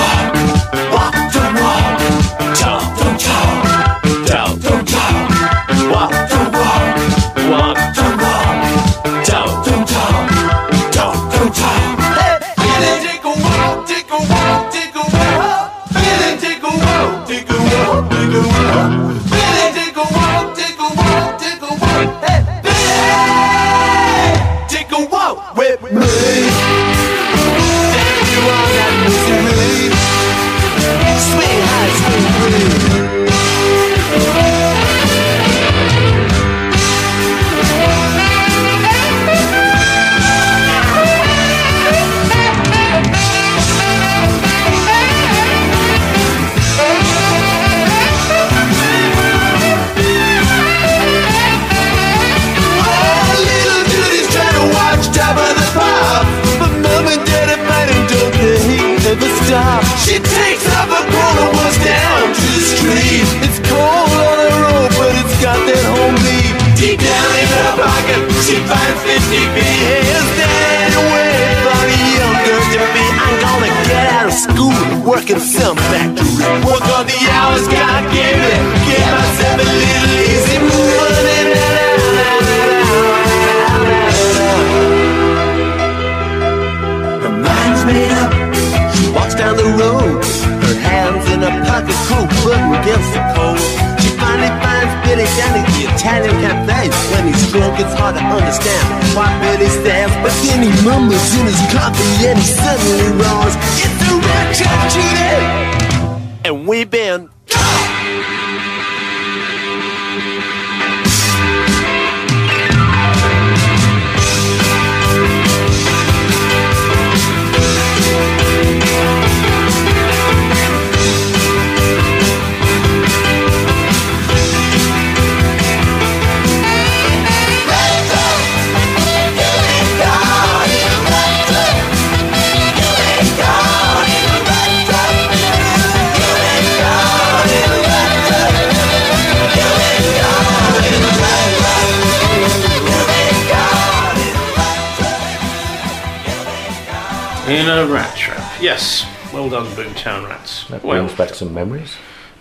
some 151.42 151.54
memories. 151.56 151.96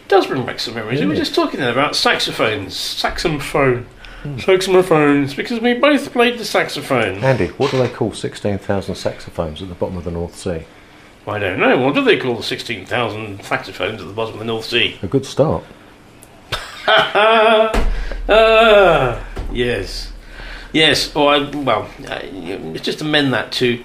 does 0.09 0.27
bring 0.27 0.45
back 0.45 0.61
some 0.61 0.75
memories. 0.75 1.01
We 1.01 1.07
were 1.07 1.15
just 1.15 1.35
talking 1.35 1.59
there 1.59 1.73
about 1.73 1.97
saxophones. 1.97 2.77
Saxophone. 2.77 3.87
Saxophones. 4.39 5.33
Because 5.33 5.59
we 5.61 5.73
both 5.73 6.13
played 6.13 6.39
the 6.39 6.45
saxophone. 6.45 7.25
Andy, 7.25 7.47
what 7.49 7.71
do 7.71 7.79
they 7.79 7.89
call 7.89 8.13
16,000 8.13 8.95
saxophones 8.95 9.63
at 9.63 9.71
the 9.71 9.75
bottom 9.75 9.97
of 9.97 10.05
the 10.05 10.11
North 10.11 10.37
Sea? 10.37 10.65
I 11.27 11.39
don't 11.39 11.59
know. 11.59 11.79
What 11.79 11.95
do 11.95 12.05
they 12.05 12.19
call 12.19 12.37
the 12.37 12.43
16,000 12.43 13.43
saxophones 13.43 14.03
at 14.03 14.07
the 14.07 14.13
bottom 14.13 14.35
of 14.35 14.39
the 14.41 14.45
North 14.45 14.67
Sea? 14.67 14.99
A 15.03 15.07
good 15.07 15.25
start. 15.25 15.65
ah, 18.29 19.27
yes. 19.51 20.13
Yes, 20.75 21.17
or 21.17 21.35
I, 21.35 21.39
well, 21.51 21.89
uh, 22.07 22.21
you- 22.31 22.79
just 22.81 23.01
amend 23.01 23.33
that 23.33 23.51
to 23.53 23.83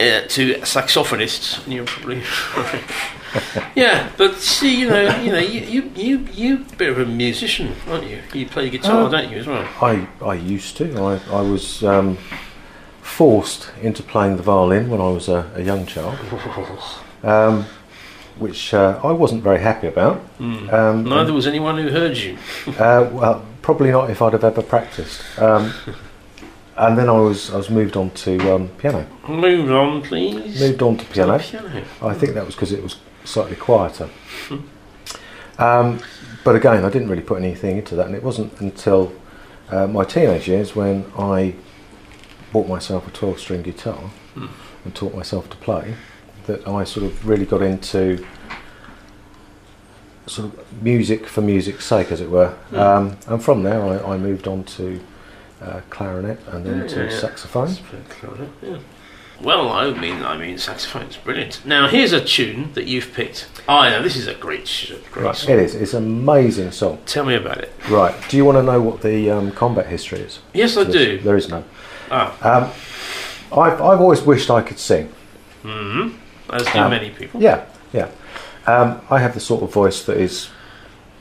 uh, 0.00 0.20
to 0.28 0.54
saxophonists. 0.60 1.64
and 1.64 1.72
You're 1.72 1.86
probably 1.86 2.20
yeah, 3.74 4.10
but 4.16 4.36
see, 4.36 4.80
you 4.80 4.88
know, 4.88 5.16
you 5.20 5.32
know, 5.32 5.38
you 5.38 5.60
you 5.60 5.90
you 5.96 6.28
you 6.32 6.54
a 6.72 6.76
bit 6.76 6.90
of 6.90 6.98
a 6.98 7.06
musician, 7.06 7.74
aren't 7.88 8.08
you? 8.08 8.20
You 8.32 8.46
play 8.46 8.70
guitar, 8.70 9.02
Oh. 9.06 9.10
don't 9.10 9.30
you, 9.30 9.38
as 9.38 9.46
well? 9.46 9.66
I, 9.80 10.06
I 10.22 10.34
used 10.34 10.76
to. 10.78 10.96
I, 10.98 11.20
I 11.30 11.40
was 11.40 11.82
um, 11.82 12.18
forced 13.02 13.70
into 13.82 14.02
playing 14.02 14.36
the 14.36 14.42
violin 14.42 14.88
when 14.90 15.00
I 15.00 15.08
was 15.08 15.28
a, 15.28 15.50
a 15.54 15.62
young 15.62 15.86
child, 15.86 16.18
um, 17.22 17.64
which 18.38 18.72
uh, 18.74 19.00
I 19.02 19.12
wasn't 19.12 19.42
very 19.42 19.60
happy 19.60 19.86
about. 19.88 20.20
Mm. 20.38 20.72
Um, 20.72 21.04
Neither 21.04 21.32
was 21.32 21.46
anyone 21.46 21.78
who 21.78 21.90
heard 21.90 22.16
you. 22.16 22.36
uh, 22.78 23.08
well, 23.12 23.44
probably 23.62 23.90
not 23.90 24.10
if 24.10 24.20
I'd 24.22 24.32
have 24.32 24.44
ever 24.44 24.62
practiced. 24.62 25.22
Um, 25.38 25.72
and 26.76 26.98
then 26.98 27.08
I 27.08 27.12
was 27.12 27.52
I 27.52 27.56
was 27.56 27.70
moved 27.70 27.96
on 27.96 28.10
to 28.10 28.54
um, 28.54 28.68
piano. 28.78 29.06
Move 29.28 29.70
on, 29.70 30.02
please. 30.02 30.60
Moved 30.60 30.82
on 30.82 30.96
to 30.96 31.04
piano. 31.06 31.38
piano. 31.38 31.84
I 32.02 32.14
think 32.14 32.34
that 32.34 32.44
was 32.44 32.54
because 32.54 32.72
it 32.72 32.82
was 32.82 32.96
slightly 33.24 33.56
quieter. 33.56 34.08
Um, 35.58 36.00
but 36.44 36.56
again, 36.56 36.84
I 36.84 36.90
didn't 36.90 37.08
really 37.08 37.22
put 37.22 37.38
anything 37.38 37.78
into 37.78 37.94
that, 37.96 38.06
and 38.06 38.14
it 38.14 38.22
wasn't 38.22 38.60
until 38.60 39.12
uh, 39.70 39.86
my 39.86 40.04
teenage 40.04 40.48
years 40.48 40.74
when 40.76 41.04
I 41.18 41.54
bought 42.52 42.68
myself 42.68 43.06
a 43.08 43.10
12 43.10 43.38
string 43.40 43.62
guitar 43.62 43.98
Hmm. 44.34 44.46
and 44.84 44.94
taught 44.94 45.14
myself 45.14 45.48
to 45.50 45.56
play 45.58 45.94
that 46.46 46.66
I 46.66 46.84
sort 46.84 47.06
of 47.06 47.26
really 47.26 47.46
got 47.46 47.62
into 47.62 48.24
sort 50.26 50.52
of 50.52 50.82
music 50.82 51.26
for 51.26 51.40
music's 51.40 51.84
sake, 51.84 52.10
as 52.10 52.20
it 52.20 52.30
were. 52.30 52.50
Hmm. 52.70 52.76
Um, 52.76 53.16
and 53.28 53.42
from 53.42 53.62
there, 53.62 53.82
I, 53.82 54.14
I 54.14 54.18
moved 54.18 54.48
on 54.48 54.64
to 54.64 55.00
uh, 55.62 55.80
clarinet 55.90 56.40
and 56.48 56.66
then 56.66 56.80
Yeah, 56.80 56.86
to 56.88 57.04
yeah. 57.04 57.18
saxophone. 57.18 57.76
Yeah. 58.62 58.78
Well, 59.42 59.68
I 59.70 59.90
mean, 59.92 60.22
I 60.22 60.36
mean, 60.36 60.56
saxophone's 60.58 61.16
brilliant. 61.16 61.64
Now, 61.66 61.88
here's 61.88 62.12
a 62.12 62.24
tune 62.24 62.72
that 62.74 62.86
you've 62.86 63.12
picked. 63.12 63.48
I 63.68 63.90
know 63.90 64.02
this 64.02 64.16
is 64.16 64.26
a 64.26 64.34
great, 64.34 64.64
great 65.10 65.24
Right, 65.24 65.36
song. 65.36 65.52
it 65.52 65.58
is. 65.58 65.74
It's 65.74 65.92
an 65.94 66.04
amazing 66.04 66.70
song. 66.72 66.98
Tell 67.06 67.24
me 67.24 67.34
about 67.34 67.58
it. 67.58 67.72
Right. 67.88 68.14
Do 68.28 68.36
you 68.36 68.44
want 68.44 68.56
to 68.58 68.62
know 68.62 68.80
what 68.80 69.02
the 69.02 69.30
um, 69.30 69.52
combat 69.52 69.86
history 69.86 70.20
is? 70.20 70.38
Yes, 70.54 70.76
I 70.76 70.84
do. 70.84 71.18
There 71.18 71.36
is 71.36 71.48
none. 71.48 71.64
Ah. 72.10 72.36
Um, 72.42 72.70
I've, 73.58 73.80
I've 73.80 74.00
always 74.00 74.22
wished 74.22 74.50
I 74.50 74.62
could 74.62 74.78
sing. 74.78 75.08
hmm 75.62 76.10
As 76.50 76.64
do 76.66 76.78
Um, 76.78 76.90
many 76.90 77.10
people. 77.10 77.42
Yeah, 77.42 77.64
yeah. 77.92 78.08
Um, 78.66 79.00
I 79.10 79.18
have 79.18 79.34
the 79.34 79.40
sort 79.40 79.62
of 79.62 79.72
voice 79.72 80.04
that 80.04 80.16
is 80.16 80.48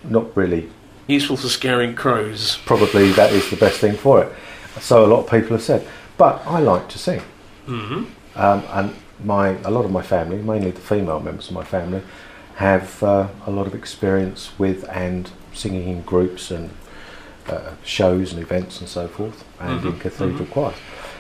not 0.04 0.36
really. 0.38 0.70
Useful 1.08 1.36
for 1.36 1.50
scaring 1.50 1.96
crows. 1.96 2.58
Probably 2.66 3.12
that 3.14 3.34
is 3.34 3.50
the 3.50 3.58
best 3.58 3.80
thing 3.80 3.96
for 3.96 4.24
it. 4.24 4.32
So 4.80 5.04
a 5.04 5.08
lot 5.08 5.26
of 5.26 5.30
people 5.30 5.50
have 5.58 5.62
said. 5.64 5.86
But 6.18 6.42
I 6.46 6.60
like 6.60 6.88
to 6.90 7.00
sing. 7.00 7.22
Hmm 7.66 8.04
Um, 8.36 8.64
and 8.74 8.94
my 9.24 9.50
a 9.64 9.70
lot 9.72 9.86
of 9.86 9.92
my 9.92 10.02
family, 10.02 10.38
mainly 10.38 10.72
the 10.72 10.82
female 10.82 11.20
members 11.20 11.48
of 11.50 11.54
my 11.56 11.64
family, 11.64 12.02
have 12.56 13.02
uh, 13.04 13.28
a 13.46 13.52
lot 13.52 13.68
of 13.68 13.74
experience 13.76 14.52
with 14.60 14.84
and 14.90 15.30
singing 15.54 15.88
in 15.90 16.02
groups 16.02 16.52
and 16.52 16.70
uh, 17.50 17.72
shows 17.84 18.34
and 18.34 18.42
events 18.42 18.80
and 18.80 18.90
so 18.90 19.08
forth, 19.08 19.44
and 19.60 19.86
in 19.86 19.94
Mhm, 19.94 20.00
cathedral 20.00 20.48
choirs. 20.48 20.76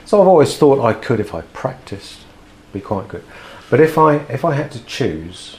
So 0.05 0.21
I've 0.21 0.27
always 0.27 0.57
thought 0.57 0.83
I 0.83 0.93
could, 0.93 1.19
if 1.19 1.33
I 1.35 1.41
practiced, 1.53 2.19
be 2.73 2.79
quite 2.79 3.07
good. 3.07 3.23
But 3.69 3.79
if 3.79 3.97
I 3.97 4.15
if 4.33 4.43
I 4.45 4.53
had 4.53 4.71
to 4.71 4.79
choose 4.85 5.57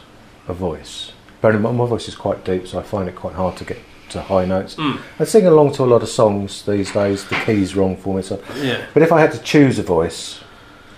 a 0.49 0.53
voice, 0.53 1.13
bearing 1.41 1.57
in 1.57 1.63
mind 1.63 1.79
my 1.79 1.87
voice 1.87 2.09
is 2.09 2.15
quite 2.17 2.45
deep, 2.45 2.67
so 2.67 2.79
I 2.79 2.83
find 2.83 3.09
it 3.09 3.15
quite 3.15 3.35
hard 3.37 3.57
to 3.57 3.65
get 3.65 3.79
to 4.11 4.21
high 4.21 4.45
notes. 4.45 4.75
Mm. 4.77 4.99
I 5.21 5.25
sing 5.25 5.47
along 5.47 5.73
to 5.75 5.83
a 5.85 5.87
lot 5.95 6.03
of 6.03 6.09
songs 6.09 6.63
these 6.63 6.93
days. 6.93 7.25
The 7.25 7.37
key's 7.47 7.75
wrong 7.77 7.97
for 7.97 8.15
me, 8.15 8.23
so. 8.23 8.39
Yeah. 8.63 8.85
But 8.95 9.03
if 9.03 9.11
I 9.13 9.21
had 9.21 9.33
to 9.33 9.39
choose 9.39 9.79
a 9.79 9.83
voice, 9.83 10.41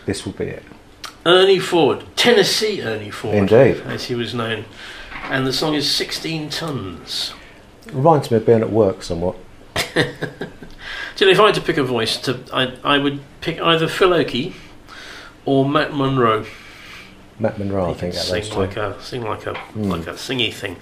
this 0.07 0.25
will 0.25 0.33
be 0.33 0.45
it. 0.47 0.63
Ernie 1.27 1.59
Ford, 1.59 2.05
Tennessee 2.17 2.81
Ernie 2.83 3.11
Ford, 3.11 3.35
Indeed. 3.35 3.83
as 3.87 4.05
he 4.07 4.15
was 4.15 4.33
known, 4.33 4.65
and 5.25 5.47
the 5.47 5.53
song 5.53 5.75
is 5.75 5.91
16 5.91 6.49
tons. 6.51 7.35
Reminds 7.93 8.31
me 8.31 8.37
of 8.39 8.47
being 8.47 8.61
at 8.63 8.71
work 8.71 9.03
somewhat. 9.03 9.37
So 11.17 11.27
if 11.27 11.41
I 11.41 11.47
had 11.47 11.55
to 11.55 11.63
pick 11.63 11.79
a 11.79 11.83
voice, 11.83 12.19
to 12.19 12.39
I, 12.53 12.75
I 12.85 12.99
would 12.99 13.21
pick 13.41 13.59
either 13.59 13.89
Phil 13.89 14.13
Oakey 14.13 14.55
or 15.47 15.67
Matt 15.67 15.95
Monro. 15.95 16.45
Matt 17.39 17.59
Monro, 17.59 17.91
I 17.91 17.95
think, 17.95 18.13
sing 18.13 18.35
those 18.35 18.51
two. 18.51 18.57
like 18.59 18.77
a 18.77 19.03
sing 19.03 19.23
like 19.23 19.47
a 19.47 19.55
Mm. 19.55 19.89
like 19.89 20.07
a 20.07 20.13
singy 20.13 20.53
thing. 20.53 20.77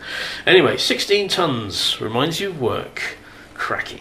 Anyway, 0.44 0.76
16 0.76 1.28
tons 1.28 2.00
reminds 2.00 2.40
you 2.40 2.48
of 2.48 2.60
work. 2.60 3.16
Cracking. 3.54 4.00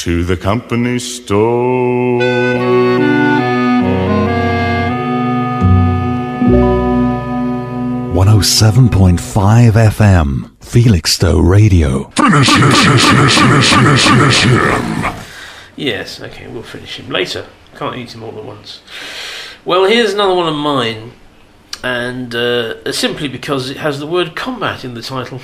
To 0.00 0.24
the 0.24 0.34
company 0.34 0.98
store. 0.98 2.20
107.5 8.14 9.72
FM, 9.72 10.50
Felixstowe 10.60 11.38
Radio. 11.46 12.04
Finish 12.12 12.48
him. 12.48 12.70
Yes, 15.76 16.22
okay, 16.22 16.46
we'll 16.48 16.62
finish 16.62 16.98
him 16.98 17.10
later. 17.10 17.46
Can't 17.76 17.96
eat 17.98 18.14
him 18.14 18.22
all 18.22 18.38
at 18.38 18.44
once. 18.46 18.80
Well, 19.66 19.84
here's 19.84 20.14
another 20.14 20.34
one 20.34 20.48
of 20.48 20.56
mine, 20.56 21.12
and 21.84 22.34
uh, 22.34 22.90
simply 22.90 23.28
because 23.28 23.68
it 23.68 23.76
has 23.76 24.00
the 24.00 24.06
word 24.06 24.34
combat 24.34 24.82
in 24.82 24.94
the 24.94 25.02
title. 25.02 25.42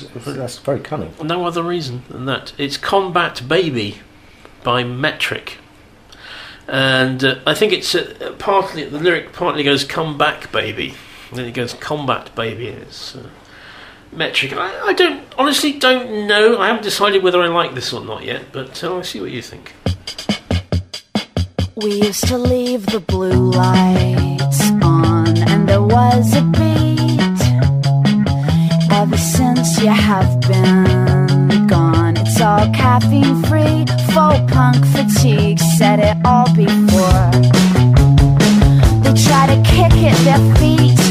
That's 0.00 0.58
very 0.58 0.80
cunning. 0.80 1.14
No 1.22 1.46
other 1.46 1.62
reason 1.62 2.02
than 2.08 2.26
that. 2.26 2.52
It's 2.58 2.76
Combat 2.76 3.42
Baby 3.46 3.98
by 4.64 4.84
Metric. 4.84 5.58
And 6.68 7.24
uh, 7.24 7.38
I 7.46 7.54
think 7.54 7.72
it's 7.72 7.94
uh, 7.94 8.34
partly, 8.38 8.84
the 8.84 8.98
lyric 8.98 9.32
partly 9.32 9.62
goes 9.62 9.84
Come 9.84 10.16
Back 10.16 10.52
Baby. 10.52 10.94
And 11.30 11.38
then 11.38 11.46
it 11.46 11.52
goes 11.52 11.74
Combat 11.74 12.34
Baby. 12.34 12.68
It's 12.68 13.16
uh, 13.16 13.28
Metric. 14.12 14.52
I, 14.52 14.88
I 14.88 14.92
don't, 14.92 15.22
honestly 15.38 15.72
don't 15.78 16.26
know. 16.26 16.58
I 16.58 16.68
haven't 16.68 16.84
decided 16.84 17.22
whether 17.22 17.40
I 17.40 17.48
like 17.48 17.74
this 17.74 17.92
or 17.92 18.04
not 18.04 18.24
yet, 18.24 18.46
but 18.52 18.82
uh, 18.84 18.94
I'll 18.94 19.02
see 19.02 19.20
what 19.20 19.30
you 19.30 19.42
think. 19.42 19.74
We 21.74 22.02
used 22.02 22.26
to 22.28 22.36
leave 22.36 22.86
the 22.86 23.00
blue 23.00 23.50
lights 23.50 24.70
on, 24.82 25.38
and 25.48 25.68
there 25.68 25.82
was 25.82 26.36
a 26.36 26.42
beat. 26.42 26.71
Ever 29.02 29.16
since 29.16 29.82
you 29.82 29.88
have 29.88 30.40
been 30.42 31.66
gone, 31.66 32.16
it's 32.18 32.40
all 32.40 32.72
caffeine 32.72 33.42
free. 33.42 33.84
Faux 34.14 34.38
punk 34.52 34.86
fatigue 34.94 35.58
said 35.58 35.98
it 35.98 36.16
all 36.24 36.46
before. 36.54 37.26
They 39.02 39.12
try 39.26 39.46
to 39.50 39.60
kick 39.66 39.92
at 40.06 40.16
their 40.22 40.42
feet, 40.54 41.01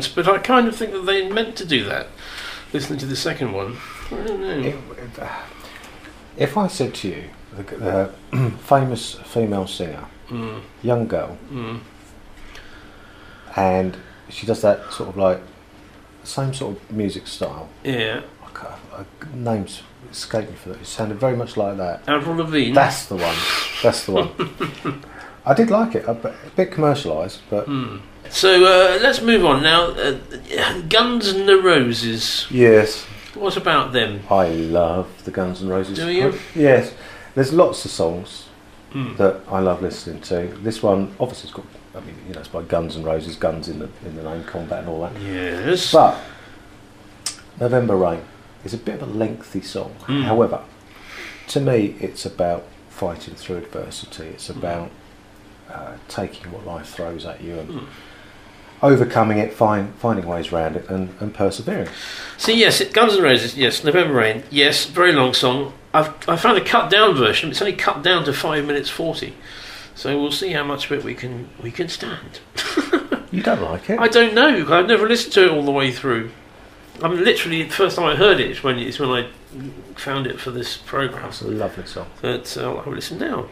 moments, 0.00 0.08
but 0.08 0.28
I 0.28 0.38
kind 0.38 0.68
of 0.68 0.76
think 0.76 0.92
that 0.92 1.06
they 1.06 1.28
meant 1.28 1.56
to 1.56 1.64
do 1.66 1.84
that. 1.84 2.06
Listening 2.72 2.98
to 3.00 3.06
the 3.06 3.16
second 3.16 3.52
one, 3.52 3.76
I 4.12 4.26
don't 4.26 4.40
know. 4.40 4.72
If 6.36 6.56
I 6.56 6.68
said 6.68 6.94
to 6.96 7.08
you, 7.08 7.24
the 7.56 8.12
uh, 8.32 8.50
famous 8.58 9.14
female 9.24 9.66
singer, 9.66 10.04
Mm. 10.30 10.60
young 10.82 11.08
girl, 11.08 11.36
Mm. 11.52 11.80
and 13.56 13.96
she 14.28 14.46
does 14.46 14.60
that 14.62 14.92
sort 14.92 15.08
of 15.08 15.16
like 15.16 15.40
same 16.22 16.54
sort 16.54 16.76
of 16.76 16.90
music 16.92 17.26
style. 17.26 17.68
Yeah. 17.82 18.20
I 18.44 18.48
can't, 18.56 18.80
I, 18.92 19.34
names 19.34 19.82
escape 20.12 20.48
me 20.48 20.54
for 20.54 20.68
that. 20.68 20.80
It 20.82 20.86
sounded 20.86 21.18
very 21.18 21.36
much 21.36 21.56
like 21.56 21.76
that. 21.78 22.08
Avril 22.08 22.36
Lavigne. 22.36 22.72
That's 22.74 23.06
the 23.06 23.16
one. 23.16 23.34
That's 23.82 24.06
the 24.06 24.12
one. 24.12 25.02
I 25.44 25.52
did 25.54 25.70
like 25.70 25.96
it. 25.96 26.04
A 26.06 26.14
bit, 26.14 26.70
commercialised, 26.70 27.38
but 27.50 27.64
Hmm. 27.66 27.96
So 28.30 28.64
uh, 28.64 28.98
let's 29.02 29.20
move 29.20 29.44
on 29.44 29.62
now. 29.62 29.86
Uh, 29.88 30.80
Guns 30.88 31.28
N' 31.32 31.46
the 31.46 31.56
Roses. 31.60 32.46
yes, 32.50 33.04
What 33.34 33.56
about 33.56 33.92
them? 33.92 34.20
I 34.30 34.48
love 34.48 35.08
the 35.24 35.30
Guns 35.30 35.62
N' 35.62 35.68
Roses. 35.68 35.98
Do 35.98 36.08
you? 36.10 36.34
Yes. 36.54 36.94
There's 37.34 37.52
lots 37.52 37.84
of 37.84 37.90
songs 37.90 38.46
Hmm. 38.92 39.14
that 39.16 39.40
I 39.48 39.60
love 39.60 39.82
listening 39.82 40.20
to. 40.22 40.48
This 40.62 40.82
one, 40.82 41.14
obviously, 41.20 41.48
it's 41.48 41.56
got. 41.56 41.64
I 41.94 42.00
mean, 42.06 42.16
you 42.26 42.34
know, 42.34 42.40
it's 42.40 42.48
by 42.48 42.62
Guns 42.62 42.96
N' 42.96 43.04
Roses, 43.04 43.36
guns 43.36 43.68
in 43.68 43.78
the 43.78 43.88
in 44.04 44.16
the 44.16 44.22
name, 44.22 44.42
combat 44.44 44.80
and 44.80 44.88
all 44.88 45.02
that. 45.02 45.12
Yes. 45.22 45.92
But 45.92 46.18
November 47.60 47.96
Rain 47.96 48.22
is 48.64 48.74
a 48.74 48.78
bit 48.78 49.00
of 49.00 49.08
a 49.08 49.12
lengthy 49.12 49.60
song. 49.60 49.94
Mm. 50.06 50.24
However, 50.24 50.62
to 51.48 51.60
me, 51.60 51.96
it's 52.00 52.26
about 52.26 52.64
fighting 52.88 53.34
through 53.34 53.58
adversity. 53.58 54.24
It's 54.28 54.50
about 54.50 54.90
uh, 55.70 55.92
taking 56.08 56.50
what 56.52 56.66
life 56.66 56.88
throws 56.88 57.24
at 57.24 57.40
you 57.42 57.58
and 57.60 57.68
Mm. 57.68 57.86
Overcoming 58.82 59.38
it, 59.38 59.52
find, 59.52 59.94
finding 59.96 60.26
ways 60.26 60.52
around 60.52 60.76
it, 60.76 60.88
and, 60.88 61.14
and 61.20 61.34
persevering. 61.34 61.88
See, 62.38 62.58
yes, 62.58 62.80
it, 62.80 62.92
Guns 62.92 63.14
N' 63.14 63.22
Roses, 63.22 63.56
yes, 63.56 63.84
November 63.84 64.14
Rain, 64.14 64.44
yes, 64.50 64.86
very 64.86 65.12
long 65.12 65.34
song. 65.34 65.74
I've 65.92 66.28
I 66.28 66.36
found 66.36 66.56
a 66.56 66.64
cut 66.64 66.90
down 66.90 67.16
version. 67.16 67.50
It's 67.50 67.60
only 67.60 67.74
cut 67.74 68.02
down 68.02 68.24
to 68.24 68.32
five 68.32 68.64
minutes 68.64 68.88
forty, 68.88 69.34
so 69.96 70.20
we'll 70.20 70.30
see 70.30 70.52
how 70.52 70.62
much 70.62 70.86
of 70.86 70.92
it 70.92 71.04
we 71.04 71.14
can 71.14 71.48
we 71.60 71.72
can 71.72 71.88
stand. 71.88 72.40
You 73.30 73.42
don't 73.42 73.62
like 73.62 73.88
it? 73.88 73.98
I 73.98 74.08
don't 74.08 74.34
know. 74.34 74.66
I've 74.74 74.88
never 74.88 75.08
listened 75.08 75.32
to 75.34 75.44
it 75.44 75.50
all 75.50 75.62
the 75.62 75.70
way 75.70 75.92
through. 75.92 76.32
I 77.02 77.08
mean, 77.08 77.24
literally, 77.24 77.62
the 77.62 77.70
first 77.70 77.96
time 77.96 78.06
I 78.06 78.16
heard 78.16 78.40
it 78.40 78.50
is 78.50 78.62
when 78.62 78.78
is 78.78 78.98
when 78.98 79.10
I 79.10 79.28
found 79.94 80.26
it 80.26 80.40
for 80.40 80.50
this 80.50 80.76
program. 80.76 81.28
It's 81.28 81.40
a 81.40 81.48
lovely 81.48 81.86
song. 81.86 82.08
But 82.20 82.56
uh, 82.56 82.74
I'll 82.74 82.92
listen 82.92 83.18
now. 83.18 83.46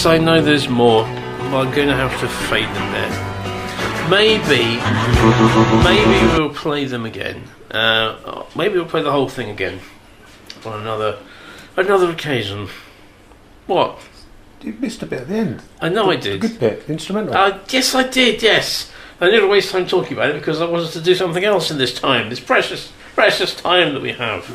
Yes, 0.00 0.06
I 0.06 0.16
know 0.16 0.40
there's 0.40 0.66
more. 0.66 1.02
but 1.02 1.66
I'm 1.66 1.74
going 1.74 1.88
to 1.88 1.94
have 1.94 2.18
to 2.20 2.26
fade 2.48 2.64
them 2.64 2.90
there. 2.90 4.08
Maybe, 4.08 4.80
maybe 5.84 6.38
we'll 6.38 6.54
play 6.54 6.86
them 6.86 7.04
again. 7.04 7.42
Uh, 7.70 8.46
maybe 8.56 8.76
we'll 8.76 8.86
play 8.86 9.02
the 9.02 9.12
whole 9.12 9.28
thing 9.28 9.50
again 9.50 9.78
on 10.64 10.80
another 10.80 11.18
another 11.76 12.08
occasion. 12.08 12.70
What? 13.66 13.98
You 14.62 14.72
missed 14.80 15.02
a 15.02 15.06
bit 15.06 15.20
at 15.20 15.28
the 15.28 15.34
end. 15.34 15.62
I 15.82 15.90
know 15.90 16.06
The- 16.06 16.12
I 16.12 16.16
did. 16.16 16.40
The 16.40 16.48
good 16.48 16.58
bit, 16.60 16.86
the 16.86 16.92
instrumental. 16.94 17.34
Uh, 17.34 17.58
yes, 17.68 17.94
I 17.94 18.04
did. 18.08 18.42
Yes, 18.42 18.90
I 19.20 19.26
didn't 19.26 19.50
waste 19.50 19.70
time 19.70 19.86
talking 19.86 20.14
about 20.14 20.30
it 20.30 20.38
because 20.38 20.62
I 20.62 20.64
wanted 20.64 20.92
to 20.92 21.02
do 21.02 21.14
something 21.14 21.44
else 21.44 21.70
in 21.70 21.76
this 21.76 21.92
time, 21.92 22.30
this 22.30 22.40
precious, 22.40 22.90
precious 23.14 23.54
time 23.54 23.92
that 23.92 24.00
we 24.00 24.12
have. 24.12 24.48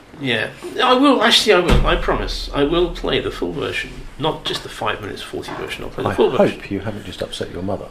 yeah, 0.20 0.50
I 0.80 0.94
will. 0.94 1.24
Actually, 1.24 1.54
I 1.54 1.58
will. 1.58 1.84
I 1.88 1.96
promise. 1.96 2.48
I 2.54 2.62
will 2.62 2.94
play 2.94 3.18
the 3.18 3.32
full 3.32 3.50
version, 3.52 3.90
not 4.22 4.44
just 4.44 4.62
the 4.62 4.68
five 4.68 5.00
minutes 5.02 5.20
forty 5.22 5.52
version. 5.54 5.84
I'll 5.84 5.90
play 5.90 6.04
I 6.04 6.14
hope 6.14 6.38
version. 6.38 6.62
you 6.70 6.80
haven't 6.80 7.04
just 7.04 7.20
upset 7.20 7.50
your 7.50 7.62
mother. 7.62 7.88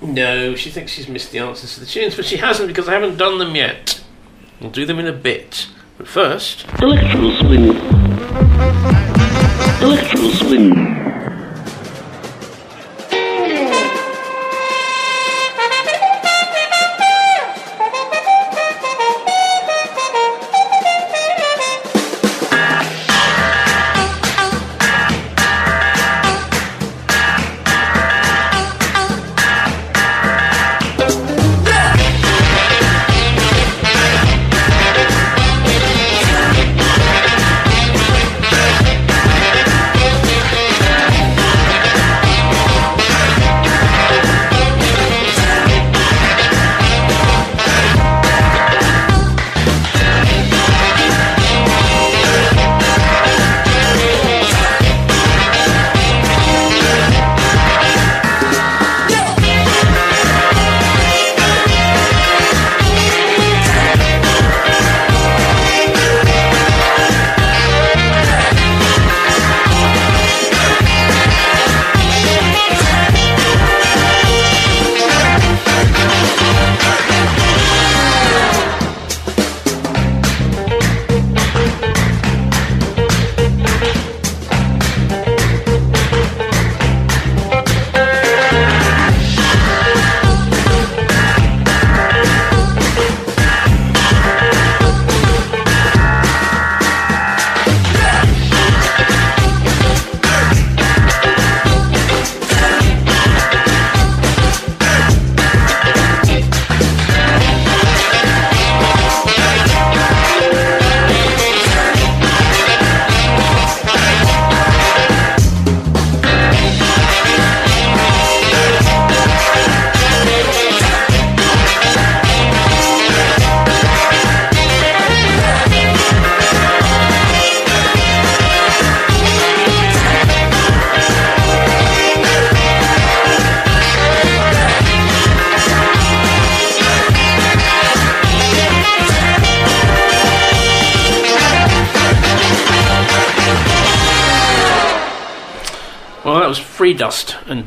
No, 0.00 0.56
she 0.56 0.70
thinks 0.70 0.90
she's 0.90 1.06
missed 1.06 1.30
the 1.30 1.38
answers 1.38 1.74
to 1.74 1.80
the 1.80 1.86
tunes, 1.86 2.16
but 2.16 2.24
she 2.24 2.38
hasn't 2.38 2.66
because 2.66 2.88
I 2.88 2.92
haven't 2.94 3.18
done 3.18 3.38
them 3.38 3.54
yet. 3.54 4.02
We'll 4.60 4.70
do 4.70 4.84
them 4.84 4.98
in 4.98 5.06
a 5.06 5.12
bit. 5.12 5.68
But 5.98 6.08
first, 6.08 6.64
Electro 6.80 7.30
swing. 7.36 7.76
Electro 9.82 10.28
swing. 10.30 11.01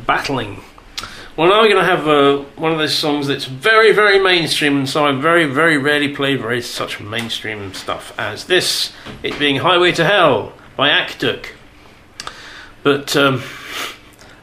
Battling. 0.06 0.60
Well, 1.36 1.48
now 1.48 1.60
we're 1.60 1.68
going 1.68 1.84
to 1.84 1.90
have 1.90 2.08
uh, 2.08 2.38
one 2.56 2.72
of 2.72 2.78
those 2.78 2.94
songs 2.94 3.26
that's 3.26 3.44
very, 3.44 3.92
very 3.92 4.18
mainstream, 4.18 4.78
and 4.78 4.88
so 4.88 5.04
I 5.04 5.12
very, 5.12 5.44
very 5.44 5.76
rarely 5.76 6.08
play 6.08 6.34
very 6.36 6.62
such 6.62 6.98
mainstream 6.98 7.74
stuff 7.74 8.18
as 8.18 8.46
this, 8.46 8.92
it 9.22 9.38
being 9.38 9.56
Highway 9.56 9.92
to 9.92 10.04
Hell 10.04 10.54
by 10.76 10.88
Akduk. 10.88 11.48
But, 12.82 13.14
um, 13.16 13.42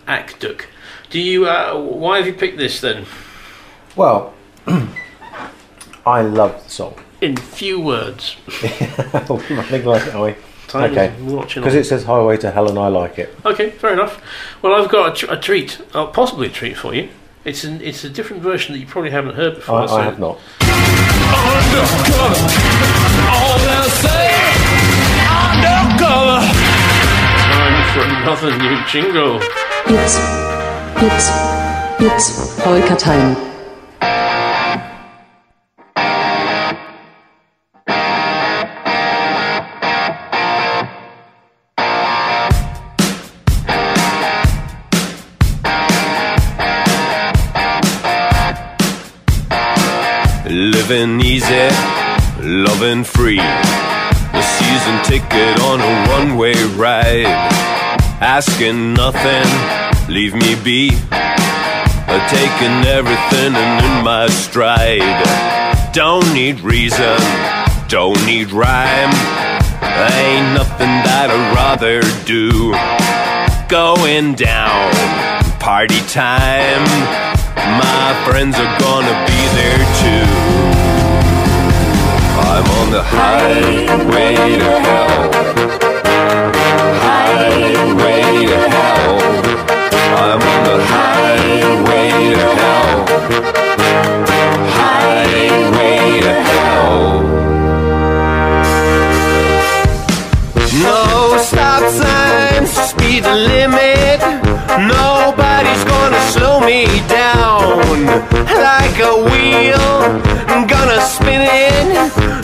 Akduk. 0.07 0.65
Do 1.09 1.19
you, 1.19 1.47
uh, 1.47 1.79
why 1.79 2.17
have 2.17 2.27
you 2.27 2.33
picked 2.33 2.57
this 2.57 2.79
then? 2.79 3.07
Well, 3.95 4.35
I 6.05 6.21
love 6.21 6.63
the 6.63 6.69
song. 6.69 6.95
In 7.21 7.37
few 7.37 7.79
words. 7.79 8.35
Running 8.61 9.85
like 9.85 10.07
it, 10.07 10.13
are 10.13 10.25
we? 10.25 10.35
Time 10.73 10.91
okay. 10.91 11.13
watching 11.21 11.61
Because 11.61 11.75
it 11.75 11.83
says 11.83 12.03
Highway 12.03 12.35
to 12.37 12.49
Hell 12.49 12.67
and 12.67 12.79
I 12.79 12.87
like 12.87 13.19
it. 13.19 13.29
Okay, 13.45 13.69
fair 13.69 13.93
enough. 13.93 14.19
Well, 14.63 14.73
I've 14.73 14.89
got 14.89 15.11
a, 15.11 15.15
tr- 15.15 15.31
a 15.31 15.37
treat, 15.37 15.79
uh, 15.93 16.07
possibly 16.07 16.47
a 16.47 16.49
treat 16.49 16.75
for 16.75 16.95
you. 16.95 17.09
It's 17.45 17.63
an, 17.63 17.79
it's 17.79 18.03
a 18.03 18.09
different 18.09 18.41
version 18.41 18.73
that 18.73 18.79
you 18.79 18.87
probably 18.87 19.11
haven't 19.11 19.35
heard 19.35 19.53
before. 19.57 19.81
I, 19.81 19.85
so- 19.85 19.97
I 19.97 20.03
have 20.03 20.17
not. 20.17 20.39
All 23.29 23.59
they'll 23.59 23.93
say, 24.01 24.33
undercover. 25.29 26.41
Time 27.53 27.85
for 27.93 28.01
another 28.09 28.57
new 28.57 28.83
jingle. 28.87 29.37
It's, 29.85 30.17
it's, 31.03 31.29
it's 32.01 32.59
Polka 32.63 32.95
time. 32.95 33.52
Living 50.93 51.21
easy, 51.21 51.69
loving 52.39 53.03
free. 53.03 53.39
A 53.39 54.43
season 54.43 55.01
ticket 55.03 55.59
on 55.61 55.81
a 55.81 56.09
one 56.11 56.37
way 56.37 56.53
ride. 56.75 57.25
Asking 58.21 58.93
nothing, 58.93 59.49
leave 60.07 60.35
me 60.35 60.53
be. 60.63 60.91
Taking 62.29 62.85
everything 62.85 63.55
and 63.55 63.83
in 63.83 64.03
my 64.03 64.27
stride. 64.27 65.01
Don't 65.93 66.31
need 66.31 66.59
reason, 66.59 67.17
don't 67.87 68.23
need 68.27 68.51
rhyme. 68.51 69.13
Ain't 69.81 70.53
nothing 70.53 70.93
that 71.09 71.29
I'd 71.31 71.55
rather 71.55 72.01
do. 72.25 72.71
Going 73.67 74.35
down, 74.35 74.93
party 75.59 76.01
time. 76.01 76.85
My 77.81 78.13
friends 78.29 78.55
are 78.59 78.79
gonna 78.79 79.25
be 79.25 79.41
there 79.57 80.43
too. 80.43 80.52
I'm 82.51 82.67
on 82.79 82.87
the 82.91 83.03
highway 83.03 84.35
to 84.61 84.71
hell. 84.87 85.31
Highway 87.05 88.45
to 88.51 88.59
hell. 88.75 89.13
I'm 90.23 90.41
on 90.53 90.61
the 90.69 90.77
highway 90.93 92.09
to 92.33 92.47
hell. 92.61 92.93
Highway 94.79 95.97
to 96.25 96.35
hell. 96.49 97.01
No 100.87 101.01
stop 101.49 101.83
signs, 101.99 102.71
speed 102.89 103.23
limit. 103.25 104.19
Nobody's 105.35 105.83
gonna 105.85 106.21
slow 106.29 106.59
me 106.59 106.85
down. 107.07 107.79
Like 108.45 108.99
a 108.99 109.15
wheel, 109.17 109.89
I'm 110.47 110.67
gonna 110.67 111.01
spin 111.01 111.41
it. 111.41 111.87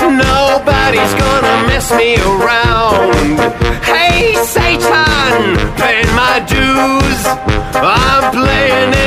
Nobody's 0.01 1.13
gonna 1.13 1.67
mess 1.67 1.91
me 1.93 2.15
around. 2.17 3.37
Hey, 3.83 4.33
Satan, 4.43 5.55
paying 5.77 6.11
my 6.15 6.39
dues. 6.49 7.21
I'm 7.75 8.31
playing 8.33 8.93
in 8.93 8.98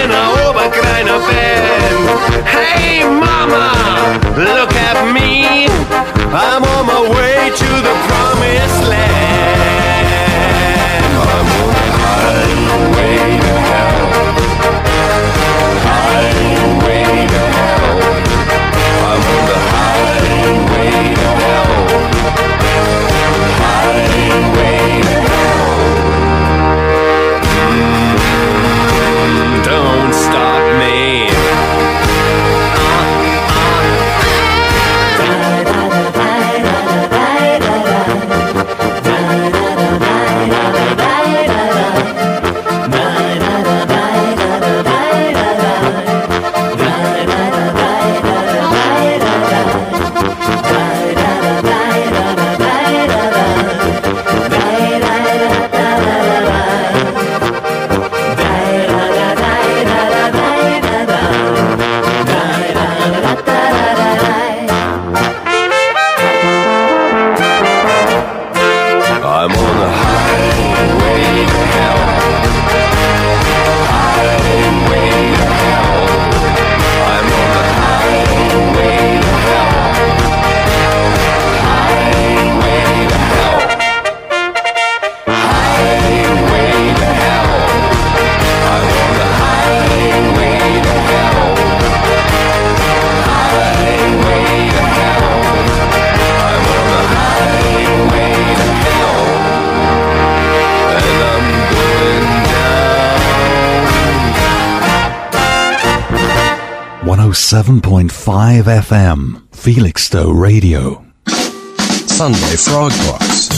Felixstowe 109.62 110.32
Radio. 110.32 111.04
Sunday 111.28 112.56
Frog 112.56 112.90
Box 113.06 113.48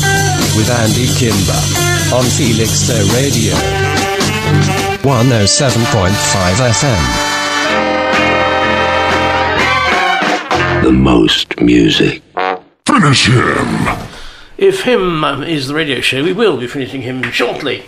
with 0.55 0.69
Andy 0.69 1.07
Kimber 1.17 1.59
on 2.15 2.25
Felixstowe 2.29 3.09
Radio. 3.15 3.55
107.5 5.01 6.13
FM. 6.75 7.03
The 10.83 10.93
most 10.93 11.59
music. 11.63 12.23
Finish 12.85 13.29
him! 13.29 13.89
If 14.59 14.83
him 14.83 15.25
um, 15.25 15.43
is 15.43 15.69
the 15.69 15.75
radio 15.75 16.03
show, 16.03 16.23
we 16.23 16.35
will 16.35 16.59
be 16.59 16.67
finishing 16.67 17.01
him 17.01 17.23
shortly. 17.31 17.87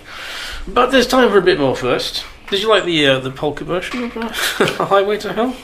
But 0.67 0.87
there's 0.87 1.07
time 1.07 1.29
for 1.31 1.37
a 1.37 1.43
bit 1.43 1.61
more 1.61 1.77
first. 1.77 2.25
Did 2.49 2.63
you 2.63 2.71
like 2.71 2.87
the 2.87 3.07
uh, 3.09 3.21
the 3.21 3.31
polka 3.31 3.65
version 3.65 4.05
of 4.05 4.17
uh, 4.17 4.87
Highway 4.87 5.19
to 5.19 5.35
Hell? 5.35 5.55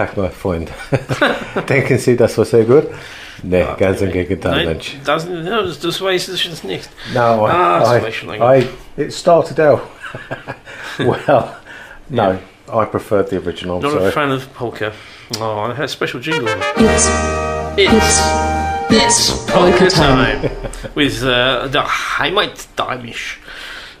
Attack 0.00 0.16
my 0.16 0.30
Freund. 0.30 0.70
Denken 1.68 1.98
Sie, 1.98 2.16
das 2.16 2.38
war 2.38 2.44
sehr 2.44 2.64
gut? 2.64 2.84
Nee, 3.42 3.66
ganz 3.78 4.00
im 4.00 4.10
Gegenteil, 4.12 4.52
Nein, 4.52 4.66
Mensch. 4.66 4.96
das, 5.04 5.26
no, 5.26 5.62
das, 5.62 5.78
das 5.78 6.00
weiß 6.00 6.28
ich 6.28 6.44
jetzt 6.44 6.64
nicht. 6.64 6.88
No, 7.14 7.46
I, 7.46 7.50
ah, 7.50 7.78
das 7.80 7.88
I, 7.88 7.92
weiß 7.92 8.08
ich 8.08 8.16
schon 8.18 8.28
lange. 8.28 8.58
I, 8.58 8.68
it 8.96 9.12
started 9.12 9.60
out. 9.60 9.80
well, 10.98 11.56
no, 12.08 12.38
I 12.68 12.84
preferred 12.84 13.28
the 13.28 13.36
original. 13.36 13.80
Not 13.80 13.92
so. 13.92 13.98
a 13.98 14.10
fan 14.10 14.30
of 14.30 14.52
polka. 14.54 14.92
Oh, 15.38 15.70
I 15.70 15.74
had 15.74 15.84
a 15.84 15.88
special 15.88 16.20
jingle. 16.20 16.48
It's 16.76 17.08
It's 17.76 18.20
it's 18.90 19.44
polka 19.46 19.88
time 19.88 20.42
with 20.94 21.22
uh, 21.22 21.68
the 21.68 21.82
Heimat 21.82 22.66
Daimisch, 22.76 23.38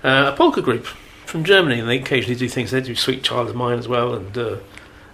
uh, 0.02 0.32
a 0.32 0.36
polka 0.36 0.60
group 0.60 0.86
from 1.24 1.44
Germany, 1.44 1.78
and 1.78 1.88
they 1.88 1.98
occasionally 1.98 2.38
do 2.38 2.48
things. 2.48 2.72
They 2.72 2.80
do 2.80 2.94
"Sweet 2.94 3.22
Child 3.22 3.50
of 3.50 3.56
Mine" 3.56 3.78
as 3.78 3.86
well, 3.86 4.14
and 4.14 4.36
uh, 4.36 4.56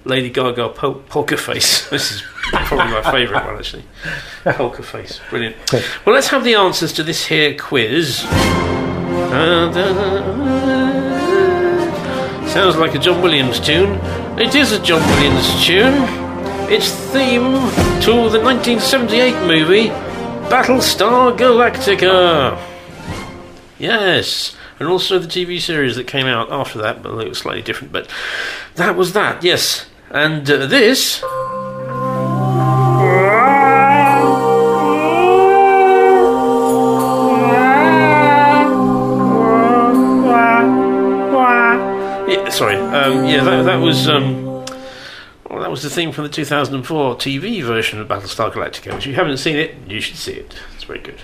Lady 0.06 0.30
Gaga 0.30 0.68
Pol- 0.70 1.02
Polka 1.08 1.36
Face. 1.36 1.90
This 1.90 2.12
is 2.12 2.22
probably 2.52 2.92
my 2.92 3.02
favourite 3.10 3.44
one 3.44 3.56
actually. 3.56 3.84
Polka 4.44 4.82
Face, 4.82 5.20
brilliant. 5.30 5.56
Well, 5.72 6.14
let's 6.14 6.28
have 6.28 6.44
the 6.44 6.54
answers 6.54 6.92
to 6.94 7.02
this 7.02 7.26
here 7.26 7.54
quiz. 7.56 8.24
Sounds 12.52 12.76
like 12.76 12.94
a 12.94 12.98
John 12.98 13.20
Williams 13.20 13.60
tune. 13.60 13.98
It 14.38 14.54
is 14.54 14.72
a 14.72 14.82
John 14.82 15.02
Williams 15.10 15.64
tune. 15.66 15.94
It's 16.70 16.90
theme 16.90 17.52
to 18.02 18.30
the 18.30 18.40
1978 18.40 19.46
movie 19.46 19.88
Battlestar 20.48 21.36
Galactica. 21.36 22.58
Yes, 23.78 24.56
and 24.78 24.88
also 24.88 25.18
the 25.18 25.26
TV 25.26 25.60
series 25.60 25.96
that 25.96 26.06
came 26.06 26.26
out 26.26 26.50
after 26.50 26.78
that, 26.80 27.02
but 27.02 27.18
it 27.18 27.28
was 27.28 27.38
slightly 27.38 27.62
different. 27.62 27.92
But 27.92 28.08
that 28.76 28.96
was 28.96 29.12
that, 29.12 29.42
yes. 29.44 29.86
And 30.10 30.48
uh, 30.48 30.66
this. 30.66 31.22
Yeah, 42.28 42.48
sorry. 42.50 42.76
Um, 42.76 43.24
yeah, 43.26 43.42
that, 43.44 43.64
that 43.64 43.76
was. 43.76 44.08
Um, 44.08 44.44
well, 45.48 45.60
that 45.60 45.70
was 45.70 45.82
the 45.82 45.90
theme 45.90 46.12
from 46.12 46.24
the 46.24 46.30
2004 46.30 47.16
TV 47.16 47.62
version 47.62 48.00
of 48.00 48.08
Battlestar 48.08 48.52
Galactica. 48.52 48.96
If 48.96 49.06
you 49.06 49.14
haven't 49.14 49.38
seen 49.38 49.56
it, 49.56 49.74
you 49.88 50.00
should 50.00 50.16
see 50.16 50.32
it. 50.32 50.56
It's 50.74 50.84
very 50.84 50.98
good. 50.98 51.20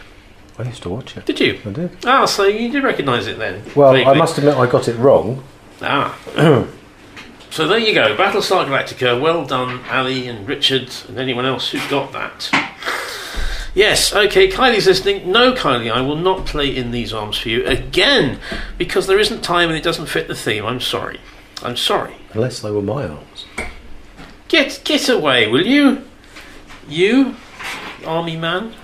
I 0.59 0.65
used 0.65 0.83
to 0.83 0.89
watch 0.91 1.17
it. 1.17 1.27
Did 1.27 1.41
you? 1.41 1.59
I 1.65 1.71
did. 1.71 1.97
Ah, 2.05 2.25
so 2.27 2.45
you 2.45 2.71
did 2.71 2.85
recognise 2.85 3.27
it 3.27 3.39
then? 3.39 3.63
Well, 3.75 3.97
I 3.97 4.15
must 4.15 4.39
admit 4.39 4.55
I 4.57 4.67
got 4.71 4.87
it 4.89 4.97
wrong. 4.97 5.43
Ah. 5.81 6.19
so 7.53 7.69
there 7.69 7.79
you 7.79 7.93
go, 7.93 8.17
Battlestar 8.17 8.67
Galactica. 8.67 9.21
Well 9.21 9.45
done, 9.45 9.85
Ali 9.91 10.27
and 10.27 10.49
Richard 10.49 10.91
and 11.07 11.19
anyone 11.19 11.45
else 11.45 11.71
who 11.71 11.79
got 11.91 12.13
that. 12.13 12.51
Yes, 13.75 14.15
okay, 14.15 14.49
Kylie's 14.49 14.87
listening. 14.87 15.31
No, 15.31 15.53
Kylie, 15.53 15.93
I 15.93 16.01
will 16.01 16.17
not 16.17 16.47
play 16.47 16.75
In 16.75 16.91
These 16.91 17.13
Arms 17.13 17.39
for 17.39 17.51
you 17.51 17.65
again 17.67 18.39
because 18.79 19.07
there 19.07 19.19
isn't 19.19 19.43
time 19.43 19.69
and 19.69 19.79
it 19.79 19.85
doesn't 19.85 20.07
fit 20.07 20.29
the 20.29 20.35
theme. 20.35 20.65
I'm 20.65 20.81
sorry. 20.81 21.21
I'm 21.63 21.77
sorry. 21.77 22.17
Unless 22.33 22.61
they 22.61 22.71
were 22.71 22.83
my 22.83 23.07
arms. 23.07 23.47
Get 24.49 24.81
get 24.85 25.09
away, 25.09 25.47
will 25.49 25.67
you? 25.67 26.05
You, 26.89 27.37
army 28.05 28.37
man, 28.37 28.75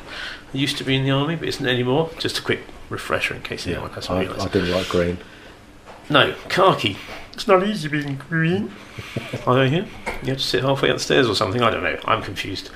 used 0.52 0.78
to 0.78 0.84
be 0.84 0.94
in 0.94 1.04
the 1.04 1.10
army 1.10 1.36
but 1.36 1.48
isn't 1.48 1.66
anymore. 1.66 2.10
Just 2.18 2.38
a 2.38 2.42
quick 2.42 2.60
refresher 2.90 3.34
in 3.34 3.42
case 3.42 3.66
anyone 3.66 3.90
hasn't 3.90 4.18
I, 4.18 4.20
realised. 4.20 4.46
I 4.46 4.50
didn't 4.50 4.70
like 4.72 4.88
green. 4.88 5.18
No, 6.10 6.34
khaki. 6.48 6.96
It's 7.32 7.46
not 7.46 7.66
easy 7.66 7.88
being 7.88 8.16
green. 8.28 8.72
Are 9.46 9.64
you 9.64 9.70
here? 9.70 9.86
You 10.22 10.28
have 10.30 10.38
to 10.38 10.42
sit 10.44 10.64
halfway 10.64 10.90
upstairs 10.90 11.28
or 11.28 11.34
something. 11.34 11.62
I 11.62 11.70
don't 11.70 11.84
know. 11.84 11.98
I'm 12.04 12.22
confused. 12.22 12.70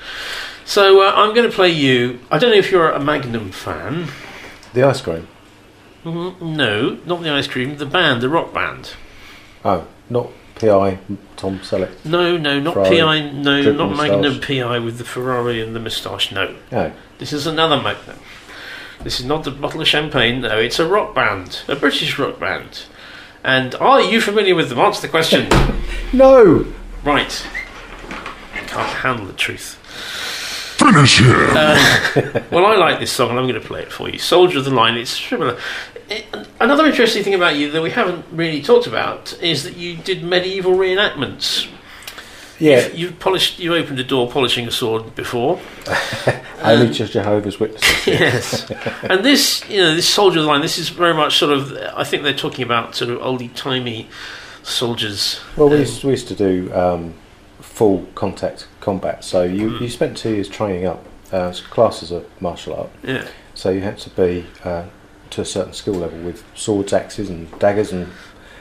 So 0.65 1.01
uh, 1.01 1.11
I'm 1.15 1.33
going 1.33 1.49
to 1.49 1.53
play 1.53 1.69
you. 1.69 2.19
I 2.31 2.37
don't 2.37 2.51
know 2.51 2.57
if 2.57 2.71
you're 2.71 2.89
a 2.89 2.99
Magnum 2.99 3.51
fan. 3.51 4.07
The 4.73 4.83
ice 4.83 5.01
cream. 5.01 5.27
Mm, 6.05 6.41
no, 6.41 6.97
not 7.05 7.23
the 7.23 7.31
ice 7.31 7.47
cream. 7.47 7.77
The 7.77 7.85
band, 7.85 8.21
the 8.21 8.29
rock 8.29 8.53
band. 8.53 8.93
Oh, 9.65 9.87
not 10.09 10.29
PI 10.55 10.99
Tom 11.35 11.59
Selleck. 11.59 12.05
No, 12.05 12.37
no, 12.37 12.59
not 12.59 12.73
Ferrari, 12.73 12.99
PI. 12.99 13.31
No, 13.31 13.61
drip 13.61 13.75
not 13.75 13.89
moustache. 13.89 14.09
Magnum 14.09 14.41
PI 14.41 14.79
with 14.79 14.97
the 14.97 15.03
Ferrari 15.03 15.61
and 15.61 15.75
the 15.75 15.79
moustache. 15.79 16.31
No. 16.31 16.55
Oh. 16.71 16.91
This 17.17 17.33
is 17.33 17.47
another 17.47 17.81
Magnum. 17.81 18.19
This 19.03 19.19
is 19.19 19.25
not 19.25 19.43
the 19.43 19.51
bottle 19.51 19.81
of 19.81 19.87
champagne. 19.87 20.41
No, 20.41 20.57
it's 20.57 20.79
a 20.79 20.87
rock 20.87 21.13
band, 21.13 21.63
a 21.67 21.75
British 21.75 22.17
rock 22.17 22.39
band. 22.39 22.85
And 23.43 23.75
are 23.75 24.01
you 24.01 24.21
familiar 24.21 24.55
with 24.55 24.69
them? 24.69 24.79
Answer 24.79 25.01
the 25.01 25.09
question. 25.09 25.47
No. 26.13 26.63
Right. 27.03 27.43
Can't 28.67 28.87
handle 28.99 29.25
the 29.25 29.33
truth. 29.33 29.79
Finish 30.77 31.19
him. 31.21 31.31
Uh, 31.49 32.41
well, 32.51 32.67
I 32.67 32.75
like 32.75 32.99
this 32.99 33.11
song, 33.11 33.31
and 33.31 33.39
I'm 33.39 33.47
going 33.47 33.59
to 33.59 33.67
play 33.67 33.81
it 33.81 33.91
for 33.91 34.07
you. 34.09 34.19
"Soldier 34.19 34.59
of 34.59 34.65
the 34.65 34.69
Line." 34.71 34.95
It's 34.95 35.09
similar. 35.09 35.57
It- 36.11 36.25
another 36.59 36.85
interesting 36.85 37.23
thing 37.23 37.33
about 37.33 37.55
you 37.55 37.71
that 37.71 37.81
we 37.81 37.89
haven't 37.89 38.25
really 38.31 38.61
talked 38.61 38.85
about 38.85 39.35
is 39.41 39.63
that 39.63 39.75
you 39.75 39.95
did 39.97 40.23
medieval 40.23 40.73
reenactments. 40.73 41.67
Yeah. 42.59 42.85
You've, 42.89 42.95
you've 42.99 43.19
polished. 43.19 43.57
You 43.57 43.73
opened 43.73 43.97
a 43.99 44.03
door 44.03 44.29
polishing 44.29 44.67
a 44.67 44.71
sword 44.71 45.15
before. 45.15 45.59
Only 46.63 46.93
just 46.93 47.13
Jehovah's 47.13 47.59
Witnesses. 47.59 48.07
yes. 48.07 48.71
and 49.03 49.23
this, 49.23 49.67
you 49.69 49.77
know, 49.81 49.95
this 49.95 50.07
soldier 50.07 50.41
line. 50.41 50.61
This 50.61 50.77
is 50.77 50.89
very 50.89 51.13
much 51.13 51.37
sort 51.37 51.51
of. 51.51 51.71
I 51.95 52.03
think 52.03 52.23
they're 52.23 52.33
talking 52.33 52.63
about 52.63 52.95
sort 52.95 53.11
of 53.11 53.19
oldie 53.19 53.53
timey 53.53 54.07
soldiers. 54.63 55.39
Well, 55.57 55.69
we 55.69 55.79
used, 55.79 56.03
we 56.03 56.11
used 56.11 56.27
to 56.29 56.35
do 56.35 56.73
um, 56.73 57.13
full 57.59 58.05
contact 58.15 58.67
combat. 58.81 59.23
So 59.23 59.43
you, 59.43 59.71
Mm. 59.71 59.81
you 59.81 59.89
spent 59.89 60.17
two 60.17 60.31
years 60.35 60.49
training 60.49 60.85
up. 60.85 61.05
Uh, 61.31 61.51
as 61.77 62.11
a 62.11 62.23
martial 62.39 62.75
art. 62.75 62.91
Yeah. 63.03 63.27
So 63.55 63.71
you 63.71 63.81
had 63.81 63.97
to 63.99 64.11
be 64.11 64.45
uh, 64.63 64.85
to 65.31 65.41
a 65.41 65.45
certain 65.45 65.73
skill 65.73 65.95
level 65.95 66.19
with 66.19 66.43
swords, 66.53 66.93
axes, 66.93 67.27
and 67.27 67.49
daggers, 67.57 67.91
and 67.91 68.07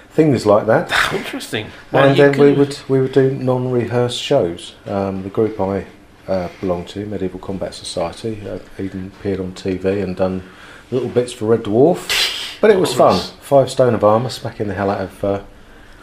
things 0.08 0.46
like 0.46 0.64
that. 0.66 0.90
Interesting. 1.12 1.66
And 1.92 2.16
then 2.16 2.38
we 2.38 2.52
would 2.54 2.78
we 2.88 2.98
would 3.02 3.12
do 3.12 3.30
non-rehearsed 3.30 4.18
shows. 4.18 4.74
Um, 4.86 5.22
the 5.22 5.28
group 5.28 5.60
I 5.60 5.84
uh, 6.28 6.48
belonged 6.60 6.88
to, 6.88 7.06
Medieval 7.06 7.40
Combat 7.40 7.74
Society, 7.74 8.40
uh, 8.48 8.58
even 8.78 9.12
appeared 9.18 9.40
on 9.40 9.52
TV 9.52 10.02
and 10.02 10.16
done 10.16 10.42
little 10.90 11.08
bits 11.08 11.32
for 11.32 11.46
Red 11.46 11.64
Dwarf. 11.64 12.60
But 12.60 12.70
it 12.70 12.78
was 12.78 12.94
fun. 12.94 13.18
Five 13.40 13.70
stone 13.70 13.94
of 13.94 14.04
armour, 14.04 14.30
smacking 14.30 14.68
the 14.68 14.74
hell 14.74 14.90
out 14.90 15.00
of 15.00 15.24
uh, 15.24 15.42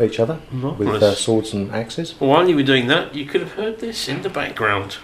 each 0.02 0.20
other 0.20 0.40
with 0.52 1.02
uh, 1.02 1.16
swords 1.16 1.54
and 1.54 1.72
axes. 1.72 2.16
While 2.20 2.50
you 2.50 2.56
were 2.56 2.64
doing 2.64 2.88
that, 2.88 3.16
you 3.16 3.26
could 3.26 3.42
have 3.42 3.54
heard 3.54 3.80
this 3.80 4.08
in 4.08 4.22
the 4.22 4.30
background. 4.30 4.98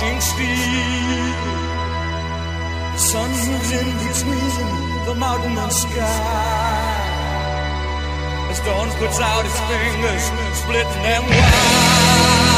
Polishing 0.00 0.20
steel. 0.20 0.48
The 2.92 2.98
sun 2.98 3.30
moves 3.30 3.70
in 3.72 3.86
between 4.08 4.66
the 5.06 5.14
mountain 5.14 5.58
and 5.58 5.72
sky. 5.72 6.96
As 8.50 8.60
dawn 8.60 8.88
puts 8.98 9.20
out 9.20 9.44
its 9.44 9.60
fingers, 9.68 10.24
splitting 10.58 11.02
them 11.02 11.24
wide. 11.24 12.50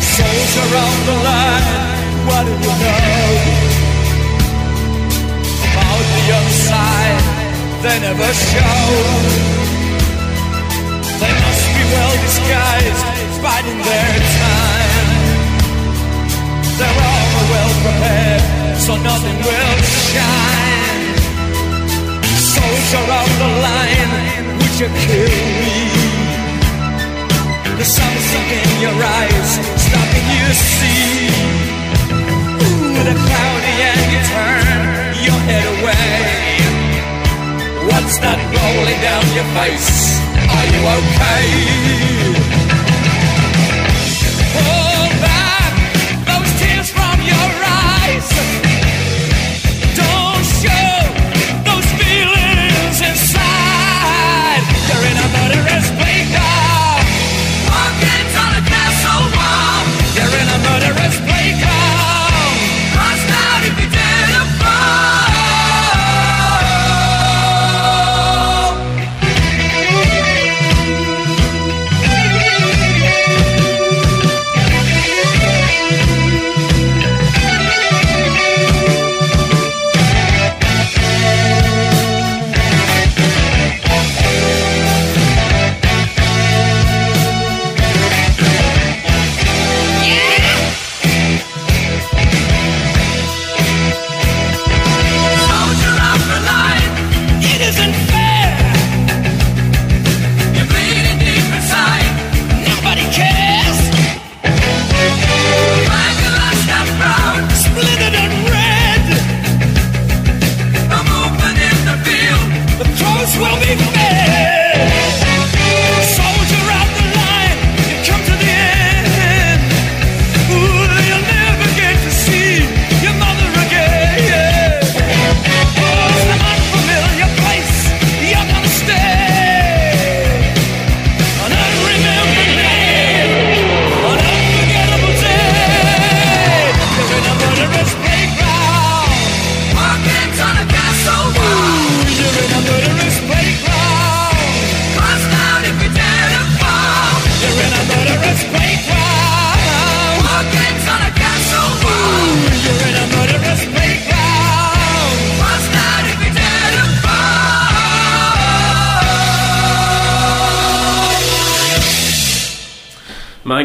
Soldier 0.00 0.76
on 0.84 0.96
the 1.06 1.16
line, 1.26 1.66
what 2.26 2.42
do 2.46 2.52
you 2.52 2.74
know 2.82 2.87
never 8.08 8.32
show. 8.32 8.84
They 11.20 11.34
must 11.44 11.64
be 11.76 11.84
well 11.92 12.14
disguised, 12.24 13.04
biding 13.44 13.80
their 13.88 14.12
time. 14.40 15.08
They're 16.78 17.00
all 17.10 17.32
well 17.52 17.72
prepared, 17.84 18.42
so 18.86 18.92
nothing 19.10 19.38
will 19.48 19.76
shine. 20.08 21.04
Soldier 22.56 23.04
of 23.20 23.28
the 23.42 23.50
line, 23.66 24.12
would 24.58 24.74
you 24.80 24.88
kill 25.04 25.36
me? 25.62 25.80
There's 27.76 27.92
something 28.02 28.46
in 28.60 28.70
your 28.84 28.96
eyes 29.18 29.50
stopping 29.84 30.26
you 30.36 30.48
see. 30.70 31.28
Ooh, 32.64 33.04
the 33.08 33.16
cloudy 33.26 33.74
and 33.90 34.02
you 34.12 34.20
turn 34.32 34.66
your 35.26 35.40
head 35.48 35.66
away. 35.76 36.77
That 38.16 38.40
rolling 38.40 39.00
down 39.04 39.22
your 39.36 39.44
face? 39.52 40.18
Are 40.48 40.66
you 40.72 40.80
okay? 40.96 41.44
Hold 44.56 45.14
back 45.20 45.76
those 46.24 46.50
tears 46.58 46.88
from 46.90 47.20
your 47.20 47.48
eyes. 47.62 48.67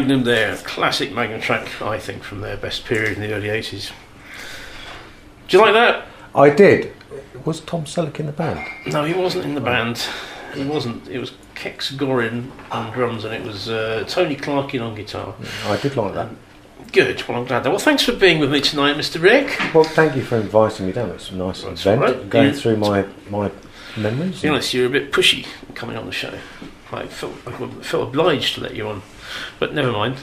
Magnum 0.04 0.24
there, 0.24 0.54
classic 0.58 1.12
Magnum 1.12 1.40
track, 1.40 1.80
I 1.80 1.98
think, 1.98 2.24
from 2.24 2.42
their 2.42 2.58
best 2.58 2.84
period 2.84 3.16
in 3.16 3.22
the 3.22 3.32
early 3.32 3.48
80s. 3.48 3.90
Do 5.48 5.56
you 5.56 5.62
like 5.62 5.72
that? 5.72 6.06
I 6.34 6.50
did. 6.50 6.92
Was 7.46 7.60
Tom 7.60 7.84
Selleck 7.84 8.20
in 8.20 8.26
the 8.26 8.32
band? 8.32 8.68
No, 8.86 9.04
he 9.04 9.14
wasn't 9.14 9.46
in 9.46 9.54
the 9.54 9.62
band. 9.62 10.06
He 10.52 10.62
wasn't. 10.62 11.08
It 11.08 11.20
was 11.20 11.32
Kex 11.54 11.90
Gorin 11.96 12.50
on 12.70 12.92
drums, 12.92 13.24
and 13.24 13.32
it 13.32 13.42
was 13.46 13.70
uh, 13.70 14.04
Tony 14.06 14.36
Clarkin 14.36 14.82
on 14.82 14.94
guitar. 14.94 15.32
Mm, 15.40 15.70
I 15.70 15.80
did 15.80 15.96
like 15.96 16.12
that. 16.12 16.28
Good. 16.92 17.26
Well, 17.26 17.38
I'm 17.38 17.46
glad. 17.46 17.64
That. 17.64 17.70
Well, 17.70 17.78
thanks 17.78 18.02
for 18.02 18.12
being 18.12 18.40
with 18.40 18.52
me 18.52 18.60
tonight, 18.60 18.96
Mr. 18.96 19.22
Rick. 19.22 19.58
Well, 19.72 19.84
thank 19.84 20.16
you 20.16 20.22
for 20.22 20.36
inviting 20.36 20.84
me 20.84 20.92
down. 20.92 21.12
It's 21.12 21.30
a 21.30 21.34
nice 21.34 21.62
That's 21.62 21.80
event. 21.80 22.02
Right. 22.02 22.28
Going 22.28 22.48
yeah. 22.48 22.52
through 22.52 22.76
my 22.76 23.06
my 23.30 23.50
memories. 23.96 24.36
To 24.36 24.42
be 24.42 24.48
honest, 24.50 24.74
you're 24.74 24.86
a 24.86 24.90
bit 24.90 25.12
pushy 25.12 25.46
coming 25.74 25.96
on 25.96 26.04
the 26.04 26.12
show. 26.12 26.38
I 26.92 27.06
felt, 27.06 27.34
I 27.46 27.52
felt 27.80 28.08
obliged 28.08 28.56
to 28.56 28.60
let 28.60 28.74
you 28.74 28.86
on. 28.86 29.02
But 29.58 29.74
never 29.74 29.92
mind. 29.92 30.16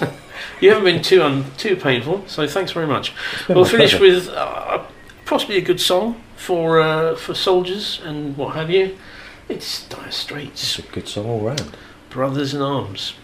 you 0.60 0.70
haven't 0.70 0.84
been 0.84 1.02
too 1.02 1.22
un- 1.22 1.50
too 1.56 1.76
painful, 1.76 2.24
so 2.26 2.46
thanks 2.46 2.72
very 2.72 2.86
much. 2.86 3.12
We'll 3.48 3.64
finish 3.64 3.96
pleasure. 3.96 4.16
with 4.16 4.28
uh, 4.28 4.84
possibly 5.24 5.56
a 5.56 5.62
good 5.62 5.80
song 5.80 6.22
for 6.36 6.80
uh, 6.80 7.16
for 7.16 7.34
soldiers 7.34 8.00
and 8.04 8.36
what 8.36 8.54
have 8.54 8.70
you. 8.70 8.96
It's 9.48 9.86
Dire 9.88 10.10
Straits. 10.10 10.78
It's 10.78 10.88
a 10.88 10.92
good 10.92 11.08
song 11.08 11.26
all 11.26 11.40
round. 11.40 11.76
Brothers 12.10 12.54
in 12.54 12.62
Arms. 12.62 13.14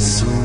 soon. 0.00 0.39